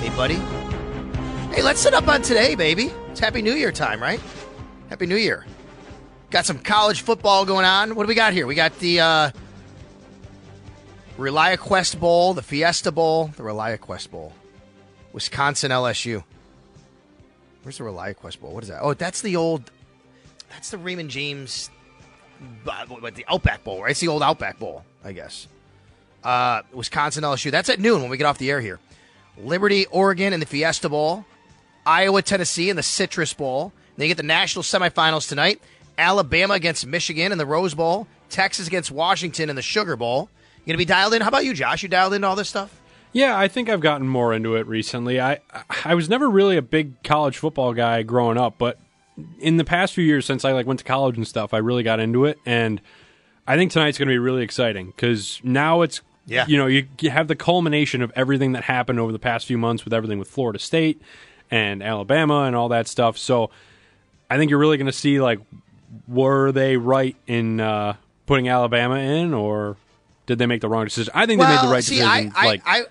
Hey, 0.00 0.08
buddy. 0.16 0.36
Hey, 1.54 1.60
let's 1.62 1.80
sit 1.82 1.92
up 1.92 2.08
on 2.08 2.22
today, 2.22 2.54
baby. 2.54 2.86
It's 3.10 3.20
Happy 3.20 3.42
New 3.42 3.52
Year 3.52 3.70
time, 3.70 4.00
right? 4.00 4.18
Happy 4.88 5.04
New 5.04 5.16
Year. 5.18 5.44
Got 6.30 6.46
some 6.46 6.58
college 6.60 7.02
football 7.02 7.44
going 7.44 7.66
on. 7.66 7.94
What 7.94 8.04
do 8.04 8.08
we 8.08 8.14
got 8.14 8.32
here? 8.32 8.46
We 8.46 8.54
got 8.54 8.76
the 8.78 9.00
uh, 9.00 9.30
ReliaQuest 11.18 12.00
Bowl, 12.00 12.32
the 12.32 12.40
Fiesta 12.40 12.90
Bowl, 12.90 13.26
the 13.36 13.42
ReliaQuest 13.42 14.10
Bowl, 14.10 14.32
Wisconsin 15.12 15.70
LSU. 15.70 16.24
Where's 17.64 17.76
the 17.76 17.84
ReliaQuest 17.84 18.40
Bowl? 18.40 18.54
What 18.54 18.62
is 18.62 18.70
that? 18.70 18.80
Oh, 18.80 18.94
that's 18.94 19.20
the 19.20 19.36
old. 19.36 19.70
That's 20.48 20.70
the 20.70 20.78
Raymond 20.78 21.10
James. 21.10 21.68
uh, 22.66 22.86
What 22.86 23.14
the 23.14 23.26
Outback 23.28 23.62
Bowl, 23.62 23.82
right? 23.82 23.90
It's 23.90 24.00
the 24.00 24.08
old 24.08 24.22
Outback 24.22 24.58
Bowl, 24.58 24.86
I 25.04 25.12
guess. 25.12 25.46
Uh, 26.22 26.62
Wisconsin 26.72 27.24
LSU. 27.24 27.50
That's 27.50 27.68
at 27.68 27.80
noon 27.80 28.02
when 28.02 28.10
we 28.10 28.16
get 28.16 28.26
off 28.26 28.38
the 28.38 28.50
air 28.50 28.60
here. 28.60 28.78
Liberty, 29.38 29.86
Oregon, 29.86 30.32
in 30.32 30.40
the 30.40 30.46
Fiesta 30.46 30.88
Bowl. 30.88 31.24
Iowa, 31.86 32.22
Tennessee, 32.22 32.68
in 32.68 32.76
the 32.76 32.82
Citrus 32.82 33.32
Bowl. 33.32 33.72
Then 33.96 34.06
you 34.06 34.10
get 34.10 34.16
the 34.16 34.22
national 34.22 34.62
semifinals 34.62 35.28
tonight. 35.28 35.60
Alabama 35.96 36.54
against 36.54 36.86
Michigan 36.86 37.32
in 37.32 37.38
the 37.38 37.46
Rose 37.46 37.74
Bowl. 37.74 38.06
Texas 38.28 38.66
against 38.66 38.90
Washington 38.90 39.50
in 39.50 39.56
the 39.56 39.62
Sugar 39.62 39.96
Bowl. 39.96 40.28
You 40.58 40.66
gonna 40.66 40.78
be 40.78 40.84
dialed 40.84 41.14
in? 41.14 41.22
How 41.22 41.28
about 41.28 41.44
you, 41.44 41.54
Josh? 41.54 41.82
You 41.82 41.88
dialed 41.88 42.14
into 42.14 42.26
all 42.26 42.36
this 42.36 42.48
stuff? 42.48 42.80
Yeah, 43.12 43.36
I 43.36 43.48
think 43.48 43.68
I've 43.68 43.80
gotten 43.80 44.06
more 44.06 44.32
into 44.32 44.54
it 44.56 44.66
recently. 44.66 45.20
I 45.20 45.40
I 45.84 45.94
was 45.94 46.08
never 46.08 46.30
really 46.30 46.56
a 46.56 46.62
big 46.62 47.02
college 47.02 47.38
football 47.38 47.74
guy 47.74 48.02
growing 48.02 48.38
up, 48.38 48.54
but 48.56 48.78
in 49.38 49.56
the 49.56 49.64
past 49.64 49.94
few 49.94 50.04
years 50.04 50.24
since 50.24 50.44
I 50.44 50.52
like 50.52 50.66
went 50.66 50.78
to 50.80 50.84
college 50.84 51.16
and 51.16 51.26
stuff, 51.26 51.52
I 51.52 51.58
really 51.58 51.82
got 51.82 52.00
into 52.00 52.24
it 52.24 52.38
and 52.46 52.80
I 53.46 53.56
think 53.56 53.72
tonight's 53.72 53.98
going 53.98 54.08
to 54.08 54.12
be 54.12 54.18
really 54.18 54.42
exciting 54.42 54.92
cuz 54.92 55.40
now 55.42 55.82
it's 55.82 56.00
Yeah. 56.30 56.46
you 56.46 56.56
know, 56.56 56.66
you, 56.66 56.86
you 57.00 57.10
have 57.10 57.28
the 57.28 57.36
culmination 57.36 58.02
of 58.02 58.12
everything 58.14 58.52
that 58.52 58.64
happened 58.64 59.00
over 59.00 59.10
the 59.10 59.18
past 59.18 59.46
few 59.46 59.58
months 59.58 59.84
with 59.84 59.92
everything 59.92 60.18
with 60.18 60.28
Florida 60.28 60.58
State 60.60 61.02
and 61.50 61.82
Alabama 61.82 62.42
and 62.42 62.54
all 62.54 62.68
that 62.68 62.86
stuff. 62.86 63.18
So 63.18 63.50
I 64.30 64.36
think 64.36 64.50
you're 64.50 64.60
really 64.60 64.76
going 64.76 64.86
to 64.86 64.92
see 64.92 65.20
like 65.20 65.40
were 66.06 66.52
they 66.52 66.76
right 66.76 67.16
in 67.26 67.60
uh, 67.60 67.96
putting 68.26 68.48
Alabama 68.48 68.96
in 68.96 69.34
or 69.34 69.76
did 70.26 70.38
they 70.38 70.46
make 70.46 70.60
the 70.60 70.68
wrong 70.68 70.84
decision? 70.84 71.12
I 71.14 71.26
think 71.26 71.40
they 71.40 71.48
made 71.48 71.62
the 71.62 71.72
right 71.72 71.84
see, 71.84 71.96
decision. 71.96 72.32
I, 72.36 72.42
I, 72.42 72.46
like 72.46 72.62
I, 72.64 72.84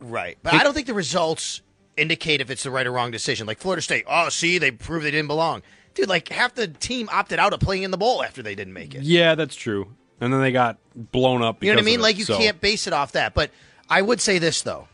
right, 0.00 0.38
but 0.42 0.54
I 0.54 0.64
don't 0.64 0.72
think 0.72 0.86
the 0.86 0.94
results 0.94 1.60
indicate 1.96 2.40
if 2.40 2.50
it's 2.50 2.62
the 2.62 2.70
right 2.70 2.86
or 2.86 2.92
wrong 2.92 3.10
decision. 3.10 3.46
Like 3.46 3.58
Florida 3.58 3.82
State, 3.82 4.04
oh, 4.08 4.30
see, 4.30 4.56
they 4.56 4.70
proved 4.70 5.04
they 5.04 5.10
didn't 5.10 5.28
belong, 5.28 5.62
dude. 5.94 6.08
Like 6.08 6.30
half 6.30 6.54
the 6.54 6.68
team 6.68 7.10
opted 7.12 7.38
out 7.38 7.52
of 7.52 7.60
playing 7.60 7.82
in 7.82 7.90
the 7.90 7.98
bowl 7.98 8.22
after 8.22 8.42
they 8.42 8.54
didn't 8.54 8.72
make 8.72 8.94
it. 8.94 9.02
Yeah, 9.02 9.34
that's 9.34 9.54
true. 9.54 9.88
And 10.20 10.32
then 10.32 10.40
they 10.40 10.52
got 10.52 10.78
blown 10.94 11.42
up. 11.42 11.62
You 11.62 11.70
know 11.70 11.76
what 11.76 11.82
I 11.82 11.84
mean? 11.84 12.00
it, 12.00 12.02
Like 12.02 12.18
you 12.18 12.24
so- 12.24 12.38
can't 12.38 12.60
base 12.60 12.86
it 12.86 12.92
off 12.92 13.12
that. 13.12 13.34
But 13.34 13.50
I 13.88 14.02
would 14.02 14.20
say 14.20 14.38
this 14.38 14.62
though, 14.62 14.88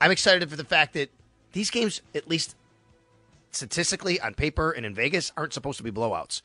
I'm 0.00 0.10
excited 0.10 0.48
for 0.50 0.56
the 0.56 0.64
fact 0.64 0.94
that 0.94 1.10
these 1.52 1.70
games, 1.70 2.02
at 2.14 2.28
least 2.28 2.56
statistically 3.52 4.20
on 4.20 4.34
paper 4.34 4.72
and 4.72 4.84
in 4.84 4.94
Vegas, 4.94 5.32
aren't 5.36 5.52
supposed 5.52 5.78
to 5.78 5.84
be 5.84 5.92
blowouts. 5.92 6.42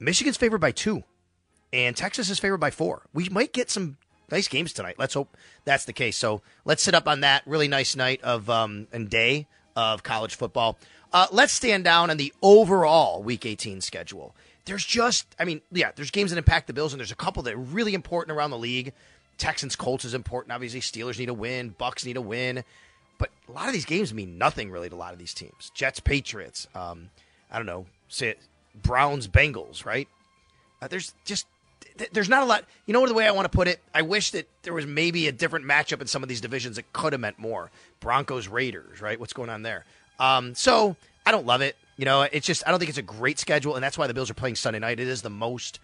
Michigan's 0.00 0.36
favored 0.36 0.60
by 0.60 0.70
two, 0.72 1.02
and 1.72 1.96
Texas 1.96 2.30
is 2.30 2.38
favored 2.38 2.58
by 2.58 2.70
four. 2.70 3.02
We 3.12 3.28
might 3.28 3.52
get 3.52 3.70
some 3.70 3.98
nice 4.30 4.48
games 4.48 4.72
tonight. 4.72 4.96
Let's 4.98 5.14
hope 5.14 5.36
that's 5.64 5.84
the 5.84 5.92
case. 5.92 6.16
So 6.16 6.40
let's 6.64 6.82
sit 6.82 6.94
up 6.94 7.08
on 7.08 7.20
that 7.20 7.42
really 7.46 7.68
nice 7.68 7.96
night 7.96 8.22
of 8.22 8.48
um, 8.48 8.86
and 8.92 9.10
day 9.10 9.46
of 9.76 10.02
college 10.02 10.34
football. 10.34 10.78
Uh, 11.12 11.26
let's 11.32 11.52
stand 11.52 11.84
down 11.84 12.10
on 12.10 12.16
the 12.16 12.32
overall 12.42 13.22
Week 13.22 13.44
18 13.46 13.80
schedule. 13.80 14.34
There's 14.68 14.84
just, 14.84 15.26
I 15.40 15.44
mean, 15.44 15.62
yeah, 15.72 15.92
there's 15.96 16.10
games 16.10 16.30
that 16.30 16.36
impact 16.36 16.66
the 16.66 16.74
Bills, 16.74 16.92
and 16.92 17.00
there's 17.00 17.10
a 17.10 17.16
couple 17.16 17.42
that 17.44 17.54
are 17.54 17.58
really 17.58 17.94
important 17.94 18.36
around 18.36 18.50
the 18.50 18.58
league. 18.58 18.92
Texans 19.38 19.76
Colts 19.76 20.04
is 20.04 20.12
important. 20.12 20.52
Obviously, 20.52 20.80
Steelers 20.80 21.18
need 21.18 21.30
a 21.30 21.34
win. 21.34 21.70
Bucks 21.70 22.04
need 22.04 22.18
a 22.18 22.20
win. 22.20 22.64
But 23.18 23.30
a 23.48 23.52
lot 23.52 23.66
of 23.66 23.72
these 23.72 23.86
games 23.86 24.12
mean 24.12 24.36
nothing 24.36 24.70
really 24.70 24.90
to 24.90 24.94
a 24.94 24.96
lot 24.96 25.12
of 25.12 25.18
these 25.18 25.32
teams. 25.32 25.70
Jets, 25.74 26.00
Patriots. 26.00 26.68
Um, 26.74 27.10
I 27.50 27.56
don't 27.56 27.66
know. 27.66 27.86
Say 28.08 28.28
it, 28.28 28.38
Browns, 28.74 29.26
Bengals. 29.26 29.84
Right? 29.86 30.06
Uh, 30.82 30.88
there's 30.88 31.14
just 31.24 31.46
th- 31.96 32.10
there's 32.10 32.28
not 32.28 32.42
a 32.42 32.46
lot. 32.46 32.64
You 32.86 32.92
know 32.92 33.06
the 33.06 33.14
way 33.14 33.26
I 33.26 33.30
want 33.30 33.50
to 33.50 33.56
put 33.56 33.68
it? 33.68 33.80
I 33.94 34.02
wish 34.02 34.32
that 34.32 34.48
there 34.62 34.74
was 34.74 34.86
maybe 34.86 35.28
a 35.28 35.32
different 35.32 35.64
matchup 35.64 36.00
in 36.00 36.06
some 36.06 36.22
of 36.22 36.28
these 36.28 36.40
divisions 36.40 36.76
that 36.76 36.92
could 36.92 37.12
have 37.12 37.20
meant 37.20 37.38
more. 37.38 37.70
Broncos, 38.00 38.48
Raiders. 38.48 39.00
Right? 39.00 39.18
What's 39.18 39.32
going 39.32 39.50
on 39.50 39.62
there? 39.62 39.84
Um, 40.20 40.54
so 40.54 40.96
I 41.26 41.32
don't 41.32 41.46
love 41.46 41.60
it. 41.60 41.76
You 41.98 42.04
know, 42.04 42.22
it's 42.22 42.46
just 42.46 42.62
I 42.66 42.70
don't 42.70 42.78
think 42.78 42.88
it's 42.88 42.98
a 42.98 43.02
great 43.02 43.38
schedule, 43.38 43.74
and 43.74 43.82
that's 43.82 43.98
why 43.98 44.06
the 44.06 44.14
Bills 44.14 44.30
are 44.30 44.34
playing 44.34 44.54
Sunday 44.54 44.78
night. 44.78 45.00
It 45.00 45.08
is 45.08 45.20
the 45.20 45.30
most, 45.30 45.80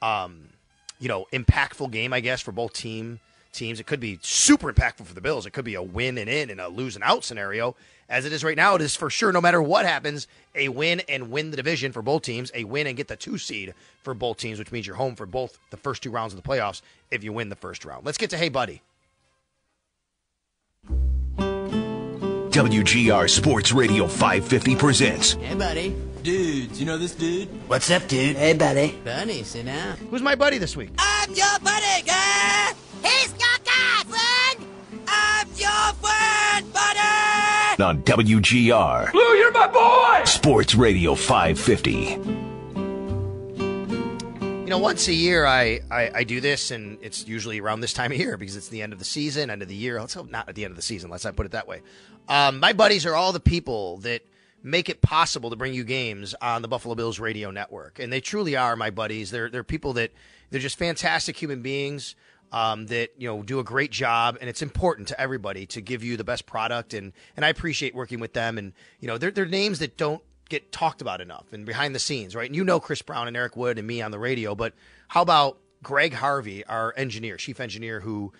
um, 0.00 0.48
you 0.98 1.06
know, 1.06 1.26
impactful 1.32 1.90
game, 1.92 2.12
I 2.14 2.20
guess, 2.20 2.40
for 2.40 2.50
both 2.50 2.72
team 2.72 3.20
teams. 3.52 3.78
It 3.78 3.86
could 3.86 4.00
be 4.00 4.18
super 4.22 4.72
impactful 4.72 5.04
for 5.04 5.14
the 5.14 5.20
Bills. 5.20 5.44
It 5.44 5.52
could 5.52 5.66
be 5.66 5.74
a 5.74 5.82
win 5.82 6.16
and 6.16 6.30
in 6.30 6.48
and 6.48 6.60
a 6.60 6.68
lose 6.68 6.94
and 6.94 7.04
out 7.04 7.24
scenario. 7.24 7.76
As 8.08 8.24
it 8.24 8.32
is 8.32 8.42
right 8.42 8.56
now, 8.56 8.74
it 8.74 8.80
is 8.80 8.96
for 8.96 9.10
sure, 9.10 9.32
no 9.32 9.40
matter 9.40 9.60
what 9.62 9.84
happens, 9.84 10.26
a 10.54 10.68
win 10.68 11.00
and 11.08 11.30
win 11.30 11.50
the 11.50 11.56
division 11.56 11.92
for 11.92 12.02
both 12.02 12.22
teams, 12.22 12.50
a 12.54 12.64
win 12.64 12.86
and 12.86 12.96
get 12.96 13.06
the 13.06 13.14
two 13.14 13.36
seed 13.36 13.74
for 14.02 14.14
both 14.14 14.38
teams, 14.38 14.58
which 14.58 14.72
means 14.72 14.86
you're 14.86 14.96
home 14.96 15.14
for 15.14 15.26
both 15.26 15.58
the 15.70 15.76
first 15.76 16.02
two 16.02 16.10
rounds 16.10 16.32
of 16.32 16.42
the 16.42 16.48
playoffs 16.48 16.80
if 17.10 17.22
you 17.22 17.32
win 17.34 17.50
the 17.50 17.56
first 17.56 17.84
round. 17.84 18.04
Let's 18.06 18.18
get 18.18 18.30
to 18.30 18.38
Hey 18.38 18.48
Buddy. 18.48 18.80
WGR 22.50 23.30
Sports 23.30 23.72
Radio 23.72 24.06
550 24.08 24.74
presents 24.76 25.32
Hey, 25.34 25.54
buddy. 25.54 25.96
Dudes, 26.24 26.80
you 26.80 26.84
know 26.84 26.98
this 26.98 27.14
dude? 27.14 27.48
What's 27.68 27.90
up, 27.90 28.06
dude? 28.08 28.36
Hey, 28.36 28.52
buddy. 28.54 28.98
Buddy, 29.04 29.42
sit 29.44 29.64
down. 29.66 29.96
Who's 30.10 30.20
my 30.20 30.34
buddy 30.34 30.58
this 30.58 30.76
week? 30.76 30.90
I'm 30.98 31.30
your 31.32 31.58
buddy, 31.62 32.02
guy. 32.04 32.72
He's 33.02 33.30
your 33.30 33.58
guy, 33.64 34.02
friend. 34.04 34.68
I'm 35.06 35.46
your 35.56 35.94
friend, 36.02 36.72
buddy. 36.72 37.82
on 37.82 38.02
WGR 38.02 39.12
Blue, 39.12 39.22
you're 39.22 39.52
my 39.52 39.66
boy. 39.68 40.24
Sports 40.24 40.74
Radio 40.74 41.14
550. 41.14 42.49
Know, 44.70 44.78
once 44.78 45.08
a 45.08 45.12
year 45.12 45.46
I, 45.46 45.80
I, 45.90 46.10
I 46.14 46.22
do 46.22 46.40
this, 46.40 46.70
and 46.70 46.96
it's 47.02 47.26
usually 47.26 47.58
around 47.58 47.80
this 47.80 47.92
time 47.92 48.12
of 48.12 48.18
year 48.18 48.36
because 48.36 48.54
it's 48.54 48.68
the 48.68 48.82
end 48.82 48.92
of 48.92 49.00
the 49.00 49.04
season, 49.04 49.50
end 49.50 49.62
of 49.62 49.68
the 49.68 49.74
year. 49.74 49.98
Let's 50.00 50.14
hope 50.14 50.30
not 50.30 50.48
at 50.48 50.54
the 50.54 50.64
end 50.64 50.70
of 50.70 50.76
the 50.76 50.82
season, 50.82 51.10
let's 51.10 51.24
not 51.24 51.34
put 51.34 51.44
it 51.44 51.50
that 51.52 51.66
way. 51.66 51.82
Um, 52.28 52.60
my 52.60 52.72
buddies 52.72 53.04
are 53.04 53.16
all 53.16 53.32
the 53.32 53.40
people 53.40 53.96
that 53.98 54.22
make 54.62 54.88
it 54.88 55.02
possible 55.02 55.50
to 55.50 55.56
bring 55.56 55.74
you 55.74 55.82
games 55.82 56.36
on 56.40 56.62
the 56.62 56.68
Buffalo 56.68 56.94
Bills 56.94 57.18
radio 57.18 57.50
network, 57.50 57.98
and 57.98 58.12
they 58.12 58.20
truly 58.20 58.54
are 58.54 58.76
my 58.76 58.90
buddies. 58.90 59.32
They're 59.32 59.50
they're 59.50 59.64
people 59.64 59.94
that 59.94 60.12
they're 60.50 60.60
just 60.60 60.78
fantastic 60.78 61.36
human 61.36 61.62
beings. 61.62 62.14
Um, 62.52 62.86
that 62.86 63.10
you 63.18 63.26
know 63.26 63.42
do 63.42 63.58
a 63.58 63.64
great 63.64 63.90
job, 63.90 64.38
and 64.40 64.48
it's 64.48 64.62
important 64.62 65.08
to 65.08 65.20
everybody 65.20 65.66
to 65.66 65.80
give 65.80 66.04
you 66.04 66.16
the 66.16 66.24
best 66.24 66.46
product, 66.46 66.94
and 66.94 67.12
and 67.36 67.44
I 67.44 67.48
appreciate 67.48 67.92
working 67.92 68.20
with 68.20 68.34
them, 68.34 68.56
and 68.56 68.72
you 69.00 69.08
know 69.08 69.18
they're 69.18 69.32
they're 69.32 69.46
names 69.46 69.80
that 69.80 69.96
don't 69.96 70.22
get 70.50 70.70
talked 70.70 71.00
about 71.00 71.22
enough 71.22 71.52
and 71.52 71.64
behind 71.64 71.94
the 71.94 71.98
scenes, 71.98 72.36
right? 72.36 72.46
And 72.46 72.54
you 72.54 72.64
know 72.64 72.80
Chris 72.80 73.00
Brown 73.00 73.26
and 73.28 73.36
Eric 73.36 73.56
Wood 73.56 73.78
and 73.78 73.86
me 73.86 74.02
on 74.02 74.10
the 74.10 74.18
radio, 74.18 74.54
but 74.54 74.74
how 75.08 75.22
about 75.22 75.58
Greg 75.82 76.12
Harvey, 76.12 76.64
our 76.66 76.92
engineer, 76.96 77.38
chief 77.38 77.60
engineer, 77.60 78.00
who 78.00 78.32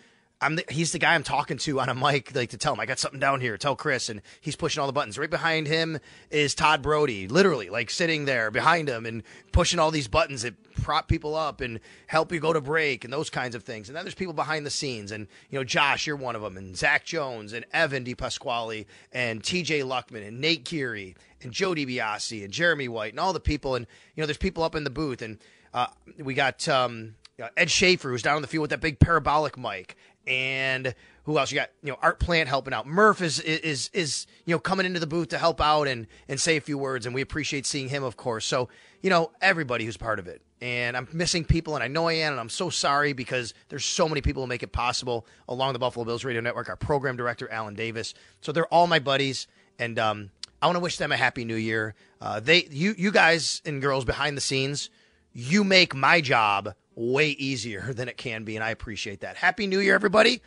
I'm 0.43 0.57
the, 0.57 0.65
he's 0.71 0.93
the 0.93 0.99
guy 0.99 1.15
I'm 1.15 1.23
talking 1.23 1.59
to 1.59 1.81
on 1.81 1.91
a 1.91 1.95
mic, 1.95 2.35
like 2.35 2.51
to 2.51 2.57
tell 2.57 2.73
him 2.73 2.81
I 2.81 2.87
got 2.87 2.99
something 2.99 3.21
down 3.21 3.43
here. 3.43 3.59
Tell 3.59 3.77
Chris, 3.77 4.09
and 4.09 4.23
he's 4.41 4.57
pushing 4.57 4.81
all 4.81 4.87
the 4.87 4.93
buttons. 4.93 5.19
Right 5.19 5.29
behind 5.29 5.67
him 5.67 5.99
is 6.31 6.55
Todd 6.55 6.81
Brody, 6.81 7.29
literally 7.29 7.69
like 7.69 7.91
sitting 7.91 8.25
there 8.25 8.51
behind 8.51 8.89
him 8.89 9.05
and 9.05 9.23
pushing 9.53 9.79
all 9.79 9.91
these 9.91 10.09
buttons 10.09 10.43
that 10.43 10.55
prop 10.81 11.09
people 11.09 11.35
up 11.35 11.61
and 11.61 11.79
help 12.07 12.33
you 12.33 12.41
go 12.41 12.55
to 12.55 12.61
break 12.61 13.05
and 13.05 13.13
those 13.13 13.29
kinds 13.29 13.55
of 13.55 13.65
things. 13.65 13.91
And 13.91 13.97
then 13.97 14.05
there's 14.05 14.15
people 14.15 14.33
behind 14.33 14.65
the 14.65 14.71
scenes, 14.71 15.13
and 15.13 15.27
you 15.51 15.59
know 15.59 15.65
Josh, 15.65 16.07
you're 16.07 16.17
one 16.17 16.37
of 16.37 16.43
them, 16.43 16.57
and 16.57 16.75
Zach 16.75 17.05
Jones 17.05 17.53
and 17.53 17.67
Evan 17.75 18.05
DePasquale 18.05 18.87
and 19.13 19.45
T.J. 19.45 19.81
Luckman 19.81 20.27
and 20.27 20.41
Nate 20.41 20.65
Geary 20.65 21.17
and 21.43 21.53
Joe 21.53 21.75
DiBiase 21.75 22.45
and 22.45 22.53
Jeremy 22.53 22.89
White 22.89 23.13
and 23.13 23.21
all 23.21 23.33
the 23.33 23.41
people, 23.41 23.75
and 23.75 23.87
you 24.15 24.23
know 24.23 24.27
there's 24.27 24.37
people 24.37 24.63
up 24.63 24.75
in 24.75 24.85
the 24.85 24.91
booth, 24.91 25.23
and 25.23 25.39
uh, 25.75 25.87
we 26.19 26.35
got. 26.35 26.69
Um, 26.69 27.15
Ed 27.57 27.71
Schaefer, 27.71 28.11
who's 28.11 28.21
down 28.21 28.37
on 28.37 28.43
the 28.43 28.49
field 28.49 28.61
with 28.61 28.71
that 28.71 28.83
big 28.83 28.99
parabolic 28.99 29.57
mic, 29.57 29.97
and 30.27 30.95
who 31.25 31.39
else? 31.39 31.51
You 31.51 31.59
got 31.59 31.71
you 31.83 31.91
know 31.91 31.99
Art 32.03 32.19
Plant 32.21 32.49
helping 32.49 32.75
out. 32.75 32.87
Murph 32.87 33.23
is 33.23 33.41
is 33.41 33.91
is 33.93 34.27
you 34.45 34.55
know 34.55 34.59
coming 34.59 34.87
into 34.87 35.01
the 35.01 35.07
booth 35.07 35.29
to 35.29 35.39
help 35.39 35.61
out 35.61 35.89
and 35.89 36.07
and 36.29 36.41
say 36.41 36.57
a 36.57 36.61
few 36.61 36.79
words, 36.79 37.07
and 37.07 37.15
we 37.15 37.21
appreciate 37.21 37.67
seeing 37.67 37.89
him, 37.89 38.03
of 38.03 38.17
course. 38.17 38.45
So 38.45 38.69
you 39.03 39.11
know 39.11 39.31
everybody 39.41 39.85
who's 39.85 39.97
part 39.97 40.19
of 40.19 40.29
it, 40.29 40.43
and 40.61 40.97
I'm 40.97 41.09
missing 41.13 41.45
people, 41.45 41.75
and 41.75 41.85
I 41.85 41.89
know 41.89 42.09
I 42.09 42.15
am, 42.15 42.33
and 42.33 42.41
I'm 42.41 42.49
so 42.49 42.71
sorry 42.71 43.13
because 43.13 43.55
there's 43.69 43.85
so 43.85 44.09
many 44.09 44.21
people 44.21 44.43
who 44.43 44.47
make 44.47 44.63
it 44.63 44.73
possible 44.73 45.27
along 45.49 45.73
the 45.73 45.79
Buffalo 45.79 46.05
Bills 46.05 46.25
Radio 46.25 46.41
Network. 46.41 46.69
Our 46.69 46.77
program 46.77 47.17
director 47.17 47.51
Alan 47.51 47.75
Davis, 47.75 48.15
so 48.41 48.53
they're 48.53 48.67
all 48.67 48.87
my 48.87 48.99
buddies, 48.99 49.47
and 49.79 49.99
um, 49.99 50.31
I 50.63 50.67
want 50.67 50.77
to 50.77 50.81
wish 50.81 50.99
them 50.99 51.13
a 51.13 51.17
happy 51.17 51.45
New 51.45 51.57
Year. 51.57 51.95
Uh, 52.21 52.41
they 52.41 52.67
you 52.71 52.95
you 52.97 53.11
guys 53.11 53.63
and 53.65 53.81
girls 53.81 54.05
behind 54.05 54.37
the 54.37 54.43
scenes, 54.43 54.91
you 55.33 55.65
make 55.65 55.95
my 55.95 56.21
job 56.21 56.75
way 56.95 57.31
easier 57.31 57.93
than 57.93 58.09
it 58.09 58.17
can 58.17 58.45
be, 58.45 58.57
and 58.57 58.65
I 58.65 58.71
appreciate 58.71 59.21
that. 59.21 59.37
Happy 59.37 59.67
New 59.67 59.81
Year, 59.81 59.95
everybody. 59.95 60.43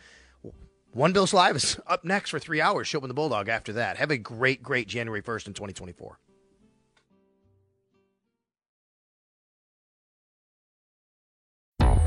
One 0.92 1.12
Bills 1.12 1.34
Live 1.34 1.56
is 1.56 1.80
up 1.88 2.04
next 2.04 2.30
for 2.30 2.38
three 2.38 2.60
hours. 2.60 2.88
Schopp 2.88 3.00
and 3.00 3.10
the 3.10 3.14
Bulldog 3.14 3.48
after 3.48 3.72
that. 3.72 3.96
Have 3.96 4.12
a 4.12 4.16
great, 4.16 4.62
great 4.62 4.86
January 4.86 5.22
1st 5.22 5.48
in 5.48 5.54
2024. 5.54 6.18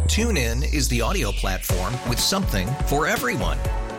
TuneIn 0.07 0.73
is 0.73 0.87
the 0.87 1.01
audio 1.01 1.33
platform 1.33 1.93
with 2.09 2.17
something 2.17 2.67
for 2.85 3.07
everyone. 3.07 3.59